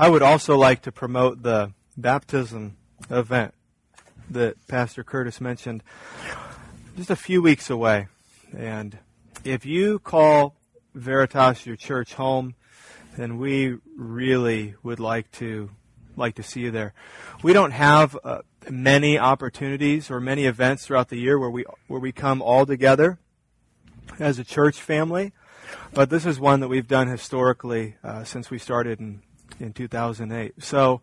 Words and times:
I 0.00 0.08
would 0.08 0.22
also 0.22 0.56
like 0.56 0.82
to 0.82 0.92
promote 0.92 1.42
the 1.42 1.72
baptism 1.96 2.76
event 3.10 3.52
that 4.30 4.54
Pastor 4.68 5.02
Curtis 5.02 5.40
mentioned 5.40 5.82
just 6.96 7.10
a 7.10 7.16
few 7.16 7.42
weeks 7.42 7.68
away. 7.68 8.06
And 8.56 8.96
if 9.42 9.66
you 9.66 9.98
call 9.98 10.54
Veritas 10.94 11.66
your 11.66 11.74
church 11.74 12.14
home, 12.14 12.54
then 13.16 13.38
we 13.38 13.78
really 13.96 14.76
would 14.84 15.00
like 15.00 15.32
to 15.32 15.70
like 16.16 16.36
to 16.36 16.44
see 16.44 16.60
you 16.60 16.70
there. 16.70 16.94
We 17.42 17.52
don't 17.52 17.72
have 17.72 18.16
uh, 18.22 18.42
many 18.70 19.18
opportunities 19.18 20.12
or 20.12 20.20
many 20.20 20.44
events 20.44 20.86
throughout 20.86 21.08
the 21.08 21.18
year 21.18 21.40
where 21.40 21.50
we 21.50 21.64
where 21.88 22.00
we 22.00 22.12
come 22.12 22.40
all 22.40 22.66
together 22.66 23.18
as 24.20 24.38
a 24.38 24.44
church 24.44 24.80
family, 24.80 25.32
but 25.92 26.08
this 26.08 26.24
is 26.24 26.38
one 26.38 26.60
that 26.60 26.68
we've 26.68 26.86
done 26.86 27.08
historically 27.08 27.96
uh, 28.04 28.22
since 28.22 28.48
we 28.48 28.58
started 28.58 29.00
in 29.00 29.22
in 29.60 29.72
2008. 29.72 30.54
So 30.62 31.00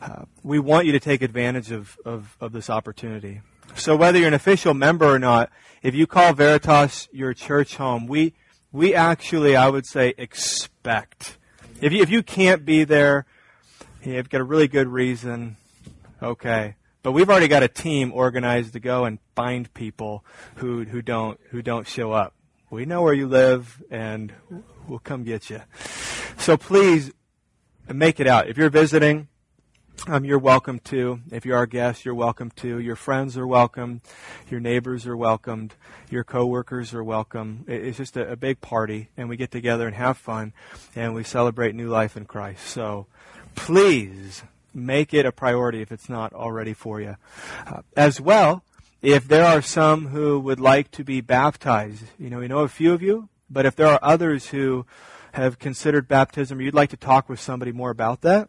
uh, 0.00 0.24
we 0.42 0.58
want 0.58 0.86
you 0.86 0.92
to 0.92 1.00
take 1.00 1.22
advantage 1.22 1.70
of, 1.70 1.98
of, 2.04 2.36
of 2.40 2.52
this 2.52 2.70
opportunity. 2.70 3.40
So 3.74 3.96
whether 3.96 4.18
you're 4.18 4.28
an 4.28 4.34
official 4.34 4.74
member 4.74 5.06
or 5.06 5.18
not, 5.18 5.50
if 5.82 5.94
you 5.94 6.06
call 6.06 6.32
Veritas 6.32 7.08
your 7.12 7.34
church 7.34 7.76
home, 7.76 8.06
we 8.06 8.34
we 8.72 8.94
actually, 8.94 9.56
I 9.56 9.68
would 9.68 9.86
say, 9.86 10.12
expect. 10.18 11.38
If 11.80 11.92
you, 11.92 12.02
if 12.02 12.10
you 12.10 12.22
can't 12.22 12.64
be 12.64 12.84
there, 12.84 13.24
you've 14.02 14.28
got 14.28 14.40
a 14.40 14.44
really 14.44 14.68
good 14.68 14.88
reason. 14.88 15.56
Okay, 16.22 16.74
but 17.02 17.12
we've 17.12 17.28
already 17.28 17.48
got 17.48 17.62
a 17.62 17.68
team 17.68 18.12
organized 18.12 18.72
to 18.72 18.80
go 18.80 19.04
and 19.04 19.18
find 19.34 19.72
people 19.72 20.24
who 20.56 20.84
who 20.84 21.02
don't 21.02 21.38
who 21.50 21.62
don't 21.62 21.86
show 21.86 22.12
up. 22.12 22.34
We 22.70 22.84
know 22.84 23.02
where 23.02 23.14
you 23.14 23.28
live, 23.28 23.82
and 23.90 24.32
we'll 24.88 24.98
come 24.98 25.22
get 25.24 25.48
you. 25.48 25.62
So 26.38 26.56
please 26.56 27.12
make 27.94 28.20
it 28.20 28.26
out. 28.26 28.48
If 28.48 28.56
you're 28.56 28.70
visiting, 28.70 29.28
um, 30.08 30.24
you're 30.24 30.38
welcome 30.38 30.78
to. 30.80 31.20
If 31.30 31.44
you're 31.44 31.56
our 31.56 31.66
guest, 31.66 32.04
you're 32.04 32.14
welcome 32.14 32.50
to. 32.56 32.78
Your 32.78 32.96
friends 32.96 33.36
are 33.36 33.46
welcome. 33.46 34.02
Your 34.50 34.60
neighbors 34.60 35.06
are 35.06 35.16
welcomed. 35.16 35.74
Your 36.10 36.22
coworkers 36.22 36.94
are 36.94 37.02
welcome. 37.02 37.64
It's 37.66 37.96
just 37.96 38.16
a, 38.16 38.32
a 38.32 38.36
big 38.36 38.60
party, 38.60 39.08
and 39.16 39.28
we 39.28 39.36
get 39.36 39.50
together 39.50 39.86
and 39.86 39.96
have 39.96 40.16
fun, 40.16 40.52
and 40.94 41.14
we 41.14 41.24
celebrate 41.24 41.74
new 41.74 41.88
life 41.88 42.16
in 42.16 42.24
Christ. 42.26 42.66
So 42.66 43.06
please 43.54 44.42
make 44.74 45.14
it 45.14 45.26
a 45.26 45.32
priority 45.32 45.80
if 45.80 45.90
it's 45.90 46.08
not 46.08 46.32
already 46.32 46.74
for 46.74 47.00
you. 47.00 47.16
Uh, 47.66 47.80
as 47.96 48.20
well, 48.20 48.62
if 49.02 49.26
there 49.26 49.44
are 49.44 49.62
some 49.62 50.08
who 50.08 50.38
would 50.38 50.60
like 50.60 50.90
to 50.92 51.04
be 51.04 51.20
baptized, 51.20 52.04
you 52.18 52.30
know, 52.30 52.38
we 52.38 52.48
know 52.48 52.60
a 52.60 52.68
few 52.68 52.92
of 52.92 53.02
you, 53.02 53.28
but 53.48 53.66
if 53.66 53.74
there 53.74 53.86
are 53.86 54.00
others 54.02 54.48
who 54.48 54.86
have 55.36 55.58
considered 55.58 56.08
baptism, 56.08 56.58
or 56.58 56.62
you'd 56.62 56.74
like 56.74 56.90
to 56.90 56.96
talk 56.96 57.28
with 57.28 57.38
somebody 57.38 57.70
more 57.70 57.90
about 57.90 58.22
that, 58.22 58.48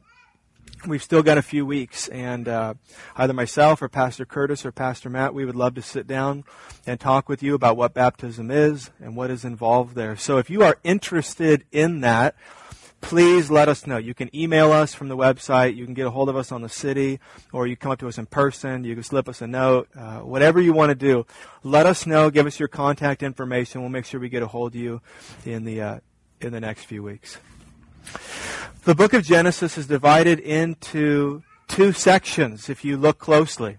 we've 0.86 1.04
still 1.04 1.22
got 1.22 1.38
a 1.38 1.42
few 1.42 1.66
weeks, 1.66 2.08
and 2.08 2.48
uh, 2.48 2.74
either 3.18 3.34
myself 3.34 3.82
or 3.82 3.90
Pastor 3.90 4.26
Curtis 4.26 4.66
or 4.66 4.72
Pastor 4.72 5.10
Matt, 5.10 5.34
we 5.34 5.44
would 5.44 5.56
love 5.56 5.76
to 5.76 5.82
sit 5.82 6.08
down 6.08 6.46
and 6.86 7.00
talk 7.00 7.28
with 7.28 7.44
you 7.44 7.56
about 7.56 7.76
what 7.76 7.94
baptism 7.94 8.50
is 8.50 8.90
and 9.00 9.18
what 9.18 9.30
is 9.30 9.44
involved 9.44 9.96
there. 9.96 10.16
So 10.16 10.38
if 10.38 10.50
you 10.50 10.64
are 10.64 10.78
interested 10.84 11.66
in 11.74 12.02
that, 12.02 12.36
please 13.02 13.52
let 13.52 13.68
us 13.68 13.86
know. 13.86 13.98
You 13.98 14.14
can 14.14 14.34
email 14.36 14.72
us 14.72 14.94
from 14.94 15.10
the 15.10 15.18
website. 15.18 15.76
You 15.76 15.84
can 15.86 15.94
get 15.94 16.08
a 16.08 16.10
hold 16.10 16.30
of 16.30 16.38
us 16.38 16.54
on 16.54 16.62
the 16.62 16.70
city, 16.70 17.20
or 17.52 17.68
you 17.68 17.76
come 17.76 17.92
up 17.92 18.00
to 18.00 18.08
us 18.08 18.18
in 18.18 18.28
person. 18.28 18.86
You 18.86 18.96
can 18.96 19.04
slip 19.04 19.28
us 19.28 19.42
a 19.42 19.48
note. 19.48 19.90
Uh, 19.94 20.20
whatever 20.20 20.62
you 20.62 20.72
want 20.72 20.92
to 20.92 20.96
do, 20.96 21.26
let 21.64 21.86
us 21.86 22.08
know. 22.08 22.30
Give 22.30 22.48
us 22.48 22.60
your 22.60 22.70
contact 22.70 23.24
information. 23.24 23.82
We'll 23.82 23.90
make 23.90 24.06
sure 24.06 24.22
we 24.22 24.30
get 24.30 24.42
a 24.42 24.48
hold 24.48 24.74
of 24.74 24.80
you 24.80 25.02
in 25.46 25.66
the 25.66 25.82
uh, 25.82 26.00
in 26.42 26.54
the 26.54 26.60
next 26.60 26.86
few 26.86 27.04
weeks. 27.04 27.38
The 28.84 28.96
book 28.96 29.14
of 29.14 29.26
Genesis 29.26 29.78
is 29.78 29.88
divided 29.88 30.40
into 30.40 31.44
two 31.68 31.92
sections 31.92 32.70
if 32.70 32.86
you 32.86 32.98
look 32.98 33.18
closely. 33.20 33.78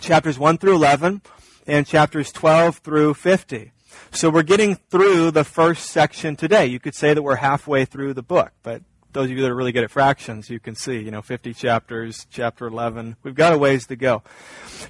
Chapters 0.00 0.38
1 0.38 0.58
through 0.58 0.74
11 0.74 1.22
and 1.66 1.86
chapters 1.86 2.32
12 2.32 2.78
through 2.78 3.14
50. 3.14 3.72
So 4.12 4.30
we're 4.30 4.42
getting 4.42 4.76
through 4.76 5.32
the 5.32 5.44
first 5.44 5.90
section 5.90 6.36
today. 6.36 6.66
You 6.66 6.78
could 6.78 6.94
say 6.94 7.14
that 7.14 7.22
we're 7.22 7.36
halfway 7.36 7.84
through 7.84 8.14
the 8.14 8.22
book, 8.22 8.52
but 8.62 8.82
those 9.12 9.30
of 9.30 9.36
you 9.36 9.42
that 9.42 9.50
are 9.50 9.54
really 9.54 9.72
good 9.72 9.84
at 9.84 9.90
fractions, 9.90 10.50
you 10.50 10.60
can 10.60 10.74
see, 10.74 10.98
you 10.98 11.10
know, 11.10 11.22
50 11.22 11.54
chapters, 11.54 12.26
chapter 12.30 12.66
11. 12.66 13.16
We've 13.22 13.34
got 13.34 13.52
a 13.52 13.58
ways 13.58 13.86
to 13.86 13.96
go. 13.96 14.22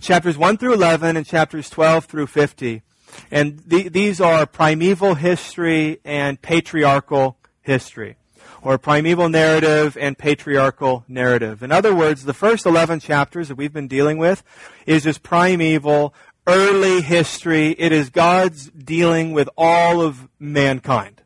Chapters 0.01 0.37
1 0.37 0.57
through 0.57 0.75
11 0.75 1.17
and 1.17 1.27
chapters 1.27 1.71
12 1.71 2.07
through 2.07 2.27
50. 2.27 2.83
And 3.31 3.59
the, 3.67 3.89
these 3.89 4.21
are 4.21 4.47
primeval 4.47 5.15
history 5.15 6.01
and 6.05 6.41
patriarchal 6.41 7.37
history 7.63 8.17
or 8.65 8.79
primeval 8.79 9.29
narrative 9.29 9.97
and 10.01 10.17
patriarchal 10.17 11.05
narrative. 11.07 11.63
In 11.63 11.71
other 11.71 11.95
words, 11.95 12.25
the 12.25 12.35
first 12.35 12.65
11 12.67 13.01
chapters 13.01 13.49
that 13.49 13.57
we've 13.57 13.73
been 13.73 13.89
dealing 13.89 14.19
with 14.19 14.43
is 14.87 15.05
just 15.05 15.23
primeval, 15.23 16.15
early 16.47 17.03
history. 17.03 17.71
It 17.79 17.93
is 17.93 18.09
God's 18.09 18.71
dealing 18.71 19.33
with 19.33 19.49
all 19.57 20.01
of 20.01 20.29
mankind. 20.39 21.21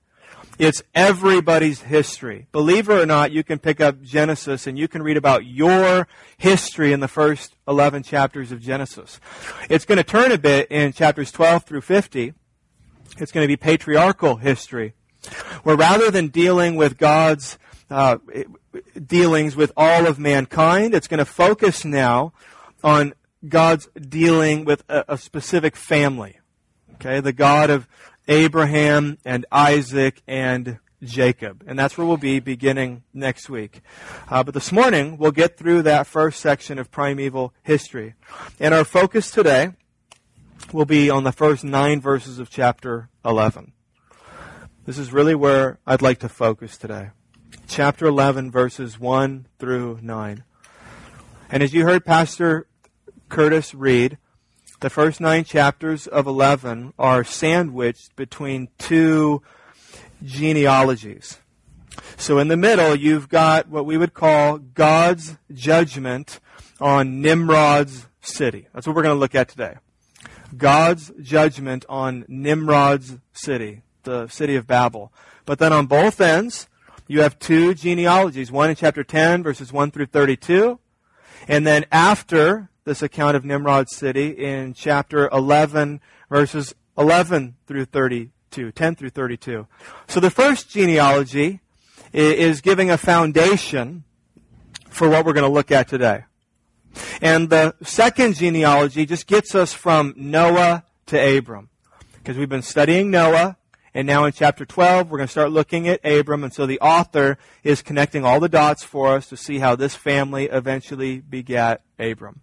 It's 0.58 0.82
everybody's 0.94 1.80
history. 1.80 2.48
Believe 2.50 2.88
it 2.88 2.92
or 2.92 3.06
not, 3.06 3.30
you 3.30 3.44
can 3.44 3.58
pick 3.58 3.80
up 3.80 4.02
Genesis 4.02 4.66
and 4.66 4.78
you 4.78 4.88
can 4.88 5.02
read 5.02 5.16
about 5.16 5.46
your 5.46 6.08
history 6.36 6.92
in 6.92 7.00
the 7.00 7.08
first 7.08 7.54
11 7.68 8.02
chapters 8.02 8.50
of 8.50 8.60
Genesis. 8.60 9.20
It's 9.70 9.84
going 9.84 9.98
to 9.98 10.04
turn 10.04 10.32
a 10.32 10.38
bit 10.38 10.70
in 10.70 10.92
chapters 10.92 11.30
12 11.30 11.64
through 11.64 11.82
50. 11.82 12.34
It's 13.18 13.32
going 13.32 13.44
to 13.44 13.48
be 13.48 13.56
patriarchal 13.56 14.36
history 14.36 14.94
where 15.62 15.76
rather 15.76 16.10
than 16.10 16.28
dealing 16.28 16.76
with 16.76 16.98
God's 16.98 17.58
uh, 17.90 18.18
dealings 19.06 19.56
with 19.56 19.72
all 19.76 20.06
of 20.06 20.18
mankind, 20.18 20.94
it's 20.94 21.08
going 21.08 21.18
to 21.18 21.24
focus 21.24 21.84
now 21.84 22.32
on 22.82 23.14
God's 23.48 23.88
dealing 23.96 24.64
with 24.64 24.84
a, 24.88 25.04
a 25.08 25.18
specific 25.18 25.76
family. 25.76 26.38
Okay, 26.94 27.20
the 27.20 27.32
God 27.32 27.70
of 27.70 27.86
Abraham 28.28 29.18
and 29.24 29.46
Isaac 29.50 30.22
and 30.28 30.78
Jacob. 31.02 31.64
And 31.66 31.78
that's 31.78 31.96
where 31.96 32.06
we'll 32.06 32.16
be 32.16 32.40
beginning 32.40 33.02
next 33.14 33.48
week. 33.48 33.80
Uh, 34.28 34.42
but 34.42 34.54
this 34.54 34.70
morning, 34.70 35.16
we'll 35.16 35.32
get 35.32 35.56
through 35.56 35.82
that 35.82 36.06
first 36.06 36.40
section 36.40 36.78
of 36.78 36.90
primeval 36.90 37.54
history. 37.62 38.14
And 38.60 38.74
our 38.74 38.84
focus 38.84 39.30
today 39.30 39.70
will 40.72 40.84
be 40.84 41.08
on 41.08 41.24
the 41.24 41.32
first 41.32 41.64
nine 41.64 42.00
verses 42.00 42.38
of 42.38 42.50
chapter 42.50 43.08
11. 43.24 43.72
This 44.84 44.98
is 44.98 45.12
really 45.12 45.34
where 45.34 45.78
I'd 45.86 46.02
like 46.02 46.18
to 46.20 46.28
focus 46.28 46.76
today. 46.76 47.10
Chapter 47.66 48.06
11, 48.06 48.50
verses 48.50 48.98
1 48.98 49.46
through 49.58 50.00
9. 50.02 50.44
And 51.50 51.62
as 51.62 51.72
you 51.72 51.84
heard 51.84 52.04
Pastor 52.04 52.66
Curtis 53.28 53.74
read, 53.74 54.18
the 54.80 54.90
first 54.90 55.20
nine 55.20 55.44
chapters 55.44 56.06
of 56.06 56.26
11 56.26 56.94
are 56.98 57.24
sandwiched 57.24 58.14
between 58.16 58.68
two 58.78 59.42
genealogies. 60.22 61.38
So 62.16 62.38
in 62.38 62.48
the 62.48 62.56
middle, 62.56 62.94
you've 62.94 63.28
got 63.28 63.68
what 63.68 63.86
we 63.86 63.96
would 63.96 64.14
call 64.14 64.58
God's 64.58 65.36
judgment 65.52 66.40
on 66.80 67.20
Nimrod's 67.20 68.06
city. 68.20 68.68
That's 68.72 68.86
what 68.86 68.94
we're 68.94 69.02
going 69.02 69.16
to 69.16 69.20
look 69.20 69.34
at 69.34 69.48
today. 69.48 69.76
God's 70.56 71.12
judgment 71.20 71.84
on 71.88 72.24
Nimrod's 72.28 73.18
city 73.32 73.82
the 74.08 74.26
city 74.28 74.56
of 74.56 74.66
Babel. 74.66 75.12
But 75.44 75.58
then 75.58 75.72
on 75.72 75.86
both 75.86 76.20
ends, 76.20 76.68
you 77.06 77.20
have 77.22 77.38
two 77.38 77.74
genealogies, 77.74 78.50
one 78.50 78.70
in 78.70 78.76
chapter 78.76 79.04
10, 79.04 79.42
verses 79.42 79.72
1 79.72 79.90
through 79.90 80.06
32, 80.06 80.78
and 81.46 81.66
then 81.66 81.84
after 81.92 82.70
this 82.88 83.02
account 83.02 83.36
of 83.36 83.44
Nimrod's 83.44 83.94
city 83.94 84.30
in 84.30 84.72
chapter 84.72 85.28
11, 85.28 86.00
verses 86.30 86.74
11 86.96 87.56
through 87.66 87.84
32, 87.84 88.72
10 88.72 88.94
through 88.96 89.10
32. 89.10 89.66
So 90.08 90.20
the 90.20 90.30
first 90.30 90.70
genealogy 90.70 91.60
is 92.12 92.60
giving 92.60 92.90
a 92.90 92.96
foundation 92.96 94.04
for 94.88 95.08
what 95.08 95.24
we're 95.26 95.34
going 95.34 95.46
to 95.46 95.52
look 95.52 95.70
at 95.70 95.86
today. 95.86 96.24
And 97.20 97.50
the 97.50 97.74
second 97.82 98.34
genealogy 98.36 99.06
just 99.06 99.26
gets 99.26 99.54
us 99.54 99.72
from 99.72 100.14
Noah 100.16 100.84
to 101.06 101.38
Abram. 101.38 101.68
Because 102.14 102.36
we've 102.36 102.48
been 102.48 102.62
studying 102.62 103.10
Noah 103.10 103.58
and 103.94 104.06
now 104.06 104.24
in 104.24 104.32
chapter 104.32 104.64
12, 104.64 105.10
we're 105.10 105.18
going 105.18 105.26
to 105.26 105.30
start 105.30 105.50
looking 105.50 105.88
at 105.88 106.04
Abram. 106.04 106.44
And 106.44 106.52
so 106.52 106.66
the 106.66 106.80
author 106.80 107.38
is 107.64 107.82
connecting 107.82 108.24
all 108.24 108.38
the 108.40 108.48
dots 108.48 108.84
for 108.84 109.14
us 109.14 109.28
to 109.28 109.36
see 109.36 109.58
how 109.58 109.76
this 109.76 109.94
family 109.94 110.44
eventually 110.46 111.20
begat 111.20 111.82
Abram. 111.98 112.40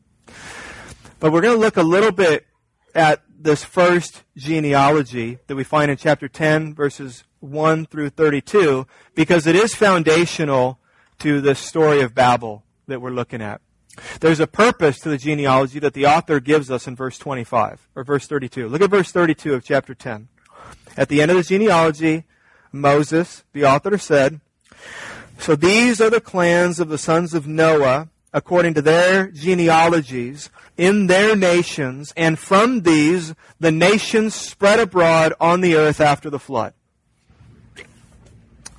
But 1.19 1.31
we're 1.31 1.42
going 1.42 1.56
to 1.56 1.62
look 1.62 1.77
a 1.77 1.83
little 1.83 2.12
bit 2.12 2.45
at 2.94 3.22
this 3.38 3.63
first 3.63 4.24
genealogy 4.36 5.39
that 5.48 5.56
we 5.56 5.63
find 5.63 5.92
in 5.92 5.98
chapter 5.98 6.27
10, 6.27 6.74
verses 6.74 7.24
1 7.39 7.86
through 7.86 8.10
32, 8.10 8.88
because 9.13 9.45
it 9.45 9.56
is 9.56 9.75
foundational 9.75 10.80
to 11.19 11.42
the 11.42 11.56
story 11.56 12.01
of 12.01 12.16
Babel 12.16 12.63
that 12.88 13.01
we're 13.01 13.12
looking 13.12 13.42
at. 13.42 13.62
There's 14.19 14.39
a 14.39 14.48
purpose 14.48 15.00
to 15.00 15.10
the 15.10 15.18
genealogy 15.18 15.80
that 15.80 15.94
the 15.94 16.06
author 16.06 16.39
gives 16.39 16.69
us 16.69 16.88
in 16.88 16.95
verse 16.95 17.18
25, 17.18 17.88
or 17.95 18.04
verse 18.04 18.27
32. 18.27 18.68
Look 18.68 18.81
at 18.81 18.89
verse 18.89 19.12
32 19.12 19.54
of 19.54 19.63
chapter 19.63 19.94
10. 19.94 20.27
At 20.98 21.10
the 21.10 21.22
end 21.22 21.31
of 21.31 21.38
the 21.38 21.44
genealogy, 21.44 22.24
Moses, 22.72 23.44
the 23.54 23.66
author, 23.66 23.98
said, 23.98 24.42
So 25.39 25.56
these 25.56 26.01
are 26.01 26.10
the 26.10 26.22
clans 26.22 26.80
of 26.80 26.89
the 26.89 26.98
sons 26.98 27.33
of 27.33 27.48
Noah 27.48 28.10
according 28.35 28.73
to 28.73 28.81
their 28.81 29.27
genealogies 29.27 30.49
in 30.75 31.07
their 31.07 31.37
nations, 31.37 32.11
and 32.17 32.37
from 32.37 32.81
these 32.81 33.33
the 33.61 33.71
nations 33.71 34.35
spread 34.35 34.77
abroad 34.77 35.33
on 35.39 35.61
the 35.61 35.77
earth 35.77 36.01
after 36.01 36.29
the 36.29 36.37
flood. 36.37 36.73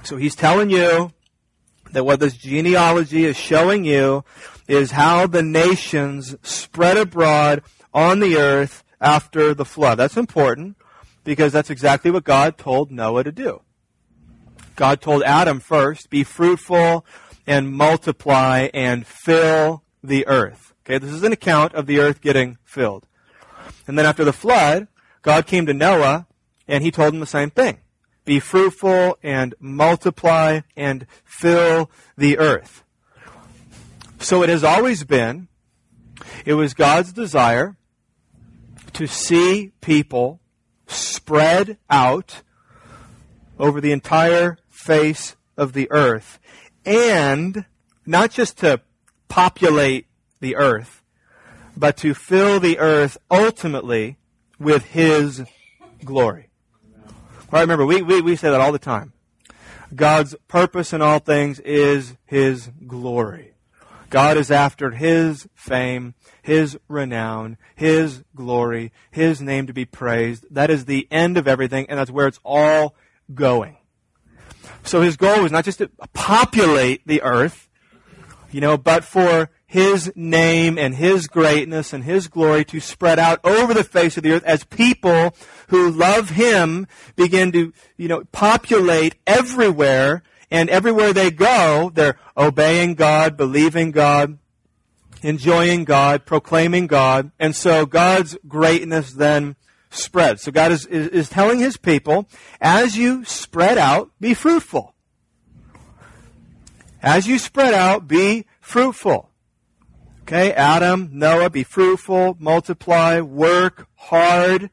So 0.04 0.18
he's 0.18 0.36
telling 0.36 0.68
you 0.68 1.10
that 1.92 2.04
what 2.04 2.20
this 2.20 2.36
genealogy 2.36 3.24
is 3.24 3.34
showing 3.34 3.86
you 3.86 4.24
is 4.68 4.90
how 4.90 5.26
the 5.26 5.42
nations 5.42 6.36
spread 6.42 6.98
abroad 6.98 7.62
on 7.94 8.20
the 8.20 8.36
earth 8.36 8.84
after 9.00 9.54
the 9.54 9.64
flood. 9.64 9.96
That's 9.96 10.18
important 10.18 10.76
because 11.24 11.54
that's 11.54 11.70
exactly 11.70 12.10
what 12.10 12.24
God 12.24 12.58
told 12.58 12.90
Noah 12.90 13.24
to 13.24 13.32
do. 13.32 13.62
God 14.76 15.00
told 15.00 15.22
Adam 15.22 15.60
first, 15.60 16.10
be 16.10 16.24
fruitful 16.24 17.06
and 17.46 17.72
multiply 17.72 18.68
and 18.74 19.06
fill 19.06 19.82
the 20.02 20.26
earth. 20.26 20.74
Okay, 20.84 20.98
this 20.98 21.12
is 21.12 21.22
an 21.22 21.32
account 21.32 21.74
of 21.74 21.86
the 21.86 21.98
earth 21.98 22.20
getting 22.20 22.58
filled. 22.64 23.06
And 23.86 23.98
then 23.98 24.06
after 24.06 24.24
the 24.24 24.32
flood, 24.32 24.88
God 25.22 25.46
came 25.46 25.66
to 25.66 25.74
Noah 25.74 26.26
and 26.68 26.82
he 26.84 26.90
told 26.90 27.14
him 27.14 27.20
the 27.20 27.26
same 27.26 27.50
thing. 27.50 27.78
Be 28.24 28.40
fruitful 28.40 29.18
and 29.22 29.54
multiply 29.60 30.60
and 30.76 31.06
fill 31.24 31.90
the 32.16 32.38
earth. 32.38 32.82
So 34.18 34.42
it 34.42 34.48
has 34.48 34.64
always 34.64 35.04
been, 35.04 35.48
it 36.44 36.54
was 36.54 36.74
God's 36.74 37.12
desire 37.12 37.76
to 38.94 39.06
see 39.06 39.72
people 39.80 40.40
spread 40.86 41.78
out 41.90 42.42
over 43.58 43.80
the 43.80 43.92
entire 43.92 44.58
face 44.68 45.36
of 45.56 45.72
the 45.72 45.90
earth. 45.90 46.38
And 46.86 47.66
not 48.06 48.30
just 48.30 48.58
to 48.58 48.80
populate 49.28 50.06
the 50.40 50.56
earth, 50.56 51.02
but 51.76 51.96
to 51.98 52.14
fill 52.14 52.60
the 52.60 52.78
earth 52.78 53.18
ultimately 53.30 54.16
with 54.58 54.84
His 54.86 55.42
glory. 56.04 56.48
Right, 57.50 57.60
remember, 57.60 57.84
we, 57.84 58.02
we, 58.02 58.20
we 58.22 58.36
say 58.36 58.50
that 58.50 58.60
all 58.60 58.72
the 58.72 58.78
time. 58.78 59.12
God's 59.94 60.34
purpose 60.48 60.92
in 60.92 61.02
all 61.02 61.18
things 61.18 61.60
is 61.60 62.16
His 62.24 62.70
glory. 62.86 63.52
God 64.08 64.36
is 64.36 64.50
after 64.50 64.92
His 64.92 65.48
fame, 65.54 66.14
His 66.42 66.78
renown, 66.88 67.56
His 67.74 68.22
glory, 68.34 68.92
His 69.10 69.40
name 69.40 69.66
to 69.66 69.72
be 69.72 69.84
praised. 69.84 70.46
That 70.50 70.70
is 70.70 70.84
the 70.84 71.08
end 71.10 71.36
of 71.36 71.48
everything, 71.48 71.86
and 71.88 71.98
that's 71.98 72.10
where 72.10 72.26
it's 72.26 72.40
all 72.44 72.94
going. 73.32 73.76
So 74.86 75.02
His 75.02 75.16
goal 75.16 75.42
was 75.42 75.52
not 75.52 75.64
just 75.64 75.78
to 75.78 75.90
populate 76.14 77.06
the 77.06 77.22
earth, 77.22 77.68
you 78.50 78.60
know, 78.60 78.76
but 78.76 79.04
for 79.04 79.50
his 79.68 80.12
name 80.14 80.78
and 80.78 80.94
His 80.94 81.26
greatness 81.26 81.92
and 81.92 82.04
His 82.04 82.28
glory 82.28 82.64
to 82.66 82.80
spread 82.80 83.18
out 83.18 83.40
over 83.44 83.74
the 83.74 83.84
face 83.84 84.16
of 84.16 84.22
the 84.22 84.32
earth 84.32 84.44
as 84.44 84.64
people 84.64 85.34
who 85.68 85.90
love 85.90 86.30
Him 86.30 86.86
begin 87.16 87.50
to, 87.52 87.72
you 87.96 88.08
know, 88.08 88.24
populate 88.32 89.16
everywhere. 89.26 90.22
And 90.48 90.70
everywhere 90.70 91.12
they 91.12 91.32
go, 91.32 91.90
they're 91.92 92.16
obeying 92.36 92.94
God, 92.94 93.36
believing 93.36 93.90
God, 93.90 94.38
enjoying 95.20 95.82
God, 95.82 96.24
proclaiming 96.24 96.86
God, 96.86 97.32
and 97.40 97.56
so 97.56 97.84
God's 97.84 98.38
greatness 98.46 99.12
then 99.12 99.56
spreads. 99.90 100.42
So 100.42 100.52
God 100.52 100.72
is, 100.72 100.86
is, 100.86 101.08
is 101.08 101.28
telling 101.28 101.58
His 101.58 101.76
people, 101.76 102.28
as 102.60 102.96
you 102.96 103.24
spread 103.24 103.78
out, 103.78 104.10
be 104.20 104.34
fruitful. 104.34 104.94
As 107.02 107.26
you 107.26 107.38
spread 107.38 107.74
out, 107.74 108.08
be 108.08 108.46
fruitful. 108.60 109.30
Okay, 110.22 110.52
Adam, 110.52 111.10
Noah, 111.12 111.50
be 111.50 111.62
fruitful, 111.62 112.36
multiply, 112.40 113.20
work 113.20 113.86
hard, 113.94 114.70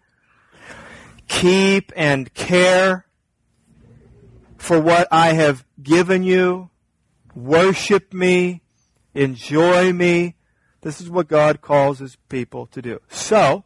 keep 1.28 1.92
and 1.96 2.34
care 2.34 3.06
for 4.58 4.80
what 4.80 5.08
I 5.12 5.34
have 5.34 5.66
given 5.82 6.24
you, 6.24 6.70
worship 7.36 8.14
me, 8.14 8.62
enjoy 9.14 9.92
me. 9.94 10.36
This 10.82 11.02
is 11.02 11.10
what 11.10 11.28
God 11.28 11.62
calls 11.62 12.00
his 12.00 12.16
people 12.30 12.66
to 12.68 12.82
do. 12.82 13.00
So, 13.10 13.66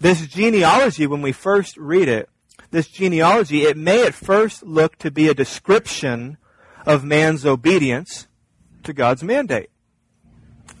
this 0.00 0.26
genealogy, 0.26 1.06
when 1.06 1.22
we 1.22 1.32
first 1.32 1.76
read 1.76 2.08
it, 2.08 2.28
this 2.70 2.88
genealogy, 2.88 3.62
it 3.62 3.76
may 3.76 4.04
at 4.04 4.14
first 4.14 4.62
look 4.62 4.96
to 4.98 5.10
be 5.10 5.28
a 5.28 5.34
description 5.34 6.36
of 6.86 7.04
man's 7.04 7.44
obedience 7.44 8.26
to 8.84 8.92
God's 8.92 9.22
mandate. 9.22 9.70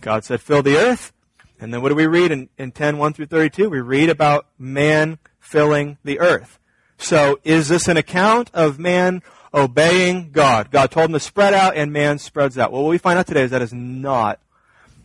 God 0.00 0.24
said, 0.24 0.40
fill 0.40 0.62
the 0.62 0.76
earth. 0.76 1.12
And 1.60 1.74
then 1.74 1.82
what 1.82 1.88
do 1.88 1.94
we 1.94 2.06
read 2.06 2.30
in, 2.30 2.48
in 2.56 2.72
10, 2.72 2.98
1 2.98 3.12
through 3.14 3.26
32? 3.26 3.68
We 3.68 3.80
read 3.80 4.10
about 4.10 4.46
man 4.58 5.18
filling 5.40 5.98
the 6.04 6.20
earth. 6.20 6.58
So 6.98 7.40
is 7.42 7.68
this 7.68 7.88
an 7.88 7.96
account 7.96 8.50
of 8.54 8.78
man 8.78 9.22
obeying 9.52 10.30
God? 10.30 10.70
God 10.70 10.90
told 10.90 11.06
him 11.06 11.14
to 11.14 11.20
spread 11.20 11.54
out 11.54 11.76
and 11.76 11.92
man 11.92 12.18
spreads 12.18 12.58
out. 12.58 12.72
Well, 12.72 12.82
what 12.82 12.90
we 12.90 12.98
find 12.98 13.18
out 13.18 13.26
today 13.26 13.42
is 13.42 13.50
that 13.50 13.62
is 13.62 13.72
not, 13.72 14.40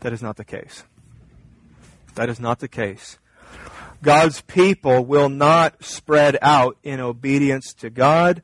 that 0.01 0.13
is 0.13 0.21
not 0.21 0.38
the 0.38 0.45
case. 0.45 0.83
That 2.15 2.30
is 2.30 2.39
not 2.39 2.60
the 2.60 2.68
case. 2.68 3.18
God's 4.03 4.41
people 4.41 5.03
will 5.03 5.29
not 5.29 5.83
spread 5.83 6.38
out 6.44 6.77
in 6.83 7.00
obedience 7.00 7.73
to 7.79 7.89
God 7.89 8.44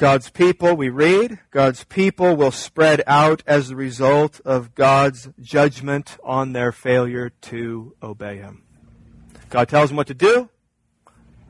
God's 0.00 0.30
people, 0.30 0.76
we 0.76 0.88
read, 0.88 1.40
God's 1.50 1.84
people 1.84 2.34
will 2.34 2.52
spread 2.52 3.02
out 3.06 3.42
as 3.46 3.68
a 3.68 3.76
result 3.76 4.40
of 4.46 4.74
God's 4.74 5.28
judgment 5.42 6.16
on 6.24 6.54
their 6.54 6.72
failure 6.72 7.28
to 7.42 7.94
obey 8.02 8.38
Him. 8.38 8.62
God 9.50 9.68
tells 9.68 9.90
them 9.90 9.98
what 9.98 10.06
to 10.06 10.14
do. 10.14 10.48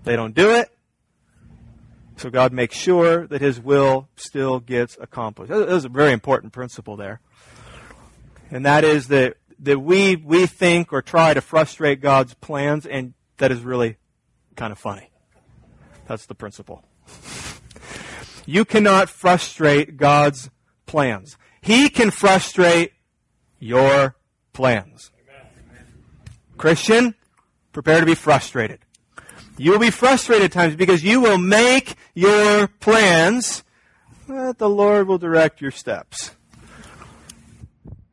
They 0.03 0.17
don't 0.17 0.35
do 0.35 0.51
it. 0.51 0.69
So 2.17 2.29
God 2.29 2.53
makes 2.53 2.77
sure 2.77 3.25
that 3.29 3.41
His 3.41 3.61
will 3.61 4.09
still 4.17 4.59
gets 4.59 4.99
accomplished. 5.01 5.53
There's 5.53 5.85
a 5.85 5.89
very 5.89 6.11
important 6.11 6.53
principle 6.53 6.97
there. 6.97 7.21
And 8.51 8.67
that 8.67 8.83
is 8.83 9.07
that, 9.09 9.37
that 9.61 9.79
we, 9.79 10.17
we 10.17 10.47
think 10.47 10.93
or 10.93 11.03
try 11.03 11.35
to 11.35 11.41
frustrate 11.41 12.01
God's 12.01 12.35
plans, 12.35 12.87
and 12.87 13.15
that 13.39 13.53
is 13.53 13.61
really 13.61 13.97
kind 14.57 14.73
of 14.73 14.79
funny. 14.79 15.11
That's 16.07 16.27
the 16.27 16.35
principle. 16.35 16.85
You 18.47 18.65
cannot 18.65 19.09
frustrate 19.09 19.97
God's 19.97 20.51
plans. 20.87 21.37
He 21.61 21.89
can 21.89 22.11
frustrate 22.11 22.93
your 23.59 24.17
plans. 24.53 25.11
Christian, 26.57 27.15
prepare 27.73 28.01
to 28.01 28.07
be 28.07 28.15
frustrated. 28.15 28.81
You 29.57 29.73
will 29.73 29.79
be 29.79 29.91
frustrated 29.91 30.47
at 30.47 30.53
times 30.53 30.75
because 30.75 31.05
you 31.05 31.21
will 31.21 31.39
make 31.39 31.95
your 32.15 32.67
plans, 32.67 33.63
but 34.27 34.59
the 34.59 34.69
Lord 34.69 35.07
will 35.07 35.19
direct 35.19 35.61
your 35.61 35.71
steps. 35.71 36.33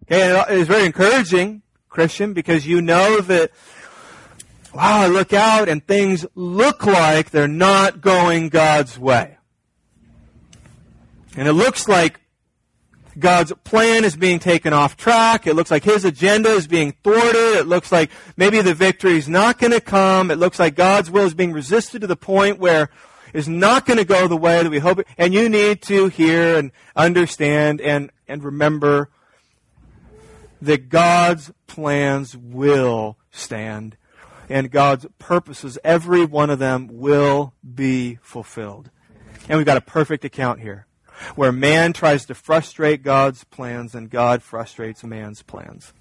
Okay, 0.10 0.40
it 0.50 0.58
is 0.58 0.68
very 0.70 0.86
encouraging, 0.86 1.64
Christian, 1.90 2.32
because 2.32 2.66
you 2.66 2.82
know 2.82 3.20
that, 3.20 3.52
wow, 4.74 5.02
I 5.02 5.08
look 5.08 5.34
out 5.34 5.68
and 5.68 5.86
things 5.86 6.26
look 6.34 6.86
like 6.86 7.32
they're 7.32 7.50
not 7.50 8.00
going 8.00 8.48
God's 8.48 8.98
way. 8.98 9.38
And 11.36 11.46
it 11.46 11.52
looks 11.52 11.90
like 11.90 12.22
God's 13.20 13.52
plan 13.66 14.06
is 14.06 14.16
being 14.16 14.40
taken 14.40 14.72
off 14.72 14.96
track. 14.96 15.46
It 15.46 15.56
looks 15.56 15.72
like 15.72 15.84
His 15.84 16.06
agenda 16.06 16.52
is 16.52 16.68
being 16.68 16.94
thwarted. 17.04 17.58
It 17.58 17.68
looks 17.68 17.92
like 17.92 18.10
maybe 18.38 18.62
the 18.62 18.74
victory 18.74 19.18
is 19.18 19.28
not 19.28 19.60
going 19.60 19.74
to 19.74 19.82
come. 19.82 20.32
It 20.32 20.38
looks 20.38 20.58
like 20.58 20.76
God's 20.76 21.12
will 21.12 21.26
is 21.26 21.34
being 21.34 21.52
resisted 21.52 22.00
to 22.00 22.08
the 22.08 22.16
point 22.16 22.60
where 22.60 22.90
it's 23.34 23.50
not 23.50 23.86
going 23.86 23.98
to 23.98 24.06
go 24.06 24.30
the 24.30 24.38
way 24.38 24.64
that 24.64 24.70
we 24.70 24.80
hope. 24.80 25.02
And 25.18 25.34
you 25.34 25.50
need 25.50 25.82
to 25.84 26.08
hear 26.08 26.58
and 26.58 26.72
understand 26.96 27.82
and, 27.82 28.10
and 28.26 28.42
remember 28.42 29.10
that 30.62 30.90
God's 30.90 31.52
plans 31.68 32.36
will 32.36 33.18
stand 33.32 33.98
and 34.50 34.72
God's 34.72 35.06
purposes, 35.20 35.78
every 35.84 36.26
one 36.26 36.50
of 36.50 36.60
them 36.60 36.88
will 36.92 37.54
be 37.76 38.18
fulfilled. 38.22 38.90
And 39.50 39.58
we've 39.58 39.66
got 39.66 39.78
a 39.78 39.82
perfect 39.82 40.26
account 40.26 40.62
here 40.62 40.86
where 41.36 41.52
man 41.52 41.94
tries 41.94 42.26
to 42.26 42.36
frustrate 42.36 43.04
God's 43.04 43.44
plans 43.44 43.96
and 43.96 44.10
God 44.10 44.44
frustrates 44.44 45.04
man's 45.04 45.42
plans. 45.42 45.94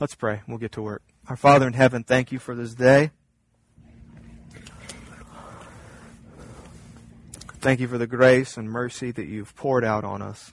Let's 0.00 0.14
pray. 0.14 0.42
We'll 0.46 0.58
get 0.58 0.72
to 0.72 0.82
work. 0.82 1.02
Our 1.28 1.36
Father 1.36 1.66
in 1.66 1.72
heaven, 1.72 2.04
thank 2.04 2.32
you 2.32 2.38
for 2.38 2.54
this 2.54 2.74
day. 2.74 3.10
Thank 7.60 7.78
you 7.78 7.86
for 7.86 7.96
the 7.96 8.08
grace 8.08 8.56
and 8.56 8.68
mercy 8.68 9.12
that 9.12 9.26
you've 9.26 9.54
poured 9.54 9.84
out 9.84 10.04
on 10.04 10.20
us. 10.20 10.52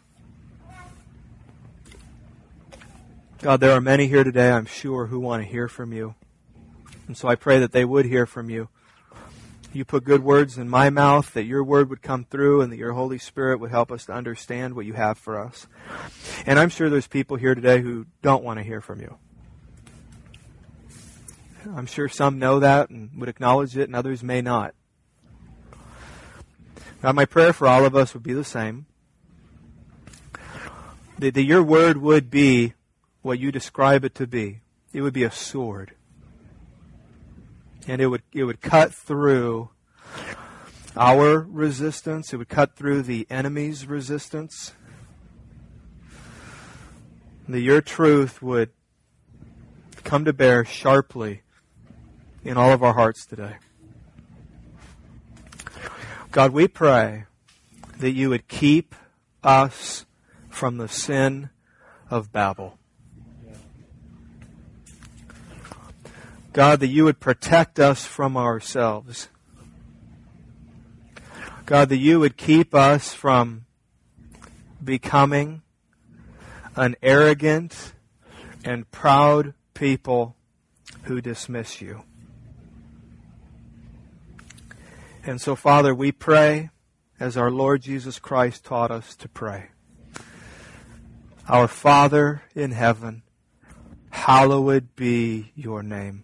God, 3.42 3.62
there 3.62 3.72
are 3.72 3.80
many 3.80 4.08
here 4.08 4.26
today, 4.26 4.52
I'm 4.52 4.66
sure, 4.66 5.06
who 5.06 5.18
want 5.18 5.42
to 5.42 5.50
hear 5.50 5.70
from 5.70 5.94
you. 5.94 6.16
And 7.08 7.16
so 7.16 7.30
I 7.30 7.36
pray 7.36 7.58
that 7.60 7.72
they 7.72 7.86
would 7.86 8.06
hear 8.06 8.26
from 8.26 8.50
you. 8.50 8.68
you 9.72 9.86
put 9.86 10.04
good 10.04 10.26
words 10.26 10.58
in 10.58 10.68
my 10.68 10.90
mouth, 10.90 11.32
that 11.34 11.46
your 11.46 11.64
word 11.64 11.90
would 11.90 12.02
come 12.02 12.26
through 12.26 12.60
and 12.60 12.70
that 12.70 12.78
your 12.78 12.92
Holy 12.92 13.18
Spirit 13.18 13.62
would 13.62 13.72
help 13.72 13.94
us 13.94 14.06
to 14.08 14.12
understand 14.12 14.76
what 14.76 14.86
you 14.86 14.92
have 14.92 15.18
for 15.18 15.40
us. 15.40 15.68
And 16.46 16.60
I'm 16.60 16.68
sure 16.68 16.90
there's 16.90 17.08
people 17.08 17.38
here 17.38 17.56
today 17.56 17.80
who 17.80 18.08
don't 18.22 18.44
want 18.44 18.60
to 18.60 18.64
hear 18.64 18.82
from 18.82 19.00
you. 19.00 19.18
I'm 21.74 21.86
sure 21.86 22.10
some 22.10 22.40
know 22.40 22.60
that 22.60 22.90
and 22.90 23.10
would 23.18 23.30
acknowledge 23.30 23.78
it, 23.78 23.84
and 23.84 23.96
others 23.96 24.22
may 24.22 24.42
not. 24.42 24.76
God, 27.02 27.16
my 27.16 27.26
prayer 27.26 27.54
for 27.54 27.70
all 27.70 27.86
of 27.86 27.96
us 27.96 28.14
would 28.14 28.24
be 28.24 28.34
the 28.34 28.44
same. 28.44 28.86
That, 31.20 31.36
that 31.36 31.44
your 31.44 31.64
word 31.64 31.96
would 31.96 32.30
be 32.30 32.74
what 33.22 33.40
you 33.40 33.52
describe 33.52 34.04
it 34.06 34.16
to 34.16 34.28
be. 34.28 34.62
It 34.94 35.02
would 35.02 35.14
be 35.14 35.24
a 35.24 35.32
sword. 35.32 35.94
And 37.88 38.02
it 38.02 38.08
would, 38.08 38.24
it 38.34 38.44
would 38.44 38.62
cut 38.62 38.94
through 38.94 39.70
our 40.96 41.40
resistance. 41.40 42.34
It 42.34 42.38
would 42.38 42.50
cut 42.50 42.76
through 42.76 43.04
the 43.04 43.28
enemy's 43.30 43.86
resistance. 43.86 44.74
That 47.48 47.62
your 47.62 47.82
truth 47.82 48.42
would 48.42 48.70
come 50.04 50.26
to 50.26 50.34
bear 50.34 50.66
sharply 50.66 51.42
in 52.44 52.58
all 52.58 52.72
of 52.72 52.84
our 52.84 52.94
hearts 52.94 53.26
today. 53.26 53.58
God, 56.32 56.52
we 56.52 56.68
pray 56.68 57.26
that 57.98 58.12
you 58.12 58.30
would 58.30 58.48
keep 58.48 58.96
us 59.44 60.06
from 60.50 60.78
the 60.78 60.88
sin 60.88 61.50
of 62.10 62.32
Babel. 62.32 62.79
God, 66.52 66.80
that 66.80 66.88
you 66.88 67.04
would 67.06 67.20
protect 67.20 67.80
us 67.80 68.06
from 68.06 68.36
ourselves. 68.36 69.30
God, 71.66 71.90
that 71.90 71.98
you 71.98 72.20
would 72.20 72.38
keep 72.38 72.74
us 72.74 73.14
from 73.14 73.66
becoming 74.84 75.62
an 76.76 76.96
arrogant 77.04 77.94
and 78.64 78.90
proud 78.90 79.54
people 79.74 80.36
who 81.04 81.22
dismiss 81.22 81.82
you. 81.82 82.04
And 85.24 85.40
so, 85.40 85.56
Father, 85.56 85.94
we 85.94 86.12
pray 86.12 86.70
as 87.20 87.38
our 87.38 87.52
Lord 87.52 87.82
Jesus 87.82 88.18
Christ 88.18 88.64
taught 88.66 88.90
us 88.90 89.16
to 89.18 89.30
pray. 89.30 89.68
Our 91.48 91.68
Father 91.68 92.44
in 92.56 92.72
heaven, 92.72 93.24
hallowed 94.10 94.96
be 94.96 95.52
your 95.56 95.84
name. 95.84 96.24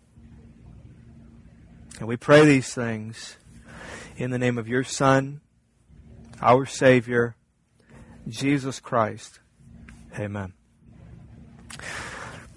And 2.01 2.07
we 2.07 2.17
pray 2.17 2.43
these 2.45 2.73
things 2.73 3.37
in 4.17 4.31
the 4.31 4.39
name 4.39 4.57
of 4.57 4.67
your 4.67 4.83
Son, 4.83 5.39
our 6.41 6.65
Savior, 6.65 7.35
Jesus 8.27 8.79
Christ. 8.79 9.39
Amen. 10.17 10.53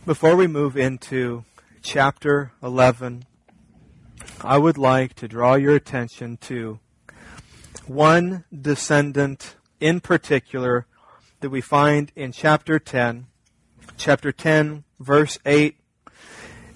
Before 0.06 0.34
we 0.34 0.46
move 0.46 0.78
into 0.78 1.44
chapter 1.82 2.52
11, 2.62 3.26
I 4.40 4.56
would 4.56 4.78
like 4.78 5.12
to 5.16 5.28
draw 5.28 5.56
your 5.56 5.74
attention 5.74 6.38
to 6.38 6.80
one 7.86 8.44
descendant 8.50 9.56
in 9.78 10.00
particular 10.00 10.86
that 11.40 11.50
we 11.50 11.60
find 11.60 12.12
in 12.16 12.32
chapter 12.32 12.78
10, 12.78 13.26
chapter 13.98 14.32
10, 14.32 14.84
verse 14.98 15.38
8. 15.44 15.76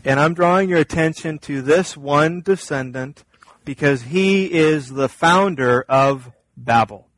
And 0.04 0.20
I'm 0.20 0.34
drawing 0.34 0.68
your 0.68 0.78
attention 0.78 1.38
to 1.40 1.60
this 1.60 1.96
one 1.96 2.40
descendant 2.40 3.24
because 3.64 4.02
he 4.02 4.46
is 4.52 4.90
the 4.90 5.08
founder 5.08 5.84
of 5.88 6.30
Babel, 6.56 7.08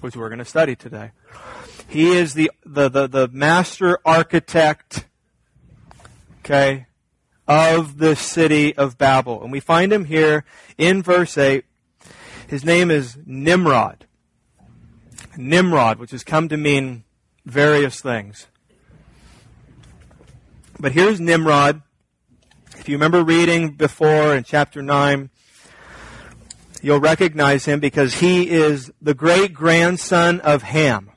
which 0.00 0.14
we're 0.14 0.28
going 0.28 0.38
to 0.38 0.44
study 0.44 0.76
today. 0.76 1.12
He 1.88 2.12
is 2.12 2.34
the, 2.34 2.50
the, 2.64 2.88
the, 2.88 3.06
the 3.06 3.28
master 3.28 3.98
architect, 4.04 5.06
okay, 6.40 6.86
of 7.48 7.98
the 7.98 8.14
city 8.14 8.76
of 8.76 8.98
Babel. 8.98 9.42
And 9.42 9.50
we 9.50 9.60
find 9.60 9.92
him 9.92 10.04
here 10.04 10.44
in 10.78 11.02
verse 11.02 11.36
8. 11.36 11.64
His 12.46 12.64
name 12.64 12.90
is 12.90 13.18
Nimrod. 13.24 14.06
Nimrod, 15.36 15.98
which 15.98 16.10
has 16.10 16.24
come 16.24 16.48
to 16.48 16.56
mean 16.56 17.04
various 17.44 18.00
things. 18.00 18.46
But 20.78 20.92
here's 20.92 21.20
Nimrod. 21.20 21.82
If 22.82 22.88
you 22.88 22.96
remember 22.96 23.22
reading 23.22 23.70
before 23.70 24.34
in 24.34 24.42
chapter 24.42 24.82
9, 24.82 25.30
you'll 26.82 26.98
recognize 26.98 27.64
him 27.64 27.78
because 27.78 28.14
he 28.14 28.50
is 28.50 28.90
the 29.00 29.14
great 29.14 29.54
grandson 29.54 30.40
of 30.40 30.64
Ham. 30.64 31.12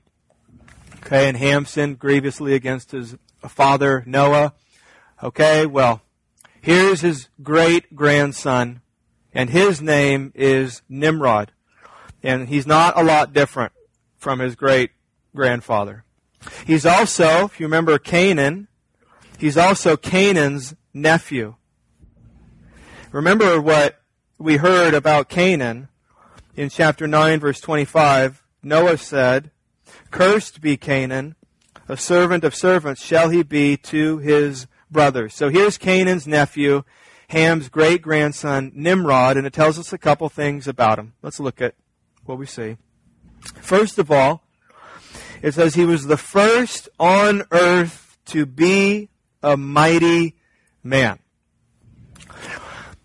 Okay, 0.98 1.28
and 1.28 1.36
Ham 1.36 1.66
sinned 1.66 1.98
grievously 1.98 2.54
against 2.54 2.92
his 2.92 3.16
father 3.48 4.04
Noah. 4.06 4.54
Okay, 5.24 5.66
well, 5.66 6.04
Here's 6.62 7.02
his 7.02 7.30
great 7.44 7.96
grandson, 7.96 8.82
and 9.34 9.52
his 9.52 9.82
name 9.82 10.32
is 10.34 10.84
Nimrod. 10.88 11.52
And 12.24 12.48
he's 12.48 12.66
not 12.66 12.96
a 12.96 13.04
lot 13.04 13.34
different 13.34 13.72
from 14.18 14.38
his 14.38 14.56
great 14.56 14.90
grandfather. 15.36 16.06
He's 16.66 16.86
also, 16.86 17.46
if 17.46 17.60
you 17.60 17.66
remember 17.66 18.00
Canaan, 18.00 18.68
he's 19.40 19.58
also 19.58 19.96
Canaan's 19.96 20.76
nephew. 20.96 21.56
Remember 23.12 23.62
what 23.62 24.00
we 24.38 24.58
heard 24.58 24.94
about 24.94 25.30
Canaan 25.30 25.90
in 26.56 26.70
chapter 26.70 27.06
9, 27.06 27.42
verse 27.42 27.60
25. 27.60 28.42
Noah 28.64 28.98
said, 28.98 29.52
Cursed 30.10 30.62
be 30.62 30.78
Canaan, 30.78 31.36
a 31.90 31.98
servant 31.98 32.44
of 32.46 32.56
servants 32.56 33.04
shall 33.04 33.30
he 33.30 33.44
be 33.44 33.76
to 33.78 34.20
his 34.20 34.68
brothers. 34.90 35.36
So 35.36 35.50
here's 35.50 35.78
Canaan's 35.78 36.26
nephew, 36.26 36.84
Ham's 37.28 37.68
great 37.68 38.02
grandson, 38.02 38.72
Nimrod, 38.74 39.36
and 39.36 39.46
it 39.46 39.54
tells 39.54 39.78
us 39.78 39.92
a 39.92 39.98
couple 39.98 40.30
things 40.30 40.68
about 40.68 40.98
him. 40.98 41.14
Let's 41.22 41.42
look 41.42 41.62
at 41.62 41.76
what 42.24 42.38
we 42.38 42.46
see. 42.46 42.78
First 43.62 44.00
of 44.00 44.10
all, 44.10 44.44
it 45.42 45.54
says 45.54 45.76
he 45.76 45.86
was 45.86 46.08
the 46.08 46.18
first 46.18 46.88
on 47.00 47.44
earth 47.52 48.18
to 48.28 48.46
be 48.46 49.10
a 49.44 49.58
mighty 49.58 50.36
man. 50.86 51.20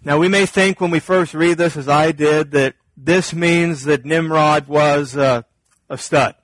Now 0.04 0.18
we 0.18 0.28
may 0.28 0.46
think 0.46 0.80
when 0.80 0.90
we 0.90 1.00
first 1.00 1.34
read 1.34 1.58
this, 1.58 1.76
as 1.76 1.88
I 1.88 2.12
did, 2.12 2.52
that 2.52 2.74
this 2.96 3.34
means 3.34 3.84
that 3.84 4.04
Nimrod 4.04 4.68
was 4.68 5.16
a, 5.16 5.44
a 5.88 5.98
stud. 5.98 6.34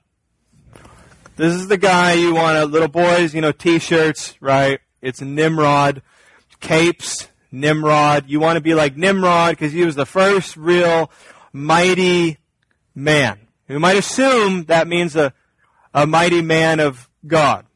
This 1.35 1.53
is 1.53 1.67
the 1.67 1.77
guy 1.77 2.13
you 2.13 2.33
want, 2.33 2.57
to, 2.57 2.65
little 2.65 2.87
boys, 2.87 3.35
you 3.35 3.41
know, 3.41 3.51
t-shirts, 3.51 4.35
right? 4.41 4.79
It's 5.03 5.21
Nimrod. 5.21 6.01
Capes, 6.59 7.27
Nimrod. 7.51 8.25
You 8.27 8.39
want 8.39 8.57
to 8.57 8.61
be 8.61 8.73
like 8.73 8.97
Nimrod 8.97 9.51
because 9.51 9.71
he 9.71 9.85
was 9.85 9.95
the 9.95 10.07
first 10.07 10.57
real 10.57 11.11
mighty 11.53 12.39
man. 12.95 13.39
You 13.69 13.79
might 13.79 13.97
assume 13.97 14.65
that 14.65 14.87
means 14.87 15.15
a, 15.15 15.31
a 15.93 16.07
mighty 16.07 16.41
man 16.41 16.79
of 16.79 17.07
God. 17.27 17.66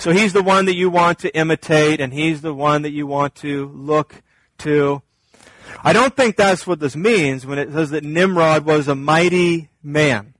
So 0.00 0.12
he's 0.12 0.32
the 0.32 0.42
one 0.42 0.64
that 0.64 0.76
you 0.76 0.88
want 0.88 1.18
to 1.18 1.36
imitate 1.36 2.00
and 2.00 2.10
he's 2.10 2.40
the 2.40 2.54
one 2.54 2.80
that 2.82 2.90
you 2.90 3.06
want 3.06 3.34
to 3.36 3.68
look 3.68 4.22
to. 4.60 5.02
I 5.84 5.92
don't 5.92 6.16
think 6.16 6.36
that's 6.36 6.66
what 6.66 6.80
this 6.80 6.96
means 6.96 7.44
when 7.44 7.58
it 7.58 7.70
says 7.70 7.90
that 7.90 8.02
Nimrod 8.02 8.64
was 8.64 8.88
a 8.88 8.94
mighty 8.94 9.68
man. 9.82 10.32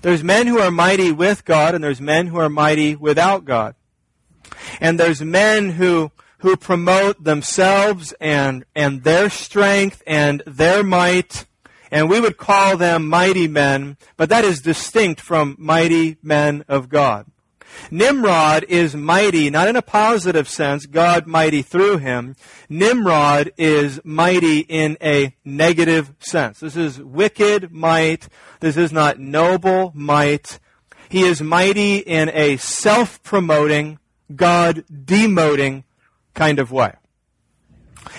There's 0.00 0.24
men 0.24 0.46
who 0.46 0.58
are 0.58 0.70
mighty 0.70 1.12
with 1.12 1.44
God 1.44 1.74
and 1.74 1.84
there's 1.84 2.00
men 2.00 2.28
who 2.28 2.38
are 2.38 2.48
mighty 2.48 2.96
without 2.96 3.44
God. 3.44 3.74
And 4.80 4.98
there's 4.98 5.20
men 5.20 5.68
who, 5.68 6.10
who 6.38 6.56
promote 6.56 7.22
themselves 7.22 8.14
and, 8.22 8.64
and 8.74 9.04
their 9.04 9.28
strength 9.28 10.02
and 10.06 10.42
their 10.46 10.82
might. 10.82 11.44
And 11.90 12.08
we 12.08 12.22
would 12.22 12.38
call 12.38 12.78
them 12.78 13.06
mighty 13.06 13.48
men, 13.48 13.98
but 14.16 14.30
that 14.30 14.46
is 14.46 14.62
distinct 14.62 15.20
from 15.20 15.56
mighty 15.58 16.16
men 16.22 16.64
of 16.68 16.88
God. 16.88 17.26
Nimrod 17.90 18.64
is 18.68 18.94
mighty, 18.94 19.50
not 19.50 19.68
in 19.68 19.76
a 19.76 19.82
positive 19.82 20.48
sense, 20.48 20.86
God 20.86 21.26
mighty 21.26 21.62
through 21.62 21.98
him. 21.98 22.36
Nimrod 22.68 23.52
is 23.56 24.00
mighty 24.04 24.60
in 24.60 24.96
a 25.02 25.34
negative 25.44 26.12
sense. 26.20 26.60
This 26.60 26.76
is 26.76 27.00
wicked 27.00 27.72
might. 27.72 28.28
This 28.60 28.76
is 28.76 28.92
not 28.92 29.18
noble 29.18 29.92
might. 29.94 30.58
He 31.08 31.22
is 31.22 31.40
mighty 31.40 31.98
in 31.98 32.28
a 32.30 32.56
self-promoting, 32.58 33.98
God 34.34 34.84
demoting 34.92 35.84
kind 36.34 36.58
of 36.58 36.70
way. 36.70 36.92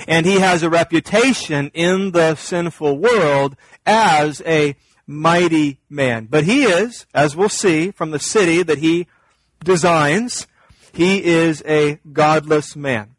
And 0.08 0.26
he 0.26 0.40
has 0.40 0.64
a 0.64 0.70
reputation 0.70 1.72
in 1.74 2.12
the 2.12 2.36
sinful 2.36 2.98
world 2.98 3.56
as 3.86 4.42
a 4.46 4.76
mighty 5.06 5.80
man. 5.90 6.28
But 6.30 6.44
he 6.44 6.64
is, 6.64 7.06
as 7.14 7.36
we'll 7.36 7.50
see 7.50 7.92
from 7.92 8.12
the 8.12 8.20
city 8.20 8.64
that 8.64 8.80
he 8.80 9.08
designs, 9.64 10.48
he 10.94 11.24
is 11.24 11.64
a 11.66 12.00
godless 12.12 12.76
man. 12.76 13.16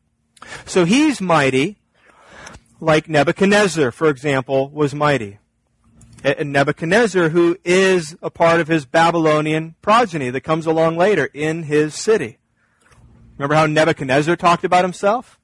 So 0.67 0.85
he's 0.85 1.21
mighty, 1.21 1.79
like 2.81 3.09
Nebuchadnezzar, 3.09 3.91
for 3.91 4.09
example, 4.09 4.71
was 4.71 4.95
mighty. 4.95 5.39
And 6.23 6.53
Nebuchadnezzar, 6.53 7.31
who 7.31 7.57
is 7.65 8.17
a 8.21 8.31
part 8.31 8.61
of 8.61 8.69
his 8.69 8.85
Babylonian 8.85 9.75
progeny 9.81 10.31
that 10.31 10.43
comes 10.43 10.67
along 10.67 10.97
later 10.97 11.31
in 11.33 11.63
his 11.63 11.95
city. 11.95 12.39
Remember 13.39 13.55
how 13.55 13.67
Nebuchadnezzar 13.67 14.37
talked 14.37 14.65
about 14.65 14.85
himself? 14.85 15.39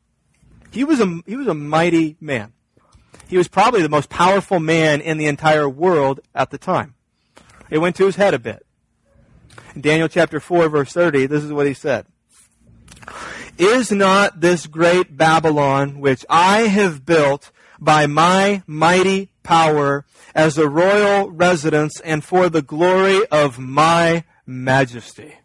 He 0.71 0.85
was 0.85 1.00
a, 1.00 1.21
he 1.25 1.37
was 1.37 1.47
a 1.47 1.55
mighty 1.55 2.17
man. 2.21 2.53
He 3.29 3.38
was 3.38 3.49
probably 3.49 3.81
the 3.81 3.88
most 3.88 4.11
powerful 4.11 4.61
man 4.61 5.00
in 5.00 5.17
the 5.17 5.26
entire 5.26 5.69
world 5.69 6.21
at 6.35 6.50
the 6.50 6.59
time. 6.59 6.95
It 7.71 7.79
went 7.79 7.97
to 7.97 8.07
his 8.07 8.17
head 8.17 8.35
a 8.35 8.38
bit. 8.38 8.65
In 9.75 9.81
Daniel 9.81 10.09
chapter 10.09 10.41
4 10.41 10.69
verse 10.69 10.93
30, 10.93 11.27
this 11.27 11.45
is 11.45 11.53
what 11.53 11.67
he 11.67 11.75
said. 11.75 12.07
Is 13.59 13.91
not 13.91 14.41
this 14.41 14.67
great 14.67 15.17
Babylon 15.17 16.01
which 16.01 16.25
I 16.29 16.63
have 16.63 17.07
built 17.07 17.51
by 17.79 18.07
my 18.07 18.63
mighty 18.67 19.31
power 19.43 20.05
as 20.35 20.59
a 20.59 20.69
royal 20.69 21.31
residence 21.31 22.01
and 22.01 22.23
for 22.23 22.49
the 22.49 22.63
glory 22.63 23.27
of 23.29 23.59
my 23.59 24.25
majesty? 24.45 25.37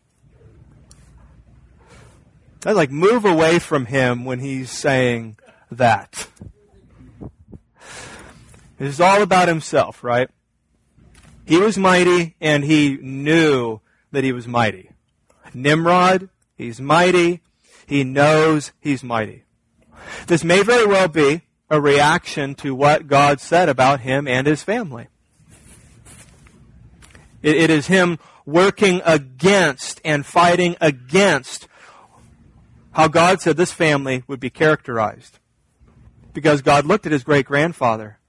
That's 2.61 2.75
like 2.75 2.91
move 2.91 3.25
away 3.25 3.59
from 3.59 3.85
him 3.87 4.25
when 4.25 4.39
he's 4.39 4.69
saying 4.69 5.37
that. 5.71 6.27
This 8.77 8.93
is 8.93 9.01
all 9.01 9.21
about 9.21 9.47
himself, 9.47 10.03
right? 10.03 10.29
He 11.45 11.57
was 11.57 11.77
mighty 11.77 12.35
and 12.41 12.63
he 12.63 12.97
knew 12.97 13.79
that 14.11 14.23
he 14.23 14.31
was 14.31 14.47
mighty. 14.47 14.91
Nimrod, 15.53 16.29
he's 16.55 16.79
mighty. 16.79 17.41
He 17.85 18.03
knows 18.03 18.71
he's 18.79 19.03
mighty. 19.03 19.43
This 20.27 20.43
may 20.43 20.63
very 20.63 20.85
well 20.85 21.07
be 21.07 21.41
a 21.69 21.79
reaction 21.79 22.55
to 22.55 22.75
what 22.75 23.07
God 23.07 23.39
said 23.39 23.69
about 23.69 24.01
him 24.01 24.27
and 24.27 24.45
his 24.45 24.63
family. 24.63 25.07
it, 27.41 27.55
it 27.55 27.69
is 27.69 27.87
him 27.87 28.19
working 28.45 29.01
against 29.05 30.01
and 30.03 30.25
fighting 30.25 30.75
against 30.81 31.67
how 32.91 33.07
God 33.07 33.41
said 33.41 33.57
this 33.57 33.71
family 33.71 34.23
would 34.27 34.39
be 34.39 34.49
characterized. 34.49 35.39
Because 36.33 36.61
God 36.61 36.85
looked 36.85 37.05
at 37.05 37.11
his 37.11 37.23
great 37.23 37.45
grandfather 37.45 38.19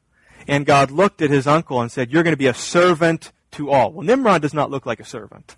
and 0.47 0.67
God 0.67 0.91
looked 0.91 1.23
at 1.23 1.31
his 1.31 1.47
uncle 1.47 1.81
and 1.81 1.91
said, 1.91 2.11
You're 2.11 2.23
going 2.23 2.33
to 2.33 2.39
be 2.39 2.47
a 2.47 2.55
servant 2.55 3.33
to 3.53 3.71
all. 3.71 3.93
Well, 3.93 4.05
Nimrod 4.05 4.43
does 4.43 4.55
not 4.55 4.71
look 4.71 4.87
like 4.87 5.01
a 5.01 5.05
servant. 5.05 5.57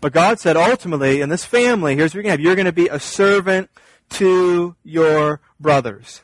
But 0.00 0.12
God 0.12 0.40
said, 0.40 0.56
ultimately, 0.56 1.20
in 1.20 1.28
this 1.28 1.44
family, 1.44 1.94
here's 1.94 2.12
what 2.12 2.16
you're 2.16 2.22
going 2.22 2.30
to 2.30 2.38
have. 2.38 2.40
You're 2.40 2.56
going 2.56 2.66
to 2.66 2.72
be 2.72 2.88
a 2.88 2.98
servant 3.00 3.70
to 4.10 4.74
your 4.82 5.40
brothers. 5.58 6.22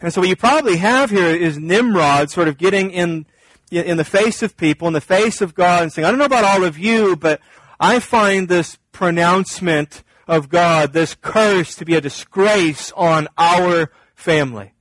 And 0.00 0.12
so 0.12 0.20
what 0.20 0.28
you 0.28 0.36
probably 0.36 0.76
have 0.76 1.10
here 1.10 1.26
is 1.26 1.58
Nimrod 1.58 2.30
sort 2.30 2.48
of 2.48 2.56
getting 2.56 2.90
in, 2.90 3.26
in 3.70 3.96
the 3.96 4.04
face 4.04 4.42
of 4.42 4.56
people, 4.56 4.86
in 4.86 4.94
the 4.94 5.00
face 5.00 5.40
of 5.40 5.54
God, 5.54 5.82
and 5.82 5.92
saying, 5.92 6.06
I 6.06 6.10
don't 6.10 6.18
know 6.18 6.24
about 6.24 6.44
all 6.44 6.64
of 6.64 6.78
you, 6.78 7.16
but 7.16 7.40
I 7.78 7.98
find 7.98 8.48
this 8.48 8.78
pronouncement 8.92 10.02
of 10.26 10.48
God, 10.48 10.92
this 10.92 11.16
curse, 11.20 11.74
to 11.76 11.84
be 11.84 11.96
a 11.96 12.00
disgrace 12.00 12.92
on 12.96 13.28
our 13.36 13.90
family. 14.14 14.72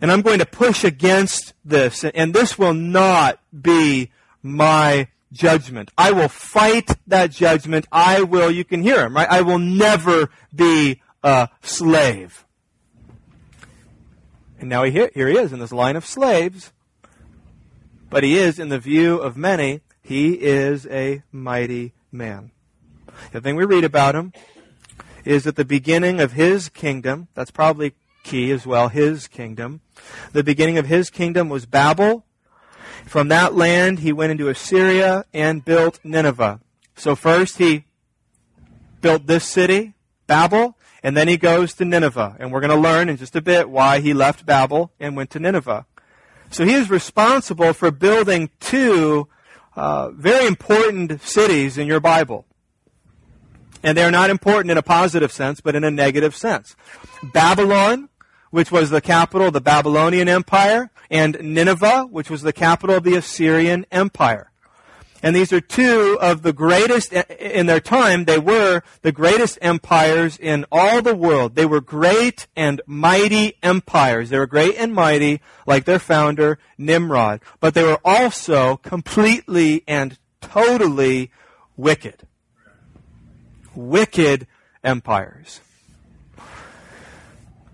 And 0.00 0.10
I'm 0.10 0.22
going 0.22 0.38
to 0.38 0.46
push 0.46 0.84
against 0.84 1.54
this. 1.64 2.04
And 2.04 2.34
this 2.34 2.58
will 2.58 2.74
not 2.74 3.38
be 3.60 4.10
my 4.42 5.08
judgment. 5.32 5.90
I 5.96 6.12
will 6.12 6.28
fight 6.28 6.90
that 7.06 7.30
judgment. 7.30 7.86
I 7.90 8.22
will, 8.22 8.50
you 8.50 8.64
can 8.64 8.82
hear 8.82 9.04
him, 9.04 9.16
right? 9.16 9.28
I 9.28 9.42
will 9.42 9.58
never 9.58 10.30
be 10.54 11.00
a 11.22 11.48
slave. 11.62 12.44
And 14.60 14.68
now 14.68 14.84
he, 14.84 14.92
here 14.92 15.28
he 15.28 15.36
is 15.36 15.52
in 15.52 15.58
this 15.58 15.72
line 15.72 15.96
of 15.96 16.06
slaves. 16.06 16.72
But 18.10 18.22
he 18.22 18.36
is, 18.36 18.58
in 18.58 18.68
the 18.68 18.78
view 18.78 19.16
of 19.16 19.36
many, 19.36 19.80
he 20.02 20.34
is 20.34 20.86
a 20.86 21.22
mighty 21.32 21.94
man. 22.12 22.50
The 23.32 23.40
thing 23.40 23.56
we 23.56 23.64
read 23.64 23.84
about 23.84 24.14
him 24.14 24.32
is 25.24 25.46
at 25.46 25.56
the 25.56 25.64
beginning 25.64 26.20
of 26.20 26.32
his 26.32 26.68
kingdom, 26.68 27.28
that's 27.34 27.50
probably 27.50 27.94
key 28.22 28.50
as 28.50 28.66
well, 28.66 28.88
his 28.88 29.28
kingdom. 29.28 29.80
The 30.32 30.44
beginning 30.44 30.78
of 30.78 30.86
his 30.86 31.10
kingdom 31.10 31.48
was 31.48 31.66
Babel. 31.66 32.24
From 33.06 33.28
that 33.28 33.54
land, 33.54 33.98
he 33.98 34.12
went 34.12 34.32
into 34.32 34.48
Assyria 34.48 35.24
and 35.34 35.64
built 35.64 36.00
Nineveh. 36.02 36.60
So 36.96 37.14
first 37.14 37.58
he 37.58 37.84
built 39.00 39.26
this 39.26 39.44
city, 39.44 39.94
Babel, 40.26 40.76
and 41.02 41.16
then 41.16 41.28
he 41.28 41.36
goes 41.36 41.74
to 41.74 41.84
Nineveh. 41.84 42.36
And 42.38 42.52
we're 42.52 42.60
going 42.60 42.70
to 42.70 42.76
learn 42.76 43.08
in 43.08 43.16
just 43.16 43.36
a 43.36 43.42
bit 43.42 43.68
why 43.68 44.00
he 44.00 44.14
left 44.14 44.46
Babel 44.46 44.92
and 45.00 45.16
went 45.16 45.30
to 45.30 45.38
Nineveh. 45.38 45.86
So 46.50 46.64
he 46.64 46.74
is 46.74 46.90
responsible 46.90 47.72
for 47.72 47.90
building 47.90 48.50
two 48.60 49.28
uh, 49.74 50.10
very 50.10 50.46
important 50.46 51.20
cities 51.22 51.78
in 51.78 51.86
your 51.86 52.00
Bible. 52.00 52.46
And 53.82 53.98
they 53.98 54.04
are 54.04 54.10
not 54.10 54.30
important 54.30 54.70
in 54.70 54.78
a 54.78 54.82
positive 54.82 55.32
sense, 55.32 55.60
but 55.60 55.74
in 55.74 55.82
a 55.82 55.90
negative 55.90 56.36
sense. 56.36 56.76
Babylon 57.32 58.08
which 58.52 58.70
was 58.70 58.90
the 58.90 59.00
capital 59.00 59.48
of 59.48 59.54
the 59.54 59.60
Babylonian 59.60 60.28
Empire, 60.28 60.90
and 61.10 61.36
Nineveh, 61.40 62.06
which 62.10 62.30
was 62.30 62.42
the 62.42 62.52
capital 62.52 62.96
of 62.96 63.02
the 63.02 63.16
Assyrian 63.16 63.86
Empire. 63.90 64.52
And 65.22 65.34
these 65.34 65.52
are 65.52 65.60
two 65.60 66.18
of 66.20 66.42
the 66.42 66.52
greatest, 66.52 67.12
in 67.12 67.66
their 67.66 67.80
time, 67.80 68.24
they 68.24 68.38
were 68.38 68.82
the 69.00 69.12
greatest 69.12 69.58
empires 69.62 70.36
in 70.36 70.66
all 70.70 71.00
the 71.00 71.14
world. 71.14 71.54
They 71.54 71.64
were 71.64 71.80
great 71.80 72.46
and 72.54 72.82
mighty 72.86 73.56
empires. 73.62 74.30
They 74.30 74.38
were 74.38 74.46
great 74.46 74.76
and 74.76 74.92
mighty, 74.92 75.40
like 75.66 75.86
their 75.86 75.98
founder, 75.98 76.58
Nimrod. 76.76 77.40
But 77.58 77.72
they 77.72 77.84
were 77.84 78.00
also 78.04 78.76
completely 78.76 79.82
and 79.88 80.18
totally 80.42 81.30
wicked. 81.76 82.26
Wicked 83.74 84.46
empires. 84.84 85.60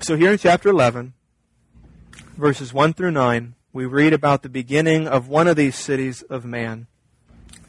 So 0.00 0.16
here 0.16 0.30
in 0.30 0.38
chapter 0.38 0.68
11, 0.68 1.12
verses 2.36 2.72
1 2.72 2.92
through 2.92 3.10
9, 3.10 3.56
we 3.72 3.84
read 3.84 4.12
about 4.12 4.42
the 4.42 4.48
beginning 4.48 5.08
of 5.08 5.28
one 5.28 5.48
of 5.48 5.56
these 5.56 5.74
cities 5.74 6.22
of 6.22 6.44
man. 6.44 6.86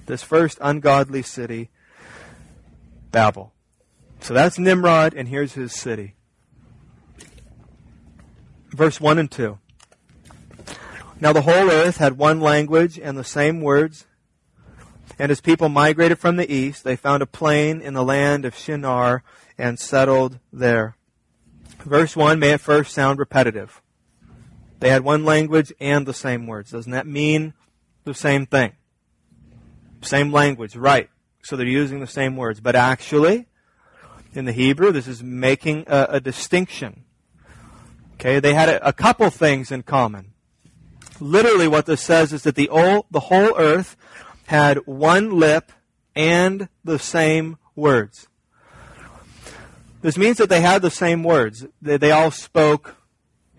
This 0.05 0.21
first 0.21 0.59
ungodly 0.61 1.23
city, 1.23 1.69
Babel. 3.11 3.51
So 4.21 4.35
that's 4.35 4.59
Nimrod, 4.59 5.15
and 5.15 5.27
here's 5.27 5.53
his 5.53 5.73
city. 5.73 6.13
Verse 8.69 9.01
1 9.01 9.17
and 9.17 9.31
2. 9.31 9.57
Now 11.19 11.33
the 11.33 11.41
whole 11.41 11.69
earth 11.71 11.97
had 11.97 12.17
one 12.17 12.39
language 12.39 12.99
and 12.99 13.17
the 13.17 13.23
same 13.23 13.59
words. 13.59 14.05
And 15.17 15.31
as 15.31 15.41
people 15.41 15.67
migrated 15.67 16.19
from 16.19 16.35
the 16.35 16.49
east, 16.49 16.83
they 16.83 16.95
found 16.95 17.23
a 17.23 17.25
plain 17.25 17.81
in 17.81 17.95
the 17.95 18.05
land 18.05 18.45
of 18.45 18.55
Shinar 18.55 19.23
and 19.57 19.79
settled 19.79 20.37
there. 20.53 20.95
Verse 21.79 22.15
1 22.15 22.39
may 22.39 22.53
at 22.53 22.61
first 22.61 22.93
sound 22.93 23.19
repetitive. 23.19 23.81
They 24.79 24.89
had 24.89 25.03
one 25.03 25.25
language 25.25 25.73
and 25.79 26.05
the 26.05 26.13
same 26.13 26.47
words. 26.47 26.71
Doesn't 26.71 26.91
that 26.91 27.07
mean 27.07 27.53
the 28.05 28.13
same 28.13 28.45
thing? 28.45 28.73
Same 30.01 30.31
language, 30.31 30.75
right. 30.75 31.09
So 31.43 31.55
they're 31.55 31.65
using 31.65 31.99
the 31.99 32.07
same 32.07 32.37
words. 32.37 32.61
But 32.61 32.75
actually, 32.75 33.47
in 34.33 34.45
the 34.45 34.51
Hebrew, 34.51 34.91
this 34.91 35.07
is 35.07 35.21
making 35.21 35.85
a, 35.87 36.07
a 36.11 36.19
distinction. 36.19 37.03
Okay, 38.13 38.39
they 38.39 38.53
had 38.53 38.69
a, 38.69 38.87
a, 38.87 38.93
couple 38.93 39.29
things 39.29 39.71
in 39.71 39.83
common. 39.83 40.33
Literally 41.19 41.67
what 41.67 41.85
this 41.85 42.01
says 42.01 42.31
is 42.33 42.43
that 42.43 42.55
the, 42.55 42.69
old, 42.69 43.05
the 43.11 43.21
whole 43.21 43.57
earth 43.57 43.97
had 44.47 44.77
one 44.85 45.37
lip 45.37 45.71
and 46.15 46.69
the 46.83 46.99
same 46.99 47.57
words. 47.75 48.28
This 50.01 50.17
means 50.17 50.37
that 50.37 50.49
they 50.49 50.61
had 50.61 50.81
the 50.81 50.91
same 50.91 51.23
words. 51.23 51.65
They, 51.81 51.97
they 51.97 52.11
all 52.11 52.31
spoke 52.31 52.95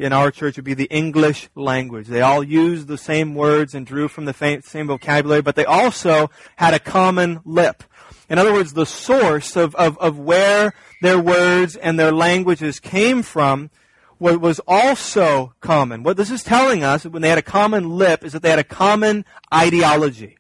in 0.00 0.14
our 0.14 0.30
church 0.30 0.56
would 0.56 0.64
be 0.64 0.74
the 0.74 0.84
English 0.84 1.50
language. 1.54 2.06
They 2.06 2.22
all 2.22 2.42
used 2.42 2.88
the 2.88 2.96
same 2.96 3.34
words 3.34 3.74
and 3.74 3.86
drew 3.86 4.08
from 4.08 4.24
the 4.24 4.60
same 4.64 4.86
vocabulary, 4.86 5.42
but 5.42 5.56
they 5.56 5.66
also 5.66 6.30
had 6.56 6.72
a 6.72 6.78
common 6.78 7.40
lip. 7.44 7.84
In 8.30 8.38
other 8.38 8.52
words, 8.52 8.72
the 8.72 8.86
source 8.86 9.56
of, 9.56 9.74
of, 9.74 9.98
of 9.98 10.18
where 10.18 10.72
their 11.02 11.18
words 11.18 11.76
and 11.76 11.98
their 11.98 12.12
languages 12.12 12.80
came 12.80 13.22
from 13.22 13.70
what 14.16 14.40
was 14.40 14.60
also 14.66 15.52
common. 15.60 16.02
What 16.02 16.16
this 16.16 16.30
is 16.30 16.42
telling 16.42 16.82
us, 16.82 17.04
when 17.04 17.20
they 17.20 17.28
had 17.28 17.38
a 17.38 17.42
common 17.42 17.90
lip, 17.90 18.24
is 18.24 18.32
that 18.32 18.42
they 18.42 18.50
had 18.50 18.58
a 18.58 18.64
common 18.64 19.26
ideology. 19.52 20.38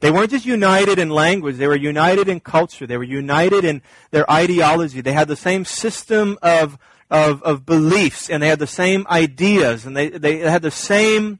They 0.00 0.10
weren't 0.10 0.30
just 0.30 0.46
united 0.46 0.98
in 0.98 1.10
language, 1.10 1.56
they 1.56 1.66
were 1.66 1.76
united 1.76 2.28
in 2.28 2.40
culture. 2.40 2.86
They 2.86 2.96
were 2.96 3.04
united 3.04 3.64
in 3.64 3.82
their 4.10 4.30
ideology. 4.30 5.02
They 5.02 5.12
had 5.12 5.28
the 5.28 5.36
same 5.36 5.64
system 5.64 6.38
of, 6.42 6.78
of, 7.10 7.42
of 7.42 7.66
beliefs 7.66 8.30
and 8.30 8.42
they 8.42 8.48
had 8.48 8.58
the 8.58 8.66
same 8.66 9.06
ideas 9.10 9.84
and 9.84 9.96
they, 9.96 10.08
they 10.08 10.38
had 10.38 10.62
the 10.62 10.70
same 10.70 11.38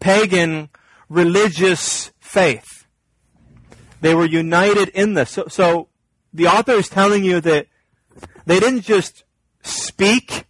pagan 0.00 0.70
religious 1.10 2.10
faith. 2.20 2.86
They 4.00 4.14
were 4.14 4.24
united 4.24 4.88
in 4.88 5.12
this. 5.12 5.30
So, 5.30 5.48
so 5.48 5.88
the 6.32 6.46
author 6.46 6.72
is 6.72 6.88
telling 6.88 7.22
you 7.22 7.40
that 7.42 7.66
they 8.46 8.60
didn't 8.60 8.82
just 8.82 9.24
speak 9.62 10.46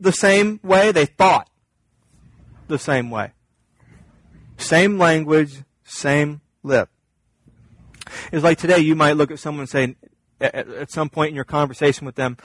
the 0.00 0.12
same 0.12 0.58
way, 0.62 0.90
they 0.90 1.06
thought 1.06 1.50
the 2.66 2.78
same 2.78 3.10
way. 3.10 3.32
Same 4.56 4.98
language, 4.98 5.62
same 5.88 6.40
lip. 6.62 6.88
It's 8.32 8.44
like 8.44 8.58
today 8.58 8.78
you 8.78 8.94
might 8.94 9.16
look 9.16 9.30
at 9.30 9.38
someone 9.38 9.62
and 9.62 9.68
say, 9.68 9.96
at, 10.40 10.90
some 10.90 11.08
point 11.08 11.30
in 11.30 11.34
your 11.34 11.44
conversation 11.44 12.06
with 12.06 12.14
them, 12.14 12.36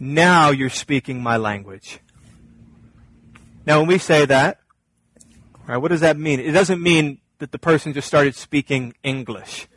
now 0.00 0.50
you're 0.50 0.70
speaking 0.70 1.22
my 1.22 1.36
language. 1.36 2.00
Now 3.66 3.78
when 3.78 3.88
we 3.88 3.98
say 3.98 4.24
that, 4.26 4.58
right, 5.66 5.76
what 5.76 5.90
does 5.90 6.00
that 6.00 6.18
mean? 6.18 6.40
It 6.40 6.52
doesn't 6.52 6.82
mean 6.82 7.18
that 7.38 7.52
the 7.52 7.58
person 7.58 7.92
just 7.92 8.08
started 8.08 8.34
speaking 8.34 8.94
English. 9.02 9.68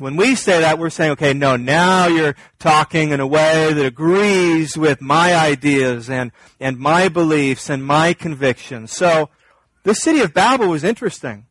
When 0.00 0.16
we 0.16 0.34
say 0.34 0.60
that, 0.60 0.78
we're 0.78 0.90
saying, 0.90 1.12
okay, 1.12 1.34
no, 1.34 1.56
now 1.56 2.08
you're 2.08 2.34
talking 2.58 3.10
in 3.10 3.20
a 3.20 3.26
way 3.26 3.72
that 3.72 3.86
agrees 3.86 4.76
with 4.76 5.00
my 5.00 5.34
ideas 5.34 6.10
and, 6.10 6.32
and 6.58 6.78
my 6.78 7.08
beliefs 7.08 7.70
and 7.70 7.84
my 7.84 8.12
convictions. 8.12 8.90
So, 8.92 9.30
the 9.84 9.94
city 9.94 10.20
of 10.20 10.34
Babel 10.34 10.68
was 10.68 10.82
interesting. 10.82 11.46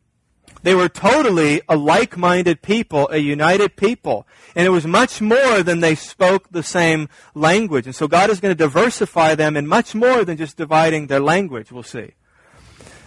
They 0.64 0.74
were 0.74 0.88
totally 0.88 1.60
a 1.68 1.76
like-minded 1.76 2.62
people, 2.62 3.06
a 3.10 3.18
united 3.18 3.76
people. 3.76 4.26
And 4.56 4.66
it 4.66 4.70
was 4.70 4.86
much 4.86 5.20
more 5.20 5.62
than 5.62 5.80
they 5.80 5.94
spoke 5.94 6.48
the 6.50 6.62
same 6.62 7.10
language. 7.34 7.84
And 7.84 7.94
so 7.94 8.08
God 8.08 8.30
is 8.30 8.40
going 8.40 8.50
to 8.50 8.64
diversify 8.64 9.34
them 9.34 9.58
in 9.58 9.66
much 9.66 9.94
more 9.94 10.24
than 10.24 10.38
just 10.38 10.56
dividing 10.56 11.08
their 11.08 11.20
language, 11.20 11.70
we'll 11.70 11.82
see. 11.82 12.12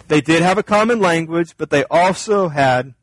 They 0.06 0.20
did 0.20 0.40
have 0.40 0.56
a 0.56 0.62
common 0.62 1.00
language, 1.00 1.56
but 1.58 1.70
they 1.70 1.82
also 1.90 2.46
had 2.46 2.94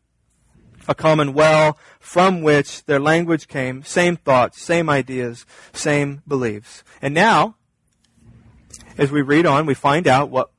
a 0.88 0.96
common 0.96 1.34
well 1.34 1.78
from 2.00 2.42
which 2.42 2.86
their 2.86 3.02
language 3.02 3.50
came, 3.50 3.84
same 3.84 4.16
thoughts, 4.16 4.62
same 4.62 4.90
ideas, 4.90 5.46
same 5.74 6.22
beliefs. 6.26 6.82
And 7.02 7.14
now, 7.14 7.58
as 8.98 9.12
we 9.12 9.22
read 9.22 9.46
on, 9.46 9.66
we 9.66 9.74
find 9.74 10.08
out 10.08 10.30
what, 10.30 10.50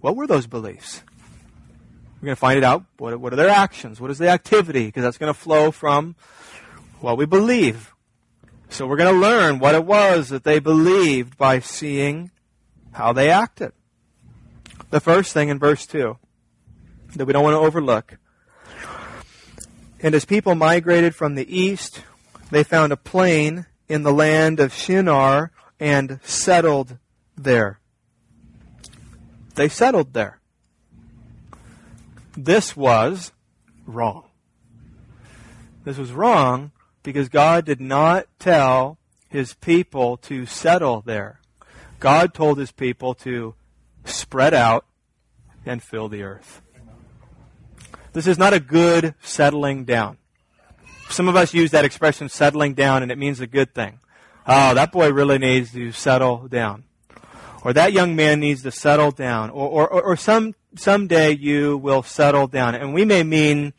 what 0.00 0.16
were 0.16 0.26
those 0.26 0.46
beliefs? 0.46 1.02
We're 2.24 2.28
going 2.28 2.36
to 2.36 2.40
find 2.40 2.56
it 2.56 2.64
out. 2.64 2.86
What, 2.96 3.20
what 3.20 3.34
are 3.34 3.36
their 3.36 3.50
actions? 3.50 4.00
What 4.00 4.10
is 4.10 4.16
the 4.16 4.30
activity? 4.30 4.86
Because 4.86 5.02
that's 5.02 5.18
going 5.18 5.28
to 5.28 5.38
flow 5.38 5.70
from 5.70 6.16
what 7.02 7.18
we 7.18 7.26
believe. 7.26 7.92
So 8.70 8.86
we're 8.86 8.96
going 8.96 9.12
to 9.12 9.20
learn 9.20 9.58
what 9.58 9.74
it 9.74 9.84
was 9.84 10.30
that 10.30 10.42
they 10.42 10.58
believed 10.58 11.36
by 11.36 11.58
seeing 11.58 12.30
how 12.92 13.12
they 13.12 13.28
acted. 13.28 13.72
The 14.88 15.00
first 15.00 15.34
thing 15.34 15.50
in 15.50 15.58
verse 15.58 15.84
2 15.84 16.16
that 17.16 17.26
we 17.26 17.34
don't 17.34 17.44
want 17.44 17.56
to 17.56 17.58
overlook. 17.58 18.16
And 20.00 20.14
as 20.14 20.24
people 20.24 20.54
migrated 20.54 21.14
from 21.14 21.34
the 21.34 21.54
east, 21.54 22.04
they 22.50 22.64
found 22.64 22.90
a 22.90 22.96
plain 22.96 23.66
in 23.86 24.02
the 24.02 24.14
land 24.14 24.60
of 24.60 24.72
Shinar 24.72 25.50
and 25.78 26.20
settled 26.22 26.96
there. 27.36 27.80
They 29.56 29.68
settled 29.68 30.14
there. 30.14 30.40
This 32.36 32.76
was 32.76 33.32
wrong. 33.86 34.24
This 35.84 35.98
was 35.98 36.12
wrong 36.12 36.72
because 37.02 37.28
God 37.28 37.64
did 37.64 37.80
not 37.80 38.26
tell 38.38 38.98
his 39.28 39.54
people 39.54 40.16
to 40.18 40.46
settle 40.46 41.02
there. 41.02 41.40
God 42.00 42.34
told 42.34 42.58
his 42.58 42.72
people 42.72 43.14
to 43.16 43.54
spread 44.04 44.54
out 44.54 44.84
and 45.64 45.82
fill 45.82 46.08
the 46.08 46.22
earth. 46.22 46.60
This 48.12 48.26
is 48.26 48.38
not 48.38 48.52
a 48.52 48.60
good 48.60 49.14
settling 49.22 49.84
down. 49.84 50.18
Some 51.10 51.28
of 51.28 51.36
us 51.36 51.54
use 51.54 51.70
that 51.72 51.84
expression 51.84 52.28
settling 52.28 52.74
down 52.74 53.02
and 53.02 53.12
it 53.12 53.18
means 53.18 53.40
a 53.40 53.46
good 53.46 53.74
thing. 53.74 53.98
Oh, 54.46 54.74
that 54.74 54.92
boy 54.92 55.10
really 55.12 55.38
needs 55.38 55.72
to 55.72 55.92
settle 55.92 56.48
down. 56.48 56.84
Or 57.64 57.72
that 57.72 57.94
young 57.94 58.14
man 58.14 58.40
needs 58.40 58.62
to 58.62 58.70
settle 58.70 59.10
down. 59.10 59.48
Or, 59.48 59.88
or, 59.88 60.02
or 60.02 60.16
some 60.16 60.54
someday 60.76 61.34
you 61.34 61.78
will 61.78 62.02
settle 62.02 62.46
down. 62.46 62.74
And 62.74 62.92
we 62.92 63.04
may 63.06 63.22
mean 63.22 63.72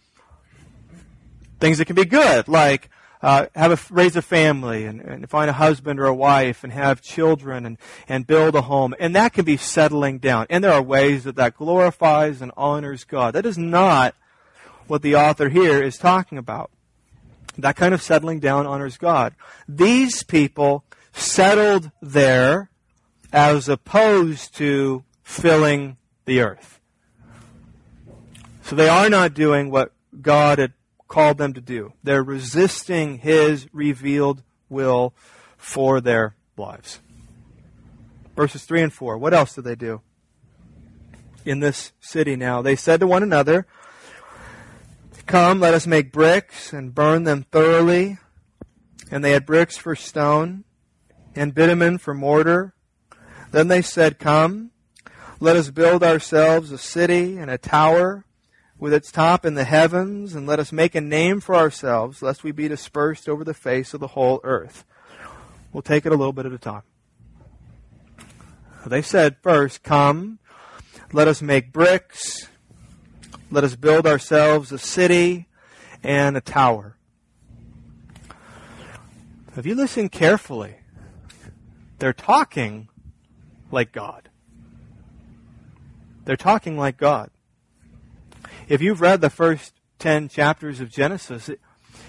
things 1.59 1.77
that 1.77 1.85
can 1.85 1.95
be 1.95 2.05
good, 2.05 2.47
like 2.47 2.89
uh, 3.21 3.45
have 3.55 3.71
a, 3.71 3.93
raise 3.93 4.15
a 4.15 4.21
family 4.21 4.85
and, 4.85 5.01
and, 5.01 5.29
find 5.29 5.49
a 5.49 5.53
husband 5.53 5.99
or 5.99 6.05
a 6.05 6.13
wife 6.13 6.63
and 6.63 6.71
have 6.71 7.01
children 7.01 7.65
and, 7.65 7.77
and 8.07 8.27
build 8.27 8.55
a 8.55 8.61
home. 8.61 8.93
And 8.99 9.15
that 9.15 9.33
can 9.33 9.45
be 9.45 9.57
settling 9.57 10.19
down. 10.19 10.47
And 10.49 10.63
there 10.63 10.71
are 10.71 10.81
ways 10.81 11.23
that 11.23 11.35
that 11.37 11.55
glorifies 11.55 12.41
and 12.41 12.51
honors 12.57 13.03
God. 13.03 13.33
That 13.33 13.45
is 13.45 13.57
not 13.57 14.15
what 14.87 15.01
the 15.01 15.15
author 15.15 15.49
here 15.49 15.81
is 15.81 15.97
talking 15.97 16.37
about. 16.37 16.69
That 17.57 17.75
kind 17.75 17.93
of 17.93 18.01
settling 18.01 18.39
down 18.39 18.67
honors 18.67 18.97
God. 18.97 19.33
These 19.67 20.23
people 20.23 20.83
settled 21.13 21.91
there 22.01 22.69
as 23.35 23.67
opposed 23.67 24.55
to 24.55 25.03
filling 25.21 25.97
the 26.23 26.39
earth. 26.39 26.79
So 28.63 28.77
they 28.77 28.87
are 28.87 29.09
not 29.09 29.33
doing 29.33 29.69
what 29.69 29.91
God 30.21 30.57
had 30.57 30.71
called 31.09 31.37
them 31.37 31.51
to 31.53 31.59
do. 31.59 31.91
They're 32.01 32.23
resisting 32.23 33.17
His 33.17 33.67
revealed 33.73 34.41
will 34.69 35.13
for 35.57 35.99
their 35.99 36.37
lives. 36.55 37.01
Verses 38.37 38.63
3 38.63 38.83
and 38.83 38.93
4. 38.93 39.17
What 39.17 39.33
else 39.33 39.53
did 39.53 39.65
they 39.65 39.75
do? 39.75 40.01
In 41.43 41.59
this 41.59 41.91
city 41.99 42.37
now, 42.37 42.61
they 42.61 42.77
said 42.77 43.01
to 43.01 43.07
one 43.07 43.21
another, 43.21 43.67
Come, 45.25 45.59
let 45.59 45.73
us 45.73 45.85
make 45.85 46.13
bricks 46.13 46.71
and 46.71 46.95
burn 46.95 47.25
them 47.25 47.45
thoroughly. 47.51 48.17
And 49.11 49.25
they 49.25 49.31
had 49.31 49.45
bricks 49.45 49.75
for 49.75 49.93
stone 49.93 50.63
and 51.35 51.53
bitumen 51.53 51.97
for 51.97 52.13
mortar. 52.13 52.74
Then 53.55 53.69
they 53.69 53.81
said, 53.81 54.19
Come, 54.19 54.71
let 55.39 55.55
us 55.55 55.69
build 55.69 56.03
ourselves 56.03 56.73
a 56.73 56.77
city 56.77 57.37
and 57.37 57.49
a 57.49 57.57
tower 57.57 58.25
with 58.77 58.93
its 58.93 59.13
top 59.13 59.45
in 59.45 59.53
the 59.53 59.63
heavens, 59.63 60.35
and 60.35 60.45
let 60.45 60.59
us 60.59 60.73
make 60.73 60.93
a 60.93 60.99
name 60.99 61.39
for 61.39 61.55
ourselves, 61.55 62.21
lest 62.21 62.43
we 62.43 62.51
be 62.51 62.67
dispersed 62.67 63.29
over 63.29 63.45
the 63.45 63.53
face 63.53 63.93
of 63.93 64.01
the 64.01 64.07
whole 64.07 64.41
earth. 64.43 64.83
We'll 65.71 65.83
take 65.83 66.05
it 66.05 66.11
a 66.11 66.17
little 66.17 66.33
bit 66.33 66.45
at 66.45 66.51
a 66.51 66.57
time. 66.57 66.81
They 68.85 69.01
said, 69.01 69.37
first, 69.41 69.83
come, 69.83 70.39
let 71.13 71.29
us 71.29 71.41
make 71.41 71.71
bricks, 71.71 72.49
let 73.49 73.63
us 73.63 73.77
build 73.77 74.05
ourselves 74.05 74.73
a 74.73 74.77
city 74.77 75.47
and 76.03 76.35
a 76.35 76.41
tower. 76.41 76.97
If 79.55 79.65
you 79.65 79.75
listen 79.75 80.09
carefully, 80.09 80.75
they're 81.99 82.11
talking 82.11 82.89
like 83.75 83.91
God. 83.91 84.29
They're 86.25 86.35
talking 86.35 86.75
like 86.75 86.97
God 86.97 87.29
if 88.67 88.81
you've 88.81 89.01
read 89.01 89.21
the 89.21 89.29
first 89.29 89.73
10 89.99 90.29
chapters 90.29 90.81
of 90.81 90.89
Genesis, 90.89 91.49
it, 91.49 91.59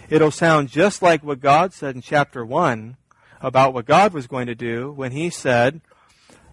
it'll 0.09 0.31
sound 0.31 0.69
just 0.69 1.03
like 1.03 1.23
what 1.23 1.41
God 1.41 1.73
said 1.73 1.95
in 1.95 2.01
chapter 2.01 2.45
1 2.45 2.97
about 3.41 3.75
what 3.75 3.87
God 3.87 4.13
was 4.13 4.27
going 4.27 4.47
to 4.47 4.55
do 4.55 4.91
when 4.93 5.13
he 5.13 5.31
said, 5.31 5.81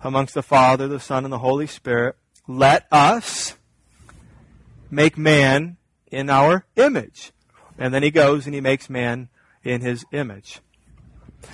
amongst 0.01 0.33
the 0.33 0.43
Father, 0.43 0.87
the 0.87 0.99
Son, 0.99 1.23
and 1.23 1.31
the 1.31 1.39
Holy 1.39 1.67
Spirit, 1.67 2.15
let 2.47 2.85
us 2.91 3.55
make 4.91 5.17
man 5.17 5.77
in 6.11 6.29
our 6.29 6.65
image. 6.75 7.31
And 7.77 7.93
then 7.93 8.03
he 8.03 8.11
goes 8.11 8.45
and 8.45 8.53
he 8.53 8.61
makes 8.61 8.89
man 8.89 9.29
in 9.63 9.81
his 9.81 10.05
image. 10.11 10.59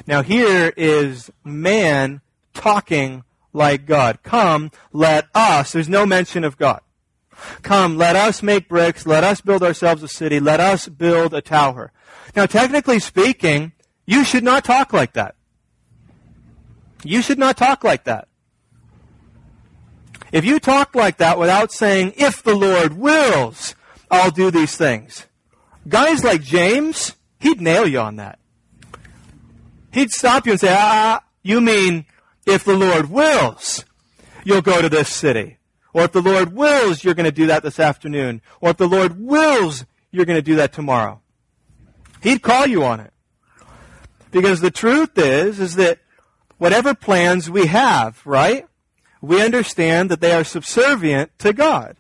Now 0.08 0.24
here 0.24 0.74
is 0.76 1.32
man 1.44 2.22
talking 2.54 3.24
like 3.54 3.86
God. 3.86 4.24
Come, 4.24 4.72
let 4.92 5.28
us. 5.34 5.72
There's 5.72 5.90
no 5.90 6.06
mention 6.06 6.44
of 6.44 6.58
God. 6.58 6.82
Come, 7.62 7.98
let 7.98 8.16
us 8.16 8.44
make 8.44 8.68
bricks. 8.68 9.06
Let 9.06 9.24
us 9.24 9.42
build 9.42 9.64
ourselves 9.64 10.04
a 10.04 10.08
city. 10.08 10.40
Let 10.40 10.60
us 10.60 10.88
build 10.88 11.34
a 11.34 11.42
tower. 11.42 11.92
Now, 12.36 12.46
technically 12.46 13.00
speaking, 13.00 13.72
you 14.06 14.24
should 14.24 14.44
not 14.44 14.64
talk 14.64 14.94
like 14.94 15.14
that. 15.14 15.36
You 17.04 17.22
should 17.22 17.40
not 17.40 17.58
talk 17.58 17.84
like 17.84 18.04
that. 18.04 18.28
If 20.32 20.46
you 20.46 20.60
talk 20.60 20.96
like 20.96 21.18
that 21.18 21.40
without 21.40 21.72
saying, 21.72 22.14
if 22.18 22.44
the 22.44 22.56
Lord 22.56 22.98
wills, 22.98 23.74
I'll 24.12 24.32
do 24.32 24.52
these 24.52 24.76
things. 24.76 25.26
Guys 25.88 26.24
like 26.24 26.42
James, 26.44 27.16
he'd 27.40 27.62
nail 27.62 27.88
you 27.88 28.00
on 28.00 28.18
that. 28.18 28.38
He'd 29.92 30.12
stop 30.12 30.46
you 30.46 30.52
and 30.52 30.62
say, 30.62 30.76
ah, 30.78 31.24
you 31.42 31.62
mean 31.62 32.06
if 32.50 32.64
the 32.64 32.76
Lord 32.76 33.10
wills, 33.10 33.86
you'll 34.44 34.62
go 34.62 34.82
to 34.82 34.90
this 34.90 35.10
city. 35.10 35.58
Or 35.94 36.04
if 36.04 36.12
the 36.12 36.22
Lord 36.22 36.54
wills, 36.54 37.04
you're 37.04 37.14
going 37.14 37.26
to 37.26 37.32
do 37.32 37.48
that 37.48 37.64
this 37.64 37.80
afternoon. 37.80 38.42
Or 38.62 38.72
if 38.72 38.78
the 38.78 38.88
Lord 38.88 39.20
wills, 39.20 39.86
you're 40.12 40.26
going 40.26 40.38
to 40.38 40.44
do 40.44 40.56
that 40.56 40.74
tomorrow. 40.74 41.22
He'd 42.22 42.42
call 42.42 42.68
you 42.68 42.84
on 42.84 43.00
it. 43.00 43.14
Because 44.32 44.62
the 44.62 44.72
truth 44.72 45.18
is, 45.18 45.60
is 45.60 45.76
that 45.76 46.00
whatever 46.58 46.94
plans 46.94 47.50
we 47.50 47.68
have, 47.68 48.22
right? 48.26 48.68
We 49.22 49.42
understand 49.42 50.12
that 50.12 50.22
they 50.22 50.32
are 50.32 50.44
subservient 50.44 51.38
to 51.40 51.54
God. 51.54 51.98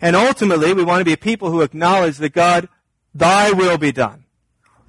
And 0.00 0.14
ultimately, 0.14 0.74
we 0.74 0.84
want 0.84 1.00
to 1.00 1.04
be 1.04 1.16
people 1.16 1.50
who 1.50 1.62
acknowledge 1.62 2.18
that 2.18 2.34
God, 2.34 2.68
thy 3.14 3.52
will 3.52 3.78
be 3.78 3.92
done. 3.92 4.24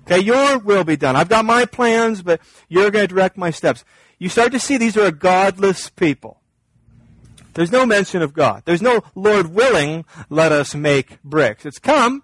Okay, 0.01 0.19
your 0.19 0.57
will 0.57 0.83
be 0.83 0.97
done. 0.97 1.15
I've 1.15 1.29
got 1.29 1.45
my 1.45 1.65
plans, 1.65 2.21
but 2.21 2.41
you're 2.67 2.91
going 2.91 3.07
to 3.07 3.13
direct 3.13 3.37
my 3.37 3.51
steps. 3.51 3.85
You 4.21 4.29
start 4.29 4.51
to 4.51 4.59
see 4.59 4.77
these 4.77 4.97
are 4.97 5.05
a 5.05 5.11
godless 5.11 5.89
people. 5.89 6.39
There's 7.55 7.71
no 7.71 7.87
mention 7.87 8.21
of 8.21 8.33
God. 8.33 8.61
There's 8.65 8.81
no 8.81 9.01
Lord 9.15 9.47
willing, 9.47 10.05
let 10.29 10.51
us 10.51 10.75
make 10.75 11.19
bricks. 11.23 11.65
It's 11.65 11.79
come, 11.79 12.23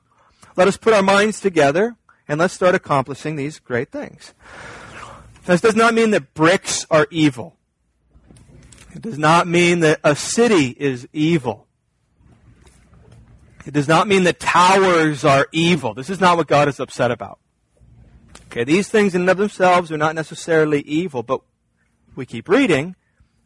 let 0.56 0.68
us 0.68 0.78
put 0.78 0.94
our 0.94 1.02
minds 1.02 1.40
together, 1.40 1.96
and 2.28 2.40
let's 2.40 2.54
start 2.54 2.76
accomplishing 2.76 3.36
these 3.36 3.58
great 3.58 3.92
things. 3.92 4.36
This 5.48 5.60
does 5.60 5.76
not 5.76 5.96
mean 5.96 6.12
that 6.12 6.36
bricks 6.36 6.86
are 6.92 7.08
evil. 7.10 7.56
It 8.94 9.02
does 9.02 9.18
not 9.18 9.48
mean 9.48 9.80
that 9.80 10.00
a 10.04 10.16
city 10.16 10.76
is 10.78 11.08
evil. 11.14 11.66
It 13.66 13.74
does 13.74 13.88
not 13.88 14.08
mean 14.08 14.26
that 14.26 14.40
towers 14.40 15.26
are 15.26 15.48
evil. 15.52 15.96
This 15.96 16.12
is 16.12 16.22
not 16.22 16.38
what 16.38 16.46
God 16.46 16.68
is 16.68 16.80
upset 16.80 17.10
about. 17.10 17.40
Okay, 18.52 18.64
these 18.64 18.88
things 18.88 19.16
in 19.16 19.22
and 19.22 19.30
of 19.32 19.38
themselves 19.38 19.92
are 19.92 19.98
not 19.98 20.14
necessarily 20.14 20.82
evil, 20.82 21.24
but 21.24 21.42
we 22.18 22.26
keep 22.26 22.50
reading. 22.50 22.96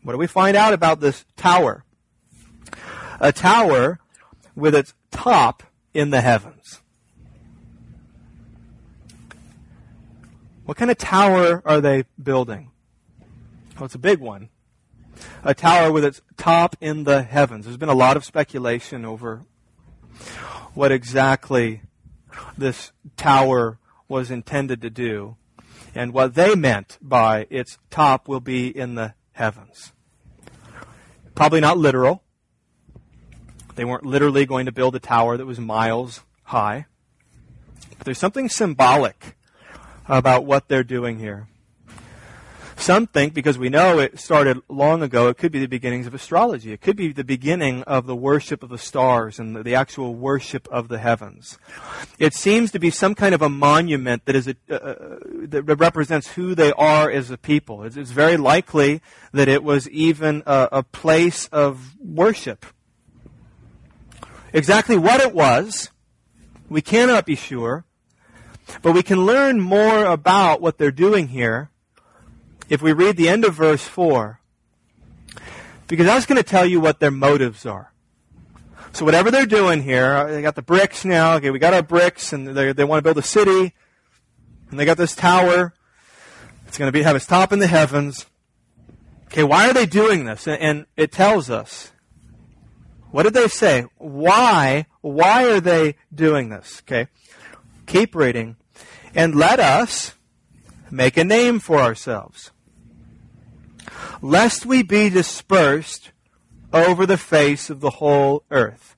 What 0.01 0.13
do 0.13 0.17
we 0.17 0.27
find 0.27 0.57
out 0.57 0.73
about 0.73 0.99
this 1.01 1.25
tower? 1.35 1.83
A 3.19 3.31
tower 3.31 3.99
with 4.55 4.73
its 4.73 4.93
top 5.11 5.61
in 5.93 6.09
the 6.09 6.21
heavens. 6.21 6.81
What 10.65 10.77
kind 10.77 10.89
of 10.89 10.97
tower 10.97 11.61
are 11.65 11.81
they 11.81 12.05
building? 12.21 12.71
Well, 13.75 13.85
it's 13.85 13.95
a 13.95 13.99
big 13.99 14.19
one. 14.19 14.49
A 15.43 15.53
tower 15.53 15.91
with 15.91 16.05
its 16.05 16.21
top 16.37 16.75
in 16.79 17.03
the 17.03 17.23
heavens. 17.23 17.65
There's 17.65 17.77
been 17.77 17.89
a 17.89 17.93
lot 17.93 18.15
of 18.17 18.23
speculation 18.23 19.05
over 19.05 19.45
what 20.73 20.91
exactly 20.91 21.81
this 22.57 22.91
tower 23.17 23.77
was 24.07 24.31
intended 24.31 24.81
to 24.81 24.89
do 24.89 25.35
and 25.93 26.13
what 26.13 26.35
they 26.35 26.55
meant 26.55 26.97
by 27.01 27.47
its 27.49 27.77
top 27.89 28.27
will 28.27 28.39
be 28.39 28.67
in 28.67 28.95
the 28.95 29.13
heavens. 29.33 29.91
Probably 31.35 31.61
not 31.61 31.77
literal. 31.77 32.23
They 33.75 33.85
weren't 33.85 34.05
literally 34.05 34.45
going 34.45 34.65
to 34.65 34.71
build 34.71 34.95
a 34.95 34.99
tower 34.99 35.37
that 35.37 35.45
was 35.45 35.59
miles 35.59 36.21
high. 36.43 36.85
But 37.97 38.05
there's 38.05 38.19
something 38.19 38.49
symbolic 38.49 39.35
about 40.07 40.45
what 40.45 40.67
they're 40.67 40.83
doing 40.83 41.19
here. 41.19 41.47
Some 42.81 43.05
think, 43.05 43.35
because 43.35 43.59
we 43.59 43.69
know 43.69 43.99
it 43.99 44.19
started 44.19 44.59
long 44.67 45.03
ago, 45.03 45.27
it 45.27 45.37
could 45.37 45.51
be 45.51 45.59
the 45.59 45.67
beginnings 45.67 46.07
of 46.07 46.15
astrology. 46.15 46.73
It 46.73 46.81
could 46.81 46.95
be 46.95 47.13
the 47.13 47.23
beginning 47.23 47.83
of 47.83 48.07
the 48.07 48.15
worship 48.15 48.63
of 48.63 48.69
the 48.69 48.79
stars 48.79 49.37
and 49.37 49.55
the, 49.55 49.61
the 49.61 49.75
actual 49.75 50.15
worship 50.15 50.67
of 50.71 50.87
the 50.87 50.97
heavens. 50.97 51.59
It 52.17 52.33
seems 52.33 52.71
to 52.71 52.79
be 52.79 52.89
some 52.89 53.13
kind 53.13 53.35
of 53.35 53.43
a 53.43 53.49
monument 53.49 54.25
that 54.25 54.35
is 54.35 54.47
a, 54.47 54.55
uh, 54.67 55.19
that 55.43 55.75
represents 55.77 56.29
who 56.29 56.55
they 56.55 56.71
are 56.73 57.11
as 57.11 57.29
a 57.29 57.37
people. 57.37 57.83
It's, 57.83 57.97
it's 57.97 58.09
very 58.09 58.35
likely 58.35 59.03
that 59.31 59.47
it 59.47 59.63
was 59.63 59.87
even 59.89 60.41
a, 60.47 60.69
a 60.71 60.83
place 60.83 61.45
of 61.51 61.95
worship. 61.99 62.65
Exactly 64.53 64.97
what 64.97 65.21
it 65.21 65.35
was, 65.35 65.91
we 66.67 66.81
cannot 66.81 67.27
be 67.27 67.35
sure, 67.35 67.85
but 68.81 68.93
we 68.93 69.03
can 69.03 69.23
learn 69.23 69.59
more 69.59 70.03
about 70.05 70.61
what 70.61 70.79
they're 70.79 70.89
doing 70.89 71.27
here 71.27 71.70
if 72.71 72.81
we 72.81 72.93
read 72.93 73.17
the 73.17 73.27
end 73.27 73.43
of 73.43 73.53
verse 73.53 73.83
4, 73.83 74.39
because 75.87 76.05
that's 76.05 76.25
going 76.25 76.37
to 76.37 76.49
tell 76.49 76.65
you 76.65 76.79
what 76.79 77.01
their 77.01 77.11
motives 77.11 77.65
are. 77.65 77.91
So 78.93 79.03
whatever 79.03 79.29
they're 79.29 79.45
doing 79.45 79.83
here, 79.83 80.13
uh, 80.13 80.27
they 80.27 80.41
got 80.41 80.55
the 80.55 80.61
bricks 80.61 81.03
now. 81.03 81.33
Okay, 81.33 81.49
we 81.49 81.59
got 81.59 81.73
our 81.73 81.81
bricks, 81.83 82.31
and 82.31 82.47
they, 82.47 82.71
they 82.71 82.85
want 82.85 82.99
to 82.99 83.03
build 83.03 83.17
a 83.17 83.21
city, 83.21 83.73
and 84.69 84.79
they 84.79 84.85
got 84.85 84.95
this 84.95 85.13
tower. 85.13 85.73
It's 86.65 86.77
going 86.77 86.87
to 86.87 86.93
be 86.93 87.03
have 87.03 87.17
its 87.17 87.25
top 87.25 87.51
in 87.51 87.59
the 87.59 87.67
heavens. 87.67 88.25
Okay, 89.25 89.43
why 89.43 89.69
are 89.69 89.73
they 89.73 89.85
doing 89.85 90.23
this? 90.23 90.47
And, 90.47 90.61
and 90.61 90.85
it 90.95 91.11
tells 91.11 91.49
us. 91.49 91.91
What 93.11 93.23
did 93.23 93.33
they 93.33 93.49
say? 93.49 93.85
Why? 93.97 94.85
Why 95.01 95.43
are 95.51 95.59
they 95.59 95.97
doing 96.15 96.47
this? 96.47 96.81
Okay, 96.85 97.09
keep 97.85 98.15
reading, 98.15 98.55
and 99.13 99.35
let 99.35 99.59
us 99.59 100.13
make 100.89 101.17
a 101.17 101.25
name 101.25 101.59
for 101.59 101.81
ourselves 101.81 102.51
lest 104.21 104.65
we 104.65 104.83
be 104.83 105.09
dispersed 105.09 106.11
over 106.73 107.05
the 107.05 107.17
face 107.17 107.69
of 107.69 107.79
the 107.79 107.89
whole 107.89 108.43
earth. 108.49 108.95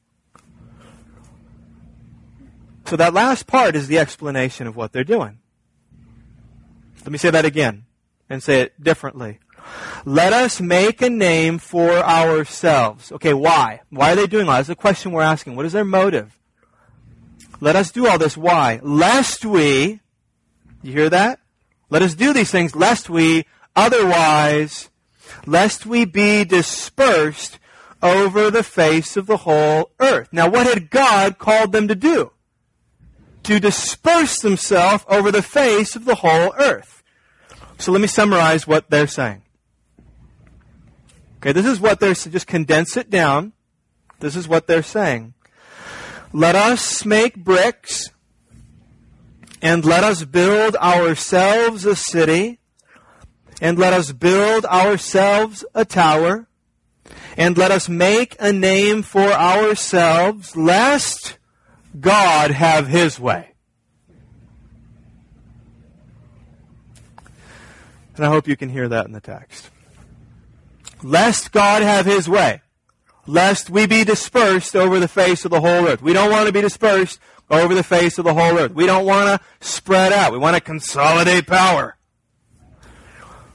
So 2.86 2.98
that 2.98 3.14
last 3.14 3.48
part 3.48 3.76
is 3.76 3.88
the 3.88 3.98
explanation 3.98 4.68
of 4.68 4.76
what 4.76 4.92
they're 4.92 5.04
doing. 5.04 5.40
Let 7.00 7.12
me 7.12 7.18
say 7.18 7.32
that 7.32 7.46
again 7.46 7.86
and 8.30 8.44
say 8.44 8.62
it 8.62 8.82
differently. 8.82 9.40
Let 10.06 10.34
us 10.34 10.60
make 10.60 11.02
a 11.02 11.10
name 11.10 11.58
for 11.58 11.92
ourselves. 11.92 13.12
Okay, 13.14 13.34
why? 13.34 13.82
Why 13.90 14.12
are 14.12 14.16
they 14.16 14.28
doing 14.28 14.48
all? 14.48 14.56
That's 14.56 14.68
the 14.68 14.76
question 14.76 15.12
we're 15.12 15.22
asking. 15.22 15.56
What 15.56 15.66
is 15.66 15.74
their 15.74 15.86
motive? 15.86 16.38
Let 17.62 17.76
us 17.76 17.92
do 17.92 18.08
all 18.08 18.18
this. 18.18 18.36
Why? 18.36 18.80
Lest 18.84 19.46
we, 19.46 20.02
you 20.82 20.92
hear 20.92 21.10
that? 21.10 21.40
Let 21.90 22.02
us 22.02 22.14
do 22.14 22.34
these 22.34 22.52
things 22.52 22.76
lest 22.76 23.10
we 23.10 23.46
otherwise 23.76 24.90
lest 25.46 25.86
we 25.86 26.06
be 26.06 26.44
dispersed 26.44 27.60
over 28.02 28.52
the 28.52 28.64
face 28.64 29.16
of 29.16 29.26
the 29.28 29.38
whole 29.38 29.92
earth. 30.00 30.30
Now, 30.32 30.50
what 30.50 30.68
had 30.68 30.90
God 30.90 31.38
called 31.38 31.72
them 31.72 31.88
to 31.88 31.96
do? 31.96 32.32
To 33.44 33.60
disperse 33.60 34.40
themselves 34.40 35.06
over 35.08 35.32
the 35.32 35.42
face 35.42 35.96
of 35.96 36.06
the 36.06 36.16
whole 36.16 36.54
earth. 36.58 37.04
So 37.78 37.92
let 37.92 38.02
me 38.02 38.08
summarize 38.08 38.68
what 38.68 38.90
they're 38.90 39.08
saying. 39.08 39.42
Okay, 41.38 41.52
this 41.52 41.66
is 41.66 41.80
what 41.80 42.00
they're, 42.00 42.14
just 42.14 42.48
condense 42.48 42.96
it 42.96 43.10
down. 43.10 43.54
This 44.20 44.36
is 44.36 44.48
what 44.48 44.68
they're 44.68 44.84
saying. 44.84 45.34
Let 46.32 46.56
us 46.56 47.06
make 47.06 47.36
bricks 47.36 48.10
and 49.62 49.84
let 49.84 50.04
us 50.04 50.24
build 50.24 50.76
ourselves 50.78 51.86
a 51.86 51.96
city 51.96 52.60
and 53.64 53.80
let 53.80 53.94
us 53.94 54.12
build 54.12 54.66
ourselves 54.66 55.64
a 55.74 55.86
tower, 55.86 56.48
and 57.38 57.58
let 57.58 57.72
us 57.72 57.88
make 57.88 58.36
a 58.38 58.52
name 58.52 59.02
for 59.04 59.32
ourselves, 59.32 60.58
lest 60.58 61.38
God 61.98 62.52
have 62.52 62.88
his 62.88 63.18
way. 63.18 63.54
And 68.18 68.26
I 68.26 68.28
hope 68.28 68.50
you 68.50 68.58
can 68.58 68.68
hear 68.68 68.90
that 68.90 69.06
in 69.06 69.14
the 69.14 69.22
text. 69.22 69.70
Lest 71.02 71.54
God 71.54 71.84
have 71.84 72.06
his 72.06 72.28
way. 72.28 72.62
Lest 73.26 73.70
we 73.70 73.88
be 73.88 74.04
dispersed 74.04 74.76
over 74.76 75.00
the 75.00 75.08
face 75.08 75.46
of 75.46 75.52
the 75.52 75.62
whole 75.62 75.88
earth. 75.88 76.02
We 76.02 76.12
don't 76.12 76.30
want 76.30 76.48
to 76.48 76.54
be 76.54 76.60
dispersed 76.60 77.18
over 77.50 77.74
the 77.74 77.84
face 77.84 78.18
of 78.18 78.26
the 78.26 78.34
whole 78.34 78.58
earth. 78.58 78.74
We 78.74 78.86
don't 78.86 79.06
want 79.06 79.42
to 79.42 79.66
spread 79.66 80.12
out. 80.12 80.34
We 80.34 80.38
want 80.38 80.56
to 80.56 80.62
consolidate 80.62 81.48
power. 81.48 81.96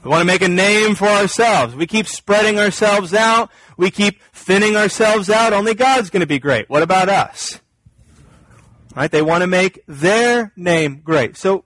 We 0.03 0.09
want 0.09 0.21
to 0.21 0.25
make 0.25 0.41
a 0.41 0.47
name 0.47 0.95
for 0.95 1.07
ourselves. 1.07 1.75
We 1.75 1.85
keep 1.85 2.07
spreading 2.07 2.57
ourselves 2.57 3.13
out. 3.13 3.51
We 3.75 3.91
keep 3.91 4.21
thinning 4.31 4.77
ourselves 4.77 5.29
out. 5.29 5.51
Only 5.51 5.73
God's 5.73 6.09
going 6.09 6.21
to 6.21 6.27
be 6.27 6.39
great. 6.39 6.69
What 6.69 6.83
about 6.83 7.09
us? 7.09 7.59
Right? 8.95 9.11
They 9.11 9.21
want 9.21 9.41
to 9.41 9.47
make 9.47 9.83
their 9.87 10.53
name 10.55 11.01
great. 11.03 11.35
So, 11.35 11.65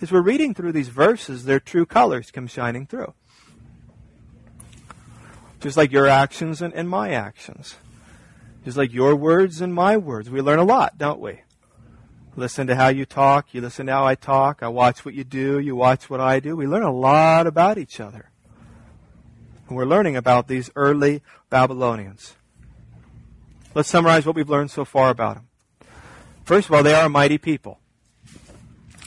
as 0.00 0.10
we're 0.10 0.22
reading 0.22 0.54
through 0.54 0.72
these 0.72 0.88
verses, 0.88 1.44
their 1.44 1.60
true 1.60 1.84
colors 1.86 2.30
come 2.30 2.46
shining 2.46 2.86
through. 2.86 3.12
Just 5.60 5.76
like 5.76 5.92
your 5.92 6.08
actions 6.08 6.62
and, 6.62 6.74
and 6.74 6.88
my 6.88 7.10
actions. 7.10 7.76
Just 8.64 8.76
like 8.76 8.92
your 8.92 9.14
words 9.14 9.60
and 9.60 9.74
my 9.74 9.96
words. 9.96 10.30
We 10.30 10.40
learn 10.40 10.58
a 10.58 10.64
lot, 10.64 10.96
don't 10.96 11.20
we? 11.20 11.42
Listen 12.36 12.66
to 12.66 12.74
how 12.74 12.88
you 12.88 13.04
talk. 13.04 13.52
You 13.52 13.60
listen 13.60 13.86
to 13.86 13.92
how 13.92 14.06
I 14.06 14.14
talk. 14.14 14.62
I 14.62 14.68
watch 14.68 15.04
what 15.04 15.14
you 15.14 15.24
do. 15.24 15.58
You 15.58 15.76
watch 15.76 16.08
what 16.08 16.20
I 16.20 16.40
do. 16.40 16.56
We 16.56 16.66
learn 16.66 16.82
a 16.82 16.92
lot 16.92 17.46
about 17.46 17.78
each 17.78 18.00
other. 18.00 18.30
We're 19.68 19.86
learning 19.86 20.16
about 20.16 20.48
these 20.48 20.70
early 20.76 21.22
Babylonians. 21.48 22.34
Let's 23.74 23.88
summarize 23.88 24.26
what 24.26 24.36
we've 24.36 24.50
learned 24.50 24.70
so 24.70 24.84
far 24.84 25.08
about 25.08 25.36
them. 25.36 25.48
First 26.44 26.68
of 26.68 26.74
all, 26.74 26.82
they 26.82 26.94
are 26.94 27.06
a 27.06 27.08
mighty 27.08 27.38
people. 27.38 27.78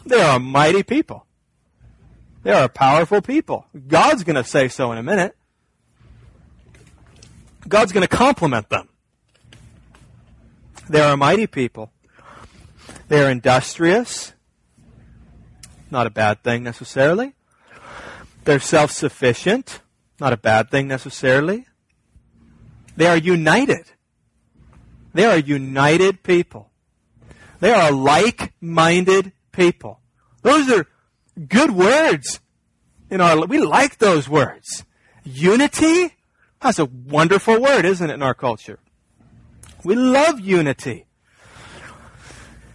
They 0.06 0.22
are 0.22 0.38
a 0.38 0.40
mighty 0.40 0.84
people. 0.84 1.26
They 2.44 2.52
are 2.52 2.66
a 2.66 2.70
powerful 2.70 3.22
people. 3.22 3.66
God's 3.88 4.24
going 4.24 4.36
to 4.36 4.44
say 4.44 4.68
so 4.68 4.92
in 4.92 4.98
a 4.98 5.04
minute. 5.04 5.36
God's 7.68 7.92
going 7.92 8.08
to 8.08 8.08
compliment 8.08 8.70
them. 8.70 8.90
They 10.88 11.02
are 11.02 11.14
a 11.14 11.18
mighty 11.18 11.48
people. 11.48 11.92
They 13.08 13.24
are 13.24 13.30
industrious. 13.30 14.34
Not 15.92 16.08
a 16.08 16.10
bad 16.10 16.44
thing 16.44 16.64
necessarily. 16.64 17.34
They're 18.44 18.60
self 18.60 18.92
sufficient. 18.92 19.82
Not 20.20 20.34
a 20.34 20.38
bad 20.38 20.72
thing 20.72 20.88
necessarily. 20.88 21.66
They 22.96 23.08
are 23.08 23.18
united. 23.18 23.86
They 25.14 25.26
are 25.26 25.38
united 25.38 26.24
people. 26.24 26.72
They 27.60 27.72
are 27.72 27.92
like 27.92 28.54
minded 28.62 29.32
people. 29.52 30.00
Those 30.42 30.72
are 30.72 30.88
good 31.48 31.72
words 31.72 32.40
in 33.10 33.22
our 33.22 33.46
we 33.46 33.60
like 33.60 33.98
those 33.98 34.28
words. 34.28 34.84
Unity? 35.24 36.14
That's 36.62 36.80
a 36.80 36.86
wonderful 36.86 37.62
word, 37.62 37.86
isn't 37.86 38.10
it, 38.10 38.14
in 38.14 38.22
our 38.22 38.34
culture? 38.34 38.80
We 39.84 39.96
love 39.96 40.40
unity. 40.40 41.05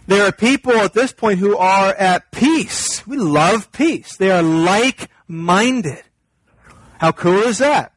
There 0.07 0.25
are 0.25 0.31
people 0.31 0.73
at 0.73 0.93
this 0.93 1.13
point 1.13 1.39
who 1.39 1.55
are 1.57 1.93
at 1.93 2.31
peace. 2.31 3.05
We 3.05 3.17
love 3.17 3.71
peace. 3.71 4.17
They 4.17 4.31
are 4.31 4.41
like 4.41 5.09
minded. 5.27 6.03
How 6.99 7.11
cool 7.11 7.43
is 7.43 7.59
that? 7.59 7.93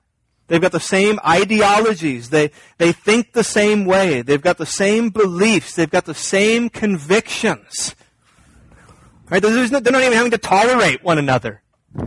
They've 0.46 0.60
got 0.60 0.72
the 0.72 0.80
same 0.80 1.18
ideologies. 1.26 2.30
They, 2.30 2.50
they 2.78 2.92
think 2.92 3.32
the 3.32 3.44
same 3.44 3.86
way. 3.86 4.22
They've 4.22 4.40
got 4.40 4.58
the 4.58 4.66
same 4.66 5.10
beliefs. 5.10 5.74
They've 5.74 5.90
got 5.90 6.04
the 6.04 6.14
same 6.14 6.68
convictions. 6.68 7.94
Right? 9.30 9.42
They're 9.42 9.68
not 9.68 9.86
even 9.86 10.12
having 10.12 10.30
to 10.32 10.38
tolerate 10.38 11.02
one 11.02 11.18
another. 11.18 11.62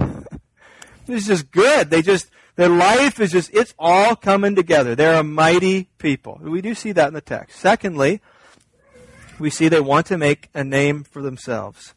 It's 1.10 1.26
just 1.26 1.52
good. 1.52 1.90
They 1.90 2.02
just, 2.02 2.30
their 2.58 2.68
life 2.68 3.22
is 3.22 3.32
just, 3.32 3.50
it's 3.54 3.74
all 3.80 4.14
coming 4.14 4.56
together. 4.56 4.94
They're 4.94 5.22
a 5.22 5.24
mighty 5.24 5.90
people. 6.00 6.38
We 6.42 6.60
do 6.60 6.76
see 6.76 6.92
that 6.92 7.08
in 7.08 7.14
the 7.14 7.22
text. 7.22 7.60
Secondly, 7.60 8.20
we 9.40 9.50
see 9.50 9.68
they 9.68 9.80
want 9.80 10.08
to 10.08 10.18
make 10.18 10.50
a 10.54 10.64
name 10.64 11.04
for 11.04 11.22
themselves. 11.22 11.94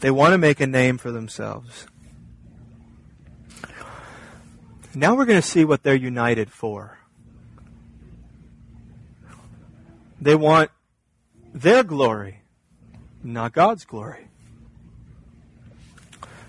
They 0.00 0.10
want 0.10 0.32
to 0.32 0.38
make 0.38 0.60
a 0.60 0.66
name 0.66 0.98
for 0.98 1.10
themselves. 1.10 1.86
Now 4.94 5.16
we're 5.16 5.24
going 5.24 5.40
to 5.40 5.46
see 5.46 5.64
what 5.64 5.82
they're 5.82 5.94
united 5.94 6.52
for. 6.52 6.98
They 10.20 10.34
want 10.34 10.70
their 11.54 11.82
glory, 11.82 12.42
not 13.22 13.52
God's 13.52 13.84
glory. 13.84 14.28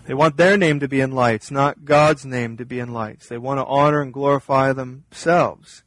They 0.06 0.13
want 0.13 0.38
their 0.38 0.58
name 0.58 0.82
to 0.82 0.88
be 0.88 1.01
in 1.01 1.12
lights, 1.12 1.49
not 1.49 1.86
God's 1.86 2.25
name 2.25 2.58
to 2.58 2.65
be 2.65 2.80
in 2.80 2.93
lights. 2.93 3.28
They 3.28 3.38
want 3.38 3.60
to 3.60 3.65
honor 3.65 4.01
and 4.01 4.13
glorify 4.13 4.73
themselves. 4.73 5.85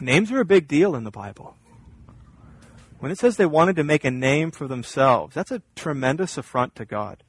Names 0.00 0.30
are 0.30 0.40
a 0.40 0.44
big 0.44 0.68
deal 0.68 0.94
in 0.94 1.04
the 1.04 1.10
Bible. 1.10 1.56
When 2.98 3.12
it 3.12 3.18
says 3.18 3.36
they 3.36 3.46
wanted 3.46 3.76
to 3.76 3.84
make 3.84 4.04
a 4.04 4.10
name 4.10 4.50
for 4.50 4.66
themselves, 4.66 5.34
that's 5.34 5.50
a 5.50 5.62
tremendous 5.74 6.38
affront 6.38 6.74
to 6.76 6.84
God. 6.84 7.22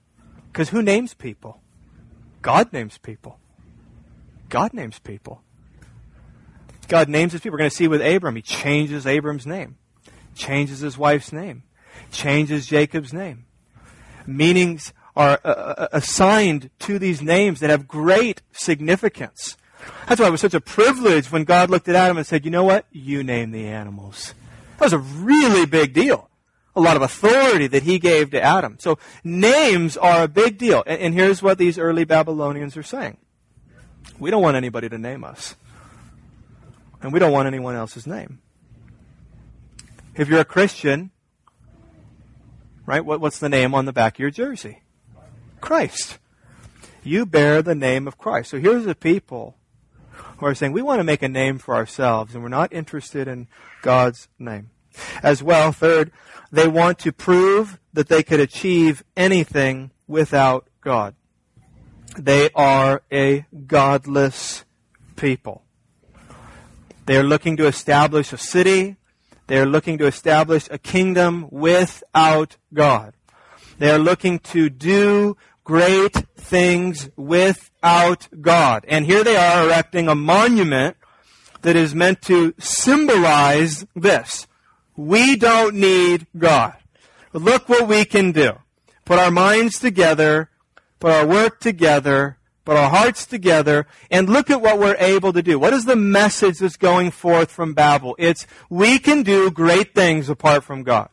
Because 0.51 0.69
who 0.69 0.81
names 0.81 1.13
people? 1.13 1.61
God 2.41 2.71
names 2.71 2.97
people. 2.97 3.39
God 4.49 4.73
names 4.73 4.99
people. 4.99 5.41
God 6.87 7.09
names 7.09 7.33
his 7.33 7.41
people. 7.41 7.53
We're 7.55 7.59
going 7.59 7.69
to 7.69 7.75
see 7.75 7.87
with 7.87 8.01
Abram. 8.01 8.35
He 8.35 8.41
changes 8.41 9.05
Abram's 9.05 9.45
name, 9.45 9.77
changes 10.35 10.79
his 10.79 10.97
wife's 10.97 11.33
name, 11.33 11.63
changes 12.11 12.65
Jacob's 12.65 13.13
name. 13.13 13.45
Meanings 14.25 14.93
are 15.15 15.39
uh, 15.43 15.47
uh 15.47 15.87
assigned 15.91 16.69
to 16.79 16.99
these 16.99 17.21
names 17.21 17.59
that 17.59 17.69
have 17.69 17.87
great 17.87 18.41
significance. 18.51 19.57
That's 20.07 20.21
why 20.21 20.27
it 20.27 20.31
was 20.31 20.41
such 20.41 20.53
a 20.53 20.61
privilege 20.61 21.31
when 21.31 21.43
God 21.43 21.69
looked 21.69 21.87
at 21.87 21.95
Adam 21.95 22.17
and 22.17 22.25
said, 22.25 22.45
You 22.45 22.51
know 22.51 22.63
what? 22.63 22.85
You 22.91 23.23
name 23.23 23.51
the 23.51 23.65
animals. 23.67 24.33
That 24.77 24.85
was 24.85 24.93
a 24.93 24.99
really 24.99 25.65
big 25.65 25.93
deal. 25.93 26.29
A 26.75 26.81
lot 26.81 26.95
of 26.95 27.01
authority 27.01 27.67
that 27.67 27.83
he 27.83 27.97
gave 27.97 28.31
to 28.31 28.41
Adam. 28.41 28.77
So 28.79 28.99
names 29.23 29.97
are 29.97 30.23
a 30.23 30.27
big 30.27 30.57
deal. 30.57 30.83
And, 30.85 31.01
and 31.01 31.13
here's 31.13 31.41
what 31.41 31.57
these 31.57 31.77
early 31.79 32.03
Babylonians 32.03 32.77
are 32.77 32.83
saying. 32.83 33.17
We 34.19 34.31
don't 34.31 34.43
want 34.43 34.57
anybody 34.57 34.87
to 34.89 34.97
name 34.97 35.23
us. 35.23 35.55
And 37.01 37.11
we 37.11 37.19
don't 37.19 37.31
want 37.31 37.47
anyone 37.47 37.75
else's 37.75 38.07
name. 38.07 38.39
If 40.15 40.29
you're 40.29 40.39
a 40.39 40.45
Christian, 40.45 41.11
right, 42.85 43.05
what, 43.05 43.21
what's 43.21 43.39
the 43.39 43.49
name 43.49 43.75
on 43.75 43.85
the 43.85 43.93
back 43.93 44.15
of 44.15 44.19
your 44.19 44.31
jersey? 44.31 44.81
Christ. 45.61 46.17
You 47.03 47.25
bear 47.25 47.61
the 47.61 47.75
name 47.75 48.07
of 48.07 48.17
Christ. 48.17 48.51
So 48.51 48.59
here's 48.59 48.85
a 48.85 48.95
people 48.95 49.55
who 50.37 50.45
are 50.45 50.55
saying, 50.55 50.71
we 50.71 50.81
want 50.81 50.99
to 50.99 51.03
make 51.03 51.21
a 51.21 51.29
name 51.29 51.57
for 51.57 51.75
ourselves, 51.75 52.33
and 52.33 52.43
we're 52.43 52.49
not 52.49 52.73
interested 52.73 53.27
in 53.27 53.47
God's 53.81 54.27
name. 54.37 54.69
As 55.21 55.43
well, 55.43 55.71
third, 55.71 56.11
they 56.51 56.67
want 56.67 56.99
to 56.99 57.11
prove 57.11 57.79
that 57.93 58.07
they 58.07 58.23
could 58.23 58.39
achieve 58.39 59.03
anything 59.15 59.91
without 60.07 60.67
God. 60.81 61.15
They 62.17 62.49
are 62.55 63.03
a 63.11 63.45
godless 63.67 64.65
people. 65.15 65.63
They 67.05 67.17
are 67.17 67.23
looking 67.23 67.57
to 67.57 67.67
establish 67.67 68.33
a 68.33 68.37
city. 68.37 68.97
They 69.47 69.59
are 69.59 69.65
looking 69.65 69.97
to 69.99 70.05
establish 70.05 70.67
a 70.69 70.77
kingdom 70.77 71.47
without 71.51 72.57
God. 72.73 73.13
They 73.79 73.91
are 73.91 73.99
looking 73.99 74.39
to 74.39 74.69
do 74.69 75.37
great 75.67 76.13
things 76.37 77.09
without 77.17 78.29
God. 78.39 78.85
And 78.87 79.05
here 79.05 79.21
they 79.21 79.35
are 79.35 79.65
erecting 79.65 80.07
a 80.07 80.15
monument 80.15 80.95
that 81.61 81.75
is 81.75 81.93
meant 81.93 82.21
to 82.21 82.53
symbolize 82.57 83.85
this. 83.93 84.47
We 84.95 85.35
don't 85.35 85.75
need 85.75 86.25
God. 86.37 86.77
Look 87.33 87.67
what 87.67 87.85
we 87.85 88.05
can 88.05 88.31
do. 88.31 88.53
Put 89.03 89.19
our 89.19 89.29
minds 89.29 89.77
together, 89.77 90.49
put 91.01 91.11
our 91.11 91.27
work 91.27 91.59
together, 91.59 92.37
put 92.63 92.77
our 92.77 92.89
hearts 92.89 93.25
together, 93.25 93.87
and 94.09 94.29
look 94.29 94.49
at 94.49 94.61
what 94.61 94.79
we're 94.79 94.95
able 94.99 95.33
to 95.33 95.43
do. 95.43 95.59
What 95.59 95.73
is 95.73 95.83
the 95.83 95.97
message 95.97 96.59
that's 96.59 96.77
going 96.77 97.11
forth 97.11 97.51
from 97.51 97.73
Babel? 97.73 98.15
It's 98.17 98.47
we 98.69 98.99
can 98.99 99.21
do 99.21 99.51
great 99.51 99.93
things 99.93 100.29
apart 100.29 100.63
from 100.63 100.83
God. 100.83 101.09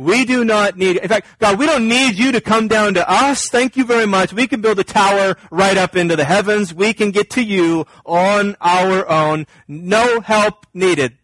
We 0.00 0.24
do 0.24 0.46
not 0.46 0.78
need, 0.78 0.96
in 0.96 1.08
fact, 1.08 1.26
God, 1.40 1.58
we 1.58 1.66
don't 1.66 1.86
need 1.86 2.18
you 2.18 2.32
to 2.32 2.40
come 2.40 2.68
down 2.68 2.94
to 2.94 3.06
us. 3.06 3.50
Thank 3.50 3.76
you 3.76 3.84
very 3.84 4.06
much. 4.06 4.32
We 4.32 4.46
can 4.46 4.62
build 4.62 4.78
a 4.78 4.84
tower 4.84 5.36
right 5.50 5.76
up 5.76 5.94
into 5.94 6.16
the 6.16 6.24
heavens. 6.24 6.72
We 6.72 6.94
can 6.94 7.10
get 7.10 7.28
to 7.32 7.42
you 7.42 7.86
on 8.06 8.56
our 8.62 9.06
own. 9.06 9.46
No 9.68 10.20
help 10.20 10.66
needed. 10.72 11.18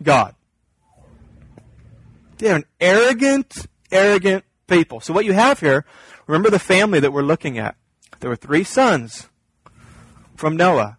God. 0.00 0.36
They're 2.38 2.54
an 2.54 2.64
arrogant, 2.80 3.66
arrogant 3.90 4.44
people. 4.68 5.00
So 5.00 5.12
what 5.12 5.24
you 5.24 5.32
have 5.32 5.58
here, 5.58 5.84
remember 6.28 6.48
the 6.48 6.60
family 6.60 7.00
that 7.00 7.12
we're 7.12 7.22
looking 7.22 7.58
at. 7.58 7.74
There 8.20 8.30
were 8.30 8.36
three 8.36 8.62
sons 8.62 9.28
from 10.36 10.56
Noah. 10.56 10.98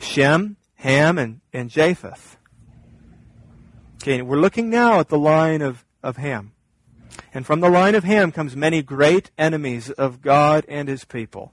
Shem, 0.00 0.56
Ham, 0.76 1.18
and, 1.18 1.42
and 1.52 1.68
Japheth. 1.68 2.38
Okay, 3.96 4.22
we're 4.22 4.40
looking 4.40 4.70
now 4.70 5.00
at 5.00 5.10
the 5.10 5.18
line 5.18 5.60
of, 5.60 5.84
of 6.02 6.16
Ham. 6.16 6.52
And 7.34 7.46
from 7.46 7.60
the 7.60 7.70
line 7.70 7.94
of 7.94 8.04
Ham 8.04 8.32
comes 8.32 8.54
many 8.54 8.82
great 8.82 9.30
enemies 9.38 9.90
of 9.90 10.20
God 10.20 10.64
and 10.68 10.88
his 10.88 11.04
people. 11.04 11.52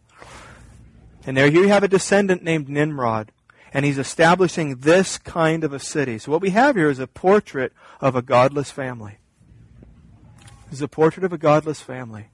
And 1.26 1.38
there 1.38 1.48
you 1.48 1.67
have 1.67 1.84
a 1.84 1.88
descendant 1.88 2.43
named 2.43 2.69
Nimrod, 2.69 3.32
and 3.74 3.86
he's 3.86 3.97
establishing 3.97 4.78
this 4.78 5.18
kind 5.18 5.64
of 5.64 5.74
a 5.74 5.80
city. 5.80 6.18
So 6.18 6.32
what 6.32 6.41
we 6.41 6.49
have 6.51 6.76
here 6.76 6.89
is 6.89 6.99
a 6.99 7.07
portrait 7.07 7.74
of 8.01 8.16
a 8.16 8.22
godless 8.22 8.72
family. 8.72 9.18
It's 10.72 10.82
a 10.82 10.88
portrait 10.88 11.24
of 11.24 11.34
a 11.34 11.38
godless 11.38 11.82
family. 11.82 12.28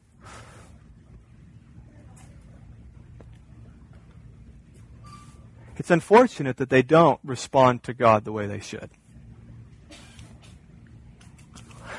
It's 5.77 5.91
unfortunate 5.91 6.57
that 6.57 6.69
they 6.69 6.81
don't 6.81 7.19
respond 7.23 7.83
to 7.83 7.93
God 7.93 8.23
the 8.23 8.31
way 8.31 8.47
they 8.47 8.59
should. 8.59 8.89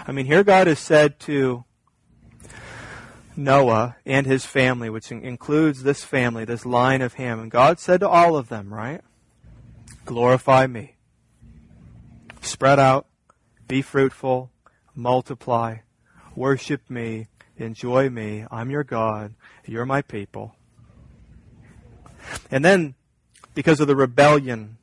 I 0.09 0.13
mean, 0.13 0.27
here 0.27 0.45
God 0.45 0.69
has 0.69 0.79
said 0.79 1.19
to 1.21 1.65
Noah 3.37 3.97
and 4.07 4.25
his 4.25 4.47
family, 4.47 4.89
which 4.89 5.11
includes 5.11 5.83
this 5.83 6.05
family, 6.05 6.45
this 6.45 6.65
line 6.65 7.03
of 7.03 7.15
Ham, 7.15 7.41
and 7.41 7.51
God 7.51 7.81
said 7.81 8.01
to 8.01 8.09
all 8.09 8.37
of 8.37 8.49
them, 8.49 8.73
right? 8.73 9.01
Glorify 10.05 10.69
me. 10.69 10.95
Spread 12.41 12.79
out, 12.79 13.07
be 13.67 13.83
fruitful, 13.83 14.53
multiply, 14.95 15.79
worship 16.37 16.89
me, 16.89 17.27
enjoy 17.57 18.09
me. 18.09 18.45
I'm 18.49 18.71
your 18.71 18.85
God. 18.85 19.35
You're 19.65 19.87
my 19.87 20.03
people. 20.03 20.55
And 22.51 22.65
then, 22.65 22.95
because 23.55 23.81
of 23.81 23.89
the 23.89 23.97
rebellion 23.97 24.77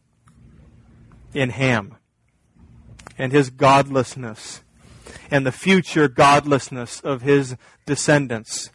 in 1.34 1.49
Ham 1.51 1.95
and 3.17 3.32
his 3.32 3.49
godlessness 3.49 4.62
and 5.34 5.48
the 5.48 5.52
future 5.52 6.08
godlessness 6.08 7.00
of 7.00 7.24
his 7.24 7.56
descendants, 7.88 8.70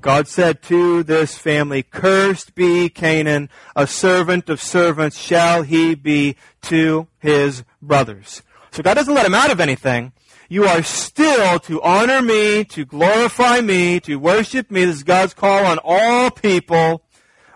God 0.00 0.26
said 0.26 0.62
to 0.64 1.04
this 1.04 1.38
family, 1.38 1.84
Cursed 1.84 2.56
be 2.56 2.88
Canaan, 2.88 3.48
a 3.76 3.86
servant 3.86 4.48
of 4.50 4.60
servants 4.60 5.16
shall 5.16 5.62
he 5.62 5.94
be 5.94 6.34
to 6.62 7.06
his 7.20 7.62
brothers. 7.80 8.42
So 8.72 8.82
God 8.82 8.94
doesn't 8.94 9.14
let 9.14 9.26
him 9.26 9.34
out 9.34 9.52
of 9.52 9.60
anything. 9.60 10.12
You 10.48 10.64
are 10.64 10.82
still 10.82 11.60
to 11.60 11.80
honor 11.82 12.20
me, 12.20 12.64
to 12.64 12.84
glorify 12.84 13.60
me, 13.60 14.00
to 14.00 14.16
worship 14.16 14.72
me. 14.72 14.84
This 14.84 14.96
is 14.96 15.02
God's 15.04 15.34
call 15.34 15.64
on 15.66 15.78
all 15.84 16.32
people 16.32 17.03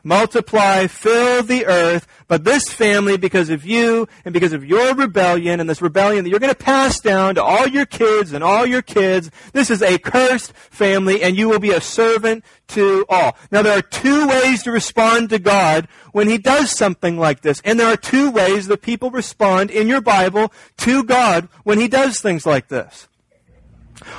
multiply, 0.08 0.86
fill 0.86 1.42
the 1.42 1.66
earth. 1.66 2.06
But 2.26 2.44
this 2.44 2.64
family, 2.64 3.16
because 3.16 3.50
of 3.50 3.64
you 3.64 4.08
and 4.24 4.32
because 4.32 4.52
of 4.52 4.64
your 4.64 4.94
rebellion 4.94 5.60
and 5.60 5.68
this 5.68 5.80
rebellion 5.80 6.24
that 6.24 6.30
you're 6.30 6.40
going 6.40 6.52
to 6.52 6.58
pass 6.58 6.98
down 6.98 7.36
to 7.36 7.42
all 7.42 7.68
your 7.68 7.86
kids 7.86 8.32
and 8.32 8.42
all 8.42 8.66
your 8.66 8.82
kids, 8.82 9.30
this 9.52 9.70
is 9.70 9.82
a 9.82 9.98
cursed 9.98 10.52
family 10.52 11.22
and 11.22 11.36
you 11.36 11.48
will 11.48 11.58
be 11.58 11.70
a 11.70 11.80
servant 11.80 12.44
to 12.68 13.04
all. 13.08 13.36
Now 13.50 13.62
there 13.62 13.78
are 13.78 13.82
two 13.82 14.26
ways 14.26 14.62
to 14.64 14.72
respond 14.72 15.30
to 15.30 15.38
God 15.38 15.88
when 16.12 16.28
He 16.28 16.38
does 16.38 16.76
something 16.76 17.18
like 17.18 17.42
this. 17.42 17.60
And 17.64 17.78
there 17.78 17.88
are 17.88 17.96
two 17.96 18.30
ways 18.30 18.66
that 18.66 18.82
people 18.82 19.10
respond 19.10 19.70
in 19.70 19.88
your 19.88 20.00
Bible 20.00 20.52
to 20.78 21.04
God 21.04 21.48
when 21.64 21.78
He 21.78 21.88
does 21.88 22.20
things 22.20 22.44
like 22.44 22.68
this. 22.68 23.08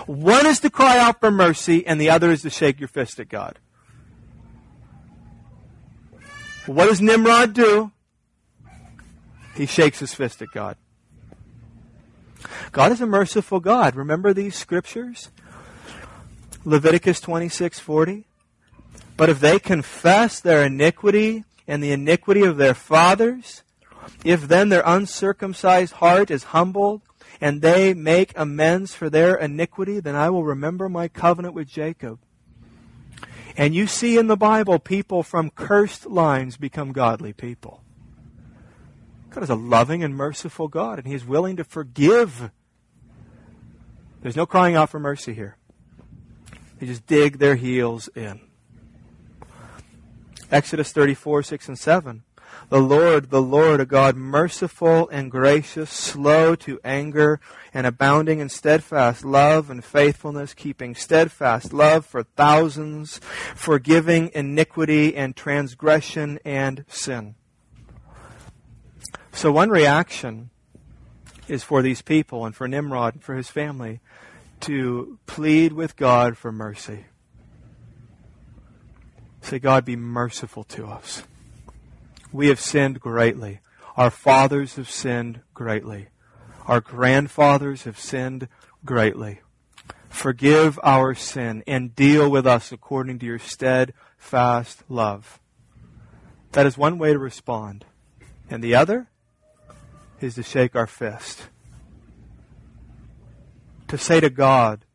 One 0.05 0.45
is 0.45 0.59
to 0.61 0.69
cry 0.69 0.97
out 0.99 1.19
for 1.19 1.31
mercy 1.31 1.85
and 1.85 1.99
the 1.99 2.09
other 2.09 2.31
is 2.31 2.41
to 2.43 2.49
shake 2.49 2.79
your 2.79 2.89
fist 2.89 3.19
at 3.19 3.29
God. 3.29 3.59
What 6.69 6.87
does 6.87 7.01
Nimrod 7.01 7.53
do? 7.53 7.91
He 9.55 9.65
shakes 9.65 9.97
his 9.97 10.13
fist 10.13 10.39
at 10.43 10.51
God. 10.51 10.77
God 12.71 12.91
is 12.91 13.01
a 13.01 13.07
merciful 13.07 13.59
God. 13.59 13.95
Remember 13.95 14.35
these 14.35 14.55
scriptures? 14.55 15.31
Leviticus 16.63 17.21
26:40. 17.21 18.25
But 19.17 19.29
if 19.29 19.39
they 19.39 19.57
confess 19.57 20.39
their 20.39 20.63
iniquity 20.63 21.43
and 21.67 21.81
the 21.81 21.91
iniquity 21.91 22.43
of 22.43 22.57
their 22.57 22.75
fathers, 22.75 23.63
if 24.23 24.47
then 24.47 24.69
their 24.69 24.83
uncircumcised 24.85 25.93
heart 25.93 26.29
is 26.29 26.53
humbled, 26.53 27.01
and 27.41 27.63
they 27.63 27.95
make 27.95 28.31
amends 28.35 28.93
for 28.93 29.09
their 29.09 29.33
iniquity, 29.33 29.99
then 29.99 30.15
I 30.15 30.29
will 30.29 30.43
remember 30.43 30.87
my 30.87 31.07
covenant 31.07 31.55
with 31.55 31.67
Jacob 31.67 32.19
and 33.59 33.75
you 33.75 33.87
see 33.87 34.17
in 34.17 34.27
the 34.27 34.37
Bible 34.37 34.79
people 34.79 35.21
from 35.21 35.49
cursed 35.49 36.05
lines 36.05 36.55
become 36.55 36.93
godly 36.93 37.33
people. 37.33 37.83
God 39.31 39.43
is 39.43 39.49
a 39.49 39.55
loving 39.55 40.01
and 40.01 40.15
merciful 40.15 40.69
God, 40.69 40.97
and 40.97 41.05
He 41.05 41.13
is 41.13 41.25
willing 41.25 41.57
to 41.57 41.65
forgive. 41.65 42.51
There's 44.21 44.37
no 44.37 44.45
crying 44.45 44.77
out 44.77 44.89
for 44.89 44.97
mercy 44.97 45.33
here. 45.33 45.57
They 46.79 46.85
just 46.85 47.05
dig 47.05 47.39
their 47.39 47.55
heels 47.55 48.07
in. 48.15 48.39
Exodus 50.49 50.93
34, 50.93 51.43
6 51.43 51.67
and 51.67 51.77
7. 51.77 52.23
The 52.69 52.79
Lord, 52.79 53.29
the 53.29 53.41
Lord, 53.41 53.79
a 53.79 53.85
God 53.85 54.15
merciful 54.15 55.09
and 55.09 55.31
gracious, 55.31 55.89
slow 55.89 56.55
to 56.55 56.79
anger, 56.83 57.39
and 57.73 57.87
abounding 57.87 58.39
in 58.39 58.49
steadfast 58.49 59.25
love 59.25 59.69
and 59.69 59.83
faithfulness, 59.83 60.53
keeping 60.53 60.93
steadfast 60.95 61.73
love 61.73 62.05
for 62.05 62.23
thousands, 62.23 63.19
forgiving 63.55 64.31
iniquity 64.33 65.15
and 65.15 65.35
transgression 65.35 66.39
and 66.45 66.85
sin. 66.87 67.35
So 69.31 69.51
one 69.51 69.69
reaction 69.69 70.49
is 71.47 71.63
for 71.63 71.81
these 71.81 72.01
people 72.01 72.45
and 72.45 72.55
for 72.55 72.67
Nimrod 72.67 73.15
and 73.15 73.23
for 73.23 73.35
his 73.35 73.49
family 73.49 73.99
to 74.61 75.17
plead 75.25 75.73
with 75.73 75.95
God 75.95 76.37
for 76.37 76.51
mercy. 76.51 77.05
Say, 79.41 79.59
God, 79.59 79.85
be 79.85 79.95
merciful 79.95 80.63
to 80.65 80.87
us. 80.87 81.23
We 82.31 82.47
have 82.47 82.59
sinned 82.59 82.99
greatly. 82.99 83.59
Our 83.97 84.11
fathers 84.11 84.75
have 84.75 84.89
sinned 84.89 85.41
greatly. 85.53 86.09
Our 86.67 86.81
grandfathers 86.81 87.83
have 87.83 87.99
sinned 87.99 88.47
greatly. 88.85 89.41
Forgive 90.09 90.79
our 90.83 91.15
sin 91.15 91.63
and 91.65 91.95
deal 91.95 92.29
with 92.29 92.45
us 92.45 92.71
according 92.71 93.19
to 93.19 93.25
your 93.25 93.39
steadfast 93.39 94.83
love. 94.87 95.39
That 96.51 96.65
is 96.65 96.77
one 96.77 96.97
way 96.97 97.13
to 97.13 97.19
respond. 97.19 97.85
And 98.49 98.63
the 98.63 98.75
other 98.75 99.09
is 100.19 100.35
to 100.35 100.43
shake 100.43 100.75
our 100.75 100.87
fist. 100.87 101.49
To 103.87 103.97
say 103.97 104.19
to 104.19 104.29
God, 104.29 104.85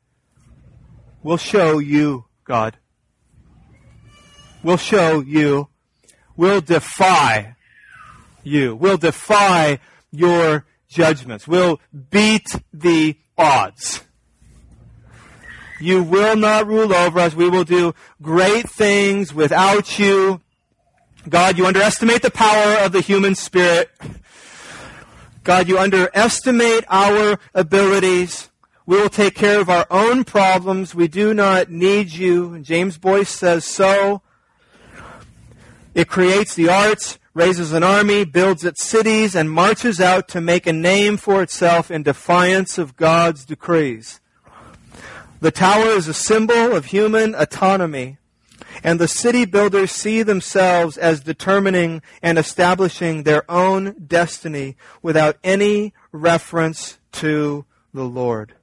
We'll 1.25 1.39
show 1.39 1.79
you, 1.79 2.27
God. 2.45 2.77
We'll 4.63 4.77
show 4.77 5.21
you 5.21 5.71
will 6.37 6.61
defy 6.61 7.57
you, 8.43 8.75
will 8.75 8.97
defy 8.97 9.79
your 10.11 10.65
judgments, 10.89 11.49
will 11.49 11.81
beat 12.11 12.47
the 12.73 13.17
odds. 13.37 14.03
You 15.81 16.03
will 16.03 16.37
not 16.37 16.67
rule 16.67 16.95
over 16.95 17.19
us. 17.19 17.35
We 17.35 17.49
will 17.49 17.65
do 17.65 17.95
great 18.23 18.71
things 18.71 19.35
without 19.35 19.99
you. 19.99 20.41
God, 21.29 21.59
you 21.59 21.67
underestimate 21.67 22.23
the 22.23 22.31
power 22.31 22.79
of 22.85 22.93
the 22.93 23.01
human 23.01 23.35
spirit. 23.35 23.91
God, 25.43 25.69
you 25.69 25.79
underestimate 25.79 26.85
our 26.89 27.39
abilities. 27.55 28.51
We 28.87 28.97
will 28.97 29.09
take 29.09 29.35
care 29.35 29.61
of 29.61 29.69
our 29.69 29.87
own 29.91 30.25
problems. 30.25 30.95
We 30.95 31.09
do 31.09 31.35
not 31.35 31.71
need 31.71 32.13
you. 32.13 32.61
James 32.61 32.97
Boyce 32.97 33.31
says 33.31 33.65
so. 33.65 34.23
It 35.95 36.09
creates 36.09 36.55
the 36.55 36.69
arts, 36.69 37.19
raises 37.35 37.73
an 37.73 37.85
army, 37.85 38.25
builds 38.25 38.65
its 38.65 38.85
cities, 38.85 39.35
and 39.37 39.51
marches 39.51 40.01
out 40.01 40.27
to 40.29 40.41
make 40.41 40.67
a 40.67 40.73
name 40.73 41.17
for 41.17 41.43
itself 41.43 41.91
in 41.91 42.03
defiance 42.03 42.79
of 42.79 42.97
God's 42.97 43.45
decrees. 43.45 44.21
The 45.41 45.51
tower 45.51 45.89
is 45.89 46.09
a 46.09 46.15
symbol 46.15 46.75
of 46.75 46.87
human 46.87 47.35
autonomy, 47.35 48.19
and 48.83 48.99
the 48.99 49.09
city 49.09 49.45
builders 49.45 49.93
see 49.93 50.23
themselves 50.23 50.97
as 50.97 51.21
determining 51.21 52.03
and 52.23 52.39
establishing 52.39 53.23
their 53.23 53.49
own 53.51 53.95
destiny 54.07 54.77
without 55.03 55.37
any 55.45 55.93
reference 56.13 56.99
to 57.13 57.67
the 57.93 58.05
Lord. 58.05 58.55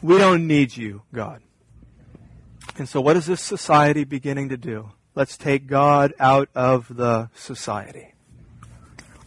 We 0.00 0.18
don't 0.18 0.48
need 0.48 0.76
you, 0.76 1.02
God. 1.14 1.42
And 2.78 2.88
so, 2.88 3.00
what 3.00 3.16
is 3.16 3.26
this 3.26 3.40
society 3.40 4.04
beginning 4.04 4.48
to 4.48 4.56
do? 4.56 4.90
Let's 5.14 5.36
take 5.36 5.66
God 5.66 6.14
out 6.18 6.48
of 6.54 6.96
the 6.96 7.28
society. 7.34 8.14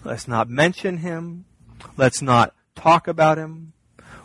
Let's 0.04 0.28
not 0.28 0.50
mention 0.50 0.98
him. 0.98 1.46
Let's 1.96 2.22
not 2.22 2.56
talk 2.76 3.08
about 3.08 3.38
him. 3.38 3.74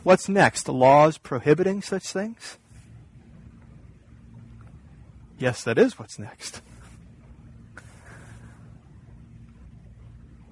What's 0.03 0.29
next? 0.29 0.65
The 0.65 0.73
laws 0.73 1.19
prohibiting 1.19 1.83
such 1.83 2.05
things? 2.05 2.57
Yes, 5.39 5.65
that 5.65 5.79
is 5.79 5.99
what's 5.99 6.19
next. 6.19 6.63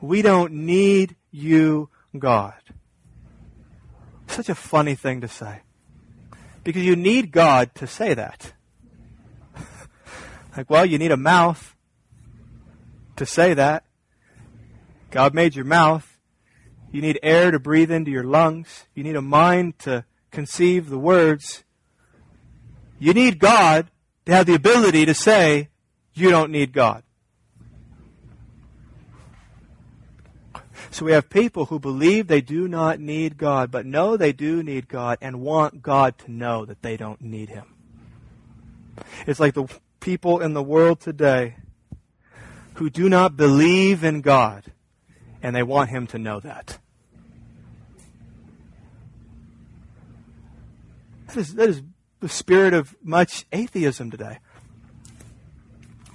We 0.00 0.22
don't 0.22 0.52
need 0.52 1.16
you, 1.30 1.88
God. 2.18 2.54
Such 4.28 4.48
a 4.48 4.54
funny 4.54 4.94
thing 4.94 5.22
to 5.22 5.28
say. 5.28 5.60
Because 6.64 6.82
you 6.82 6.96
need 6.96 7.32
God 7.32 7.74
to 7.76 7.86
say 7.86 8.14
that. 8.14 8.52
Like, 10.56 10.70
well, 10.70 10.86
you 10.86 10.98
need 10.98 11.12
a 11.12 11.16
mouth 11.16 11.76
to 13.16 13.26
say 13.26 13.54
that. 13.54 13.84
God 15.10 15.34
made 15.34 15.54
your 15.54 15.64
mouth. 15.64 16.18
You 16.90 17.02
need 17.02 17.18
air 17.22 17.50
to 17.50 17.58
breathe 17.58 17.90
into 17.90 18.10
your 18.10 18.24
lungs. 18.24 18.86
You 18.94 19.04
need 19.04 19.16
a 19.16 19.22
mind 19.22 19.78
to 19.80 20.04
conceive 20.30 20.88
the 20.88 20.98
words. 20.98 21.64
You 22.98 23.12
need 23.14 23.38
God 23.38 23.90
to 24.26 24.32
have 24.32 24.46
the 24.46 24.54
ability 24.54 25.06
to 25.06 25.14
say, 25.14 25.68
you 26.14 26.30
don't 26.30 26.50
need 26.50 26.72
God. 26.72 27.02
So 30.90 31.04
we 31.04 31.12
have 31.12 31.30
people 31.30 31.66
who 31.66 31.78
believe 31.78 32.26
they 32.26 32.40
do 32.40 32.66
not 32.66 32.98
need 32.98 33.36
God, 33.36 33.70
but 33.70 33.86
know 33.86 34.16
they 34.16 34.32
do 34.32 34.62
need 34.62 34.88
God 34.88 35.18
and 35.20 35.40
want 35.40 35.82
God 35.82 36.18
to 36.18 36.32
know 36.32 36.64
that 36.64 36.82
they 36.82 36.96
don't 36.96 37.20
need 37.20 37.50
Him. 37.50 37.66
It's 39.26 39.38
like 39.38 39.54
the 39.54 39.68
people 40.00 40.40
in 40.40 40.54
the 40.54 40.62
world 40.62 41.00
today 41.00 41.56
who 42.74 42.90
do 42.90 43.08
not 43.08 43.36
believe 43.36 44.04
in 44.04 44.20
God 44.20 44.64
and 45.42 45.54
they 45.54 45.62
want 45.62 45.90
Him 45.90 46.06
to 46.08 46.18
know 46.18 46.40
that. 46.40 46.78
That 51.26 51.36
is, 51.36 51.54
that 51.54 51.68
is 51.68 51.82
the 52.20 52.28
spirit 52.28 52.74
of 52.74 52.96
much 53.02 53.46
atheism 53.52 54.10
today. 54.10 54.38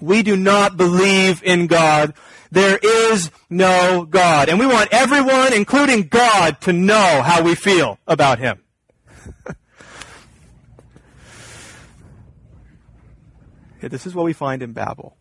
We 0.01 0.23
do 0.23 0.35
not 0.35 0.75
believe 0.75 1.41
in 1.43 1.67
God. 1.67 2.13
There 2.51 2.77
is 2.81 3.31
no 3.49 4.05
God. 4.09 4.49
And 4.49 4.59
we 4.59 4.65
want 4.65 4.89
everyone, 4.91 5.53
including 5.53 6.03
God, 6.03 6.59
to 6.61 6.73
know 6.73 7.21
how 7.23 7.41
we 7.41 7.55
feel 7.55 7.99
about 8.05 8.39
Him. 8.39 8.61
this 13.91 14.05
is 14.05 14.15
what 14.15 14.25
we 14.25 14.33
find 14.33 14.61
in 14.61 14.73
Babel. 14.73 15.17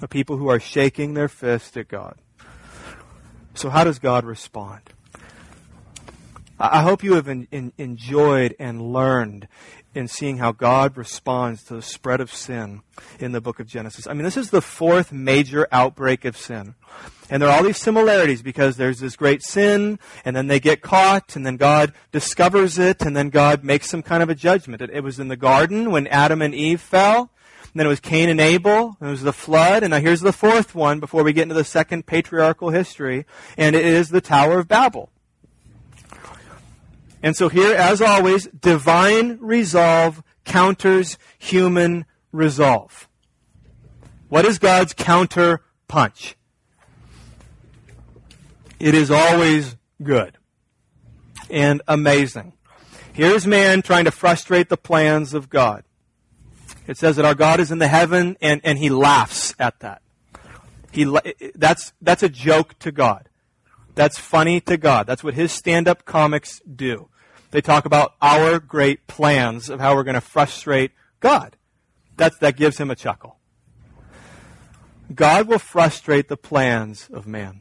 A 0.00 0.08
people 0.08 0.36
who 0.36 0.48
are 0.48 0.60
shaking 0.60 1.14
their 1.14 1.28
fist 1.28 1.76
at 1.76 1.88
God. 1.88 2.16
So 3.54 3.70
how 3.70 3.84
does 3.84 3.98
God 3.98 4.24
respond? 4.24 4.80
I 6.58 6.82
hope 6.82 7.02
you 7.02 7.14
have 7.14 7.28
enjoyed 7.28 8.54
and 8.58 8.92
learned 8.92 9.48
in 9.94 10.08
seeing 10.08 10.38
how 10.38 10.52
God 10.52 10.96
responds 10.96 11.62
to 11.64 11.74
the 11.74 11.82
spread 11.82 12.20
of 12.20 12.32
sin 12.32 12.82
in 13.18 13.32
the 13.32 13.40
book 13.40 13.60
of 13.60 13.66
Genesis. 13.66 14.06
I 14.06 14.14
mean, 14.14 14.24
this 14.24 14.36
is 14.36 14.50
the 14.50 14.62
fourth 14.62 15.12
major 15.12 15.68
outbreak 15.70 16.24
of 16.24 16.36
sin. 16.36 16.74
And 17.28 17.42
there 17.42 17.48
are 17.48 17.56
all 17.56 17.64
these 17.64 17.78
similarities 17.78 18.42
because 18.42 18.76
there's 18.76 19.00
this 19.00 19.16
great 19.16 19.42
sin, 19.42 19.98
and 20.24 20.36
then 20.36 20.46
they 20.46 20.60
get 20.60 20.82
caught, 20.82 21.36
and 21.36 21.46
then 21.46 21.56
God 21.56 21.92
discovers 22.10 22.78
it, 22.78 23.02
and 23.02 23.16
then 23.16 23.30
God 23.30 23.64
makes 23.64 23.88
some 23.88 24.02
kind 24.02 24.22
of 24.22 24.28
a 24.28 24.34
judgment. 24.34 24.82
It, 24.82 24.90
it 24.90 25.00
was 25.00 25.18
in 25.18 25.28
the 25.28 25.36
garden 25.36 25.90
when 25.90 26.06
Adam 26.08 26.42
and 26.42 26.54
Eve 26.54 26.80
fell. 26.80 27.30
And 27.62 27.80
then 27.80 27.86
it 27.86 27.90
was 27.90 28.00
Cain 28.00 28.28
and 28.28 28.40
Abel, 28.40 28.98
and 29.00 29.08
it 29.08 29.12
was 29.12 29.22
the 29.22 29.32
flood, 29.32 29.82
and 29.82 29.92
now 29.92 30.00
here's 30.00 30.20
the 30.20 30.32
fourth 30.32 30.74
one 30.74 31.00
before 31.00 31.22
we 31.22 31.32
get 31.32 31.44
into 31.44 31.54
the 31.54 31.64
second 31.64 32.04
patriarchal 32.04 32.68
history, 32.68 33.24
and 33.56 33.74
it 33.74 33.84
is 33.84 34.10
the 34.10 34.20
Tower 34.20 34.58
of 34.58 34.68
Babel. 34.68 35.10
And 37.22 37.36
so 37.36 37.48
here, 37.48 37.74
as 37.74 38.02
always, 38.02 38.46
divine 38.48 39.38
resolve 39.40 40.22
counters 40.44 41.18
human 41.38 42.04
resolve. 42.32 43.08
What 44.28 44.44
is 44.44 44.58
God's 44.58 44.92
counter 44.92 45.60
punch? 45.88 46.36
It 48.80 48.94
is 48.94 49.10
always 49.10 49.76
good 50.02 50.36
and 51.48 51.82
amazing. 51.86 52.54
Here's 53.12 53.46
man 53.46 53.82
trying 53.82 54.06
to 54.06 54.10
frustrate 54.10 54.68
the 54.68 54.76
plans 54.76 55.34
of 55.34 55.48
God. 55.48 55.84
It 56.88 56.96
says 56.96 57.16
that 57.16 57.24
our 57.24 57.34
God 57.34 57.60
is 57.60 57.70
in 57.70 57.78
the 57.78 57.86
heaven 57.86 58.36
and, 58.40 58.60
and 58.64 58.78
he 58.78 58.88
laughs 58.88 59.54
at 59.58 59.78
that. 59.80 60.02
He, 60.90 61.04
that's, 61.54 61.92
that's 62.00 62.22
a 62.22 62.28
joke 62.28 62.76
to 62.80 62.90
God. 62.90 63.28
That's 63.94 64.18
funny 64.18 64.60
to 64.62 64.76
God. 64.76 65.06
That's 65.06 65.22
what 65.22 65.34
his 65.34 65.52
stand-up 65.52 66.04
comics 66.04 66.60
do. 66.60 67.08
They 67.52 67.60
talk 67.60 67.84
about 67.84 68.14
our 68.20 68.58
great 68.58 69.06
plans 69.06 69.68
of 69.68 69.78
how 69.78 69.94
we're 69.94 70.04
going 70.04 70.14
to 70.14 70.22
frustrate 70.22 70.90
God. 71.20 71.56
That's, 72.16 72.36
that 72.38 72.56
gives 72.56 72.78
him 72.78 72.90
a 72.90 72.96
chuckle. 72.96 73.38
God 75.14 75.46
will 75.46 75.58
frustrate 75.58 76.28
the 76.28 76.36
plans 76.38 77.08
of 77.12 77.26
man. 77.26 77.60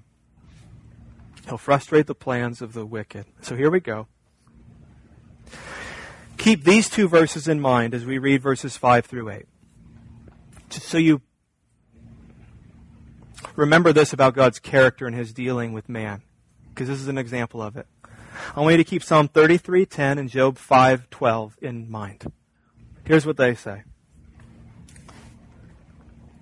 He'll 1.45 1.57
frustrate 1.57 2.07
the 2.07 2.15
plans 2.15 2.61
of 2.61 2.71
the 2.71 2.85
wicked. 2.85 3.25
So 3.41 3.57
here 3.57 3.69
we 3.69 3.81
go. 3.81 4.07
Keep 6.37 6.63
these 6.63 6.89
two 6.89 7.09
verses 7.09 7.49
in 7.49 7.59
mind 7.59 7.93
as 7.93 8.05
we 8.05 8.17
read 8.17 8.41
verses 8.41 8.77
5 8.77 9.05
through 9.05 9.29
8. 9.29 9.45
Just 10.69 10.87
so 10.87 10.97
you 10.97 11.21
remember 13.57 13.91
this 13.91 14.13
about 14.13 14.35
God's 14.35 14.59
character 14.59 15.05
and 15.05 15.15
his 15.15 15.33
dealing 15.33 15.73
with 15.73 15.89
man, 15.89 16.21
because 16.69 16.87
this 16.87 17.01
is 17.01 17.09
an 17.09 17.17
example 17.17 17.61
of 17.61 17.75
it. 17.75 17.87
I 18.55 18.61
want 18.61 18.73
you 18.73 18.77
to 18.77 18.83
keep 18.83 19.03
Psalm 19.03 19.27
33:10 19.27 20.17
and 20.17 20.29
Job 20.29 20.57
5:12 20.57 21.57
in 21.61 21.89
mind. 21.89 22.31
Here's 23.03 23.25
what 23.25 23.37
they 23.37 23.55
say. 23.55 23.83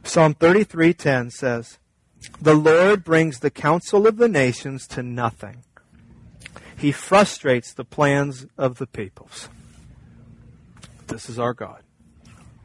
Psalm 0.03 0.33
33:10 0.33 1.29
says, 1.29 1.77
"The 2.41 2.55
Lord 2.55 3.03
brings 3.03 3.39
the 3.39 3.51
counsel 3.51 4.07
of 4.07 4.17
the 4.17 4.27
nations 4.27 4.87
to 4.87 5.03
nothing. 5.03 5.63
He 6.75 6.91
frustrates 6.91 7.73
the 7.73 7.85
plans 7.85 8.47
of 8.57 8.77
the 8.77 8.87
peoples." 8.87 9.49
This 11.07 11.29
is 11.29 11.37
our 11.37 11.53
God. 11.53 11.83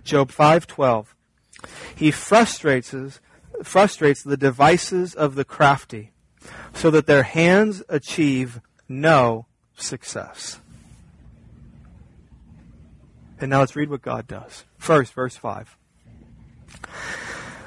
Job 0.05 0.31
5:12. 0.31 1.15
He 1.95 2.11
frustrates 2.11 2.95
frustrates 3.63 4.23
the 4.23 4.37
devices 4.37 5.15
of 5.15 5.35
the 5.35 5.45
crafty 5.45 6.13
so 6.73 6.91
that 6.91 7.07
their 7.07 7.23
hands 7.23 7.83
achieve 7.89 8.61
no 8.89 9.47
success. 9.77 10.61
And 13.41 13.51
now 13.51 13.61
let's 13.61 13.77
read 13.77 13.91
what 13.91 14.03
God 14.03 14.27
does. 14.27 14.65
First, 14.79 15.13
verse 15.13 15.37
5. 15.37 15.77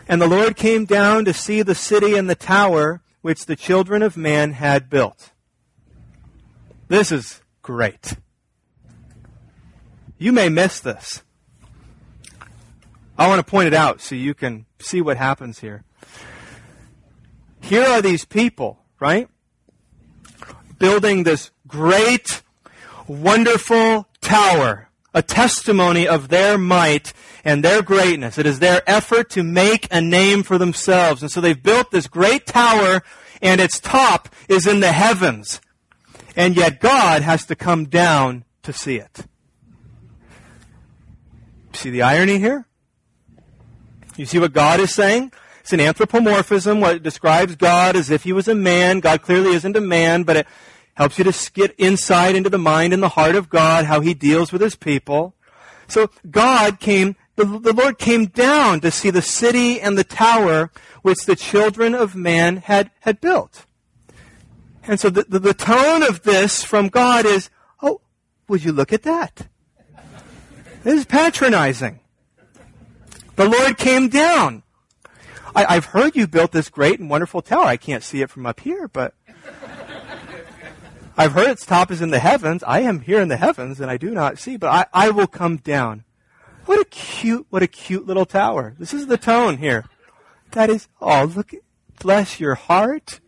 And 0.08 0.22
the 0.22 0.28
Lord 0.28 0.56
came 0.56 0.86
down 0.86 1.26
to 1.26 1.34
see 1.34 1.62
the 1.62 1.76
city 1.76 2.16
and 2.16 2.30
the 2.30 2.36
tower 2.36 3.02
which 3.22 3.46
the 3.46 3.56
children 3.56 4.02
of 4.02 4.16
man 4.16 4.54
had 4.54 4.90
built. 4.90 5.32
This 6.88 7.12
is 7.12 7.42
great. 7.62 8.14
You 10.18 10.32
may 10.32 10.50
miss 10.50 10.80
this. 10.80 11.24
I 13.18 13.28
want 13.28 13.40
to 13.40 13.50
point 13.50 13.68
it 13.68 13.74
out 13.74 14.00
so 14.00 14.16
you 14.16 14.34
can 14.34 14.66
see 14.80 15.02
what 15.02 15.18
happens 15.18 15.60
here. 15.60 15.84
Here 17.62 17.84
are 17.84 18.02
these 18.02 18.24
people, 18.24 18.80
right? 19.00 19.28
Building 20.80 21.24
this 21.24 21.52
great, 21.68 22.42
wonderful 23.08 24.08
tower, 24.22 24.90
a 25.14 25.22
testimony 25.22 26.08
of 26.08 26.30
their 26.30 26.58
might 26.58 27.14
and 27.44 27.64
their 27.64 27.82
greatness. 27.82 28.38
It 28.38 28.46
is 28.46 28.60
their 28.60 28.82
effort 28.88 29.30
to 29.32 29.44
make 29.44 29.88
a 29.92 30.02
name 30.02 30.44
for 30.44 30.58
themselves. 30.58 31.22
And 31.22 31.32
so 31.32 31.42
they've 31.42 31.62
built 31.62 31.92
this 31.92 32.08
great 32.08 32.46
tower 32.46 33.04
and 33.42 33.62
its 33.62 33.80
top 33.80 34.30
is 34.50 34.68
in 34.68 34.80
the 34.80 34.92
heavens. 34.92 35.62
And 36.36 36.56
yet 36.56 36.80
God 36.80 37.22
has 37.22 37.46
to 37.46 37.56
come 37.56 37.86
down 37.86 38.44
to 38.64 38.74
see 38.74 38.98
it. 38.98 39.26
See 41.74 41.90
the 41.90 42.02
irony 42.02 42.40
here? 42.40 42.66
You 44.18 44.26
see 44.26 44.40
what 44.40 44.52
God 44.52 44.80
is 44.80 44.94
saying? 44.94 45.32
It's 45.68 45.74
an 45.74 45.82
anthropomorphism, 45.82 46.80
what 46.80 47.04
describes 47.04 47.58
God 47.58 47.98
as 47.98 48.10
if 48.10 48.24
he 48.24 48.32
was 48.32 48.48
a 48.48 48.56
man. 48.56 49.02
God 49.02 49.22
clearly 49.22 49.54
isn't 49.54 49.76
a 49.76 49.82
man, 49.82 50.24
but 50.24 50.38
it 50.38 50.48
helps 50.94 51.18
you 51.18 51.26
to 51.26 51.52
get 51.52 51.76
insight 51.78 52.38
into 52.38 52.50
the 52.50 52.58
mind 52.58 52.94
and 52.94 53.04
the 53.04 53.10
heart 53.10 53.36
of 53.36 53.50
God, 53.50 53.84
how 53.84 54.00
he 54.00 54.14
deals 54.14 54.54
with 54.54 54.62
his 54.62 54.78
people. 54.78 55.36
So 55.90 56.10
God 56.32 56.80
came, 56.80 57.18
the, 57.36 57.44
the 57.44 57.74
Lord 57.74 57.98
came 57.98 58.28
down 58.28 58.80
to 58.80 58.92
see 58.92 59.10
the 59.10 59.22
city 59.22 59.82
and 59.82 59.98
the 59.98 60.06
tower 60.06 60.72
which 61.02 61.26
the 61.26 61.36
children 61.36 61.94
of 61.94 62.16
man 62.16 62.56
had, 62.56 62.90
had 63.02 63.20
built. 63.20 63.66
And 64.84 65.02
so 65.02 65.10
the, 65.10 65.24
the, 65.24 65.40
the 65.40 65.54
tone 65.54 66.02
of 66.02 66.24
this 66.24 66.64
from 66.64 66.88
God 66.88 67.26
is, 67.26 67.50
oh, 67.84 68.00
would 68.48 68.64
you 68.64 68.72
look 68.72 68.94
at 68.94 69.04
that? 69.04 69.50
This 70.84 71.00
is 71.00 71.06
patronizing. 71.06 72.00
The 73.36 73.50
Lord 73.50 73.78
came 73.78 74.08
down. 74.08 74.64
I, 75.56 75.74
have 75.74 75.86
heard 75.86 76.16
you 76.16 76.28
built 76.28 76.52
this 76.52 76.70
great 76.70 77.00
and 77.00 77.10
wonderful 77.10 77.42
tower. 77.42 77.64
I 77.64 77.78
can't 77.78 78.04
see 78.04 78.22
it 78.22 78.30
from 78.30 78.46
up 78.46 78.60
here, 78.60 78.88
but 78.88 79.14
I've 81.18 81.32
heard 81.32 81.50
its 81.50 81.66
top 81.66 81.92
is 81.92 82.02
in 82.02 82.12
the 82.12 82.20
heavens. 82.20 82.64
I 82.66 82.82
am 82.82 83.02
here 83.02 83.22
in 83.22 83.28
the 83.28 83.38
heavens 83.38 83.80
and 83.80 83.90
I 83.90 83.98
do 83.98 84.12
not 84.12 84.38
see, 84.38 84.58
but 84.58 84.68
I, 84.94 85.08
I 85.08 85.10
will 85.10 85.28
come 85.28 85.58
down. 85.58 86.04
What 86.66 86.80
a 86.80 86.86
cute, 86.86 87.48
what 87.50 87.64
a 87.64 87.68
cute 87.68 88.06
little 88.06 88.26
tower. 88.26 88.76
This 88.78 88.94
is 88.94 89.08
the 89.08 89.18
tone 89.18 89.58
here. 89.58 89.86
That 90.52 90.70
is, 90.70 90.88
oh, 91.02 91.24
look, 91.24 91.52
bless 92.00 92.40
your 92.40 92.56
heart. 92.56 93.20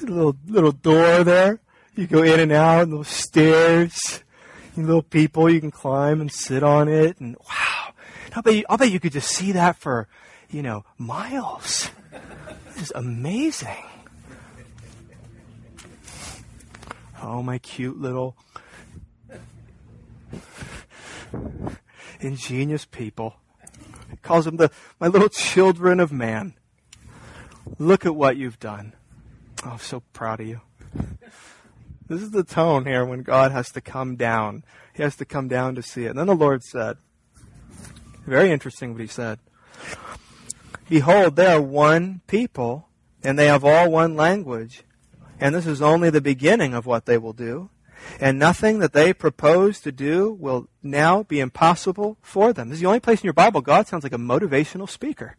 little, 0.00 0.36
little 0.46 0.72
door 0.72 1.24
there. 1.24 1.60
You 1.96 2.06
go 2.06 2.22
in 2.22 2.40
and 2.40 2.52
out, 2.52 2.82
and 2.82 2.92
little 2.92 3.04
stairs, 3.04 4.22
little 4.76 5.02
people 5.02 5.50
you 5.50 5.60
can 5.60 5.70
climb 5.70 6.20
and 6.20 6.30
sit 6.30 6.62
on 6.62 6.88
it, 6.88 7.18
and 7.20 7.36
wow. 7.36 7.92
I'll 8.34 8.42
bet 8.42 8.54
you, 8.54 8.64
I'll 8.68 8.78
bet 8.78 8.90
you 8.92 9.00
could 9.00 9.12
just 9.12 9.30
see 9.30 9.52
that 9.52 9.76
for, 9.76 10.08
you 10.50 10.62
know, 10.62 10.84
miles. 10.98 11.90
This 12.74 12.82
is 12.82 12.92
amazing. 12.94 13.84
Oh, 17.22 17.42
my 17.42 17.58
cute 17.58 18.00
little 18.00 18.36
ingenious 22.20 22.84
people. 22.84 23.36
He 24.10 24.16
calls 24.16 24.44
them 24.44 24.56
the 24.56 24.70
my 24.98 25.06
little 25.06 25.28
children 25.28 26.00
of 26.00 26.12
man. 26.12 26.54
Look 27.78 28.06
at 28.06 28.14
what 28.14 28.36
you've 28.36 28.58
done. 28.58 28.94
Oh, 29.64 29.70
I'm 29.70 29.78
so 29.78 30.00
proud 30.12 30.40
of 30.40 30.46
you. 30.46 30.60
This 32.08 32.22
is 32.22 32.30
the 32.30 32.42
tone 32.42 32.86
here 32.86 33.04
when 33.04 33.22
God 33.22 33.52
has 33.52 33.70
to 33.72 33.80
come 33.80 34.16
down. 34.16 34.64
He 34.94 35.02
has 35.02 35.14
to 35.16 35.24
come 35.24 35.46
down 35.46 35.76
to 35.76 35.82
see 35.82 36.06
it. 36.06 36.10
And 36.10 36.18
then 36.18 36.26
the 36.26 36.34
Lord 36.34 36.64
said, 36.64 36.96
very 38.26 38.50
interesting 38.50 38.92
what 38.92 39.00
he 39.00 39.06
said. 39.06 39.38
Behold, 40.90 41.36
they 41.36 41.46
are 41.46 41.62
one 41.62 42.20
people, 42.26 42.88
and 43.22 43.38
they 43.38 43.46
have 43.46 43.64
all 43.64 43.90
one 43.90 44.16
language. 44.16 44.82
And 45.38 45.54
this 45.54 45.64
is 45.66 45.80
only 45.80 46.10
the 46.10 46.20
beginning 46.20 46.74
of 46.74 46.84
what 46.84 47.06
they 47.06 47.16
will 47.16 47.32
do. 47.32 47.70
and 48.20 48.38
nothing 48.38 48.78
that 48.80 48.92
they 48.92 49.12
propose 49.12 49.80
to 49.80 49.92
do 49.92 50.32
will 50.32 50.68
now 50.82 51.22
be 51.22 51.40
impossible 51.40 52.16
for 52.22 52.52
them. 52.52 52.68
This 52.68 52.76
is 52.76 52.80
the 52.80 52.86
only 52.86 53.00
place 53.00 53.20
in 53.20 53.26
your 53.26 53.32
Bible 53.32 53.60
God 53.60 53.86
sounds 53.86 54.02
like 54.02 54.12
a 54.12 54.18
motivational 54.18 54.88
speaker. 54.88 55.36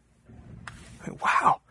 Wow. 1.23 1.61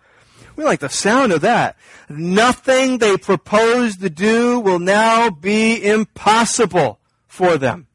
We 0.57 0.65
like 0.65 0.81
the 0.81 0.89
sound 0.89 1.33
of 1.33 1.41
that. 1.43 1.77
Nothing 2.09 2.99
they 2.99 3.17
propose 3.17 3.97
to 3.99 4.11
do 4.11 4.59
will 4.61 4.81
now 4.81 5.31
be 5.31 5.83
impossible 5.83 6.99
for 7.29 7.57
them. 7.57 7.87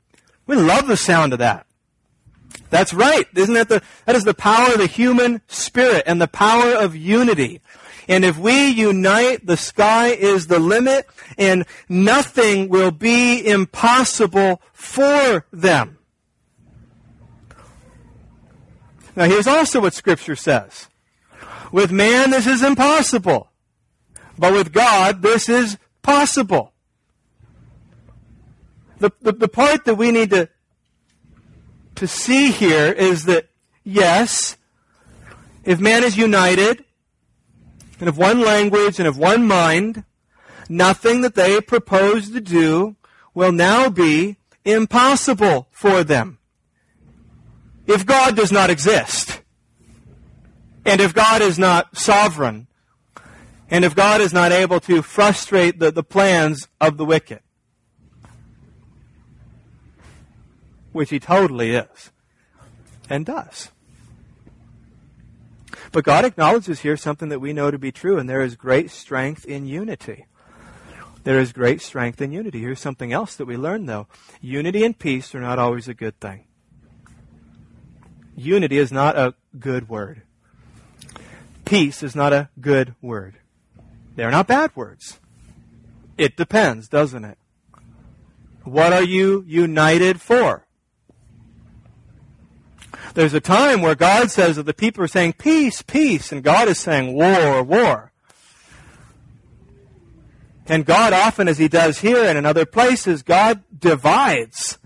We 0.48 0.56
love 0.56 0.88
the 0.88 0.98
sound 0.98 1.34
of 1.34 1.40
that. 1.40 1.65
That's 2.70 2.94
right. 2.94 3.28
Isn't 3.36 3.54
that 3.54 3.70
the, 3.70 3.82
that 4.06 4.16
is 4.16 4.24
the 4.24 4.34
power 4.34 4.74
of 4.74 4.80
the 4.80 4.88
human 4.88 5.42
spirit 5.48 6.04
and 6.06 6.22
the 6.22 6.28
power 6.28 6.72
of 6.74 6.96
unity. 6.96 7.62
And 8.08 8.24
if 8.24 8.38
we 8.38 8.70
unite, 8.70 9.46
the 9.46 9.58
sky 9.58 10.10
is 10.10 10.48
the 10.48 10.60
limit 10.60 11.08
and 11.38 11.66
nothing 11.90 12.70
will 12.70 12.92
be 12.92 13.46
impossible 13.46 14.62
for 14.74 15.46
them. 15.52 15.98
Now 19.16 19.26
here's 19.26 19.48
also 19.48 19.82
what 19.82 19.94
scripture 19.94 20.36
says. 20.36 20.88
With 21.72 21.92
man, 21.92 22.32
this 22.32 22.48
is 22.48 22.62
impossible. 22.62 23.50
But 24.38 24.54
with 24.54 24.74
God, 24.74 25.22
this 25.22 25.50
is 25.50 25.78
possible. 26.02 26.74
The, 29.00 29.12
the, 29.22 29.32
the 29.32 29.48
part 29.48 29.86
that 29.86 29.96
we 29.96 30.12
need 30.12 30.30
to, 30.32 30.50
to 31.96 32.08
see 32.08 32.52
here 32.52 32.92
is 32.92 33.26
that, 33.26 33.48
yes, 33.84 34.58
if 35.64 35.80
man 35.80 36.04
is 36.04 36.18
united, 36.18 36.84
and 38.00 38.10
of 38.10 38.18
one 38.18 38.42
language 38.42 39.00
and 39.00 39.08
of 39.08 39.18
one 39.18 39.48
mind, 39.48 40.04
nothing 40.70 41.22
that 41.22 41.36
they 41.36 41.62
propose 41.62 42.30
to 42.30 42.42
do 42.42 42.96
will 43.34 43.52
now 43.52 43.90
be 43.90 44.38
impossible 44.64 45.68
for 45.72 46.04
them. 46.04 46.40
If 47.88 48.06
God 48.06 48.36
does 48.36 48.52
not 48.52 48.70
exist, 48.70 49.42
and 50.86 51.00
if 51.00 51.14
God 51.14 51.42
is 51.42 51.58
not 51.58 51.98
sovereign, 51.98 52.68
and 53.70 53.86
if 53.86 53.96
God 53.96 54.22
is 54.22 54.34
not 54.34 54.52
able 54.52 54.80
to 54.82 55.02
frustrate 55.02 55.80
the, 55.80 55.92
the 55.92 56.04
plans 56.04 56.68
of 56.80 56.98
the 56.98 57.06
wicked, 57.06 57.40
which 60.96 61.10
he 61.10 61.20
totally 61.20 61.72
is, 61.72 62.12
and 63.10 63.26
does. 63.26 63.70
But 65.92 66.06
God 66.06 66.24
acknowledges 66.24 66.80
here 66.80 66.96
something 66.96 67.28
that 67.28 67.42
we 67.42 67.52
know 67.52 67.70
to 67.70 67.78
be 67.78 67.92
true, 67.92 68.18
and 68.18 68.30
there 68.30 68.42
is 68.42 68.56
great 68.56 68.90
strength 68.90 69.46
in 69.46 69.68
unity. 69.68 70.26
There 71.26 71.38
is 71.38 71.52
great 71.52 71.82
strength 71.82 72.22
in 72.22 72.32
unity. 72.32 72.62
Here's 72.62 72.80
something 72.80 73.12
else 73.12 73.36
that 73.36 73.46
we 73.46 73.58
learn, 73.58 73.88
though. 73.88 74.08
Unity 74.40 74.86
and 74.86 74.98
peace 74.98 75.36
are 75.36 75.42
not 75.42 75.60
always 75.60 75.90
a 75.90 75.94
good 75.94 76.18
thing. 76.22 76.46
Unity 78.38 78.78
is 78.78 78.92
not 78.92 79.18
a 79.18 79.34
good 79.60 79.90
word. 79.90 80.22
Peace 81.66 82.04
is 82.04 82.16
not 82.16 82.32
a 82.32 82.50
good 82.62 82.96
word. 83.02 83.36
They're 84.16 84.32
not 84.32 84.48
bad 84.48 84.74
words. 84.76 85.20
It 86.18 86.38
depends, 86.38 86.88
doesn't 86.88 87.26
it? 87.26 87.38
What 88.64 88.94
are 88.94 89.04
you 89.04 89.44
united 89.46 90.22
for? 90.22 90.65
There's 93.16 93.34
a 93.34 93.40
time 93.40 93.82
where 93.82 93.96
God 93.96 94.30
says 94.30 94.58
that 94.58 94.66
the 94.66 94.74
people 94.74 95.02
are 95.02 95.08
saying 95.08 95.34
peace, 95.34 95.82
peace, 95.82 96.34
and 96.34 96.44
God 96.44 96.68
is 96.68 96.78
saying 96.78 97.14
war, 97.14 97.64
war. 97.64 98.12
And 100.68 100.86
God 100.86 101.14
often, 101.14 101.48
as 101.48 101.58
He 101.58 101.70
does 101.70 102.00
here 102.00 102.26
and 102.26 102.38
in 102.38 102.46
other 102.46 102.66
places, 102.66 103.24
God 103.24 103.64
divides. 103.78 104.78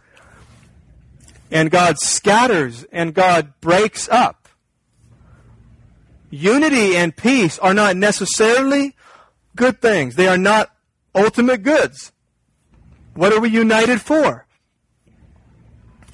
And 1.49 1.71
God 1.71 1.97
scatters 1.97 2.83
and 2.91 3.15
God 3.15 3.53
breaks 3.61 4.07
up. 4.07 4.47
Unity 6.29 6.95
and 6.95 7.17
peace 7.17 7.57
are 7.57 7.73
not 7.73 7.95
necessarily 7.95 8.95
good 9.55 9.81
things. 9.81 10.15
They 10.15 10.27
are 10.27 10.37
not 10.37 10.69
ultimate 11.15 11.63
goods. 11.63 12.11
What 13.15 13.33
are 13.33 13.39
we 13.39 13.49
united 13.49 14.01
for? 14.01 14.45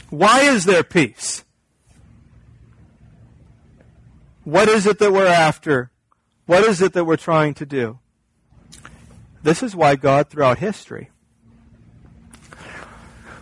Why 0.10 0.44
is 0.44 0.64
there 0.64 0.84
peace? 0.84 1.45
What 4.46 4.70
is 4.70 4.88
it 4.88 5.00
that 5.00 5.12
we're 5.12 5.26
after? 5.26 5.92
What 6.46 6.64
is 6.64 6.82
it 6.82 6.94
that 6.94 7.04
we're 7.04 7.18
trying 7.18 7.54
to 7.56 7.66
do? 7.66 8.00
This 9.44 9.62
is 9.62 9.76
why 9.76 9.96
God 9.96 10.30
throughout 10.30 10.60
history 10.60 11.10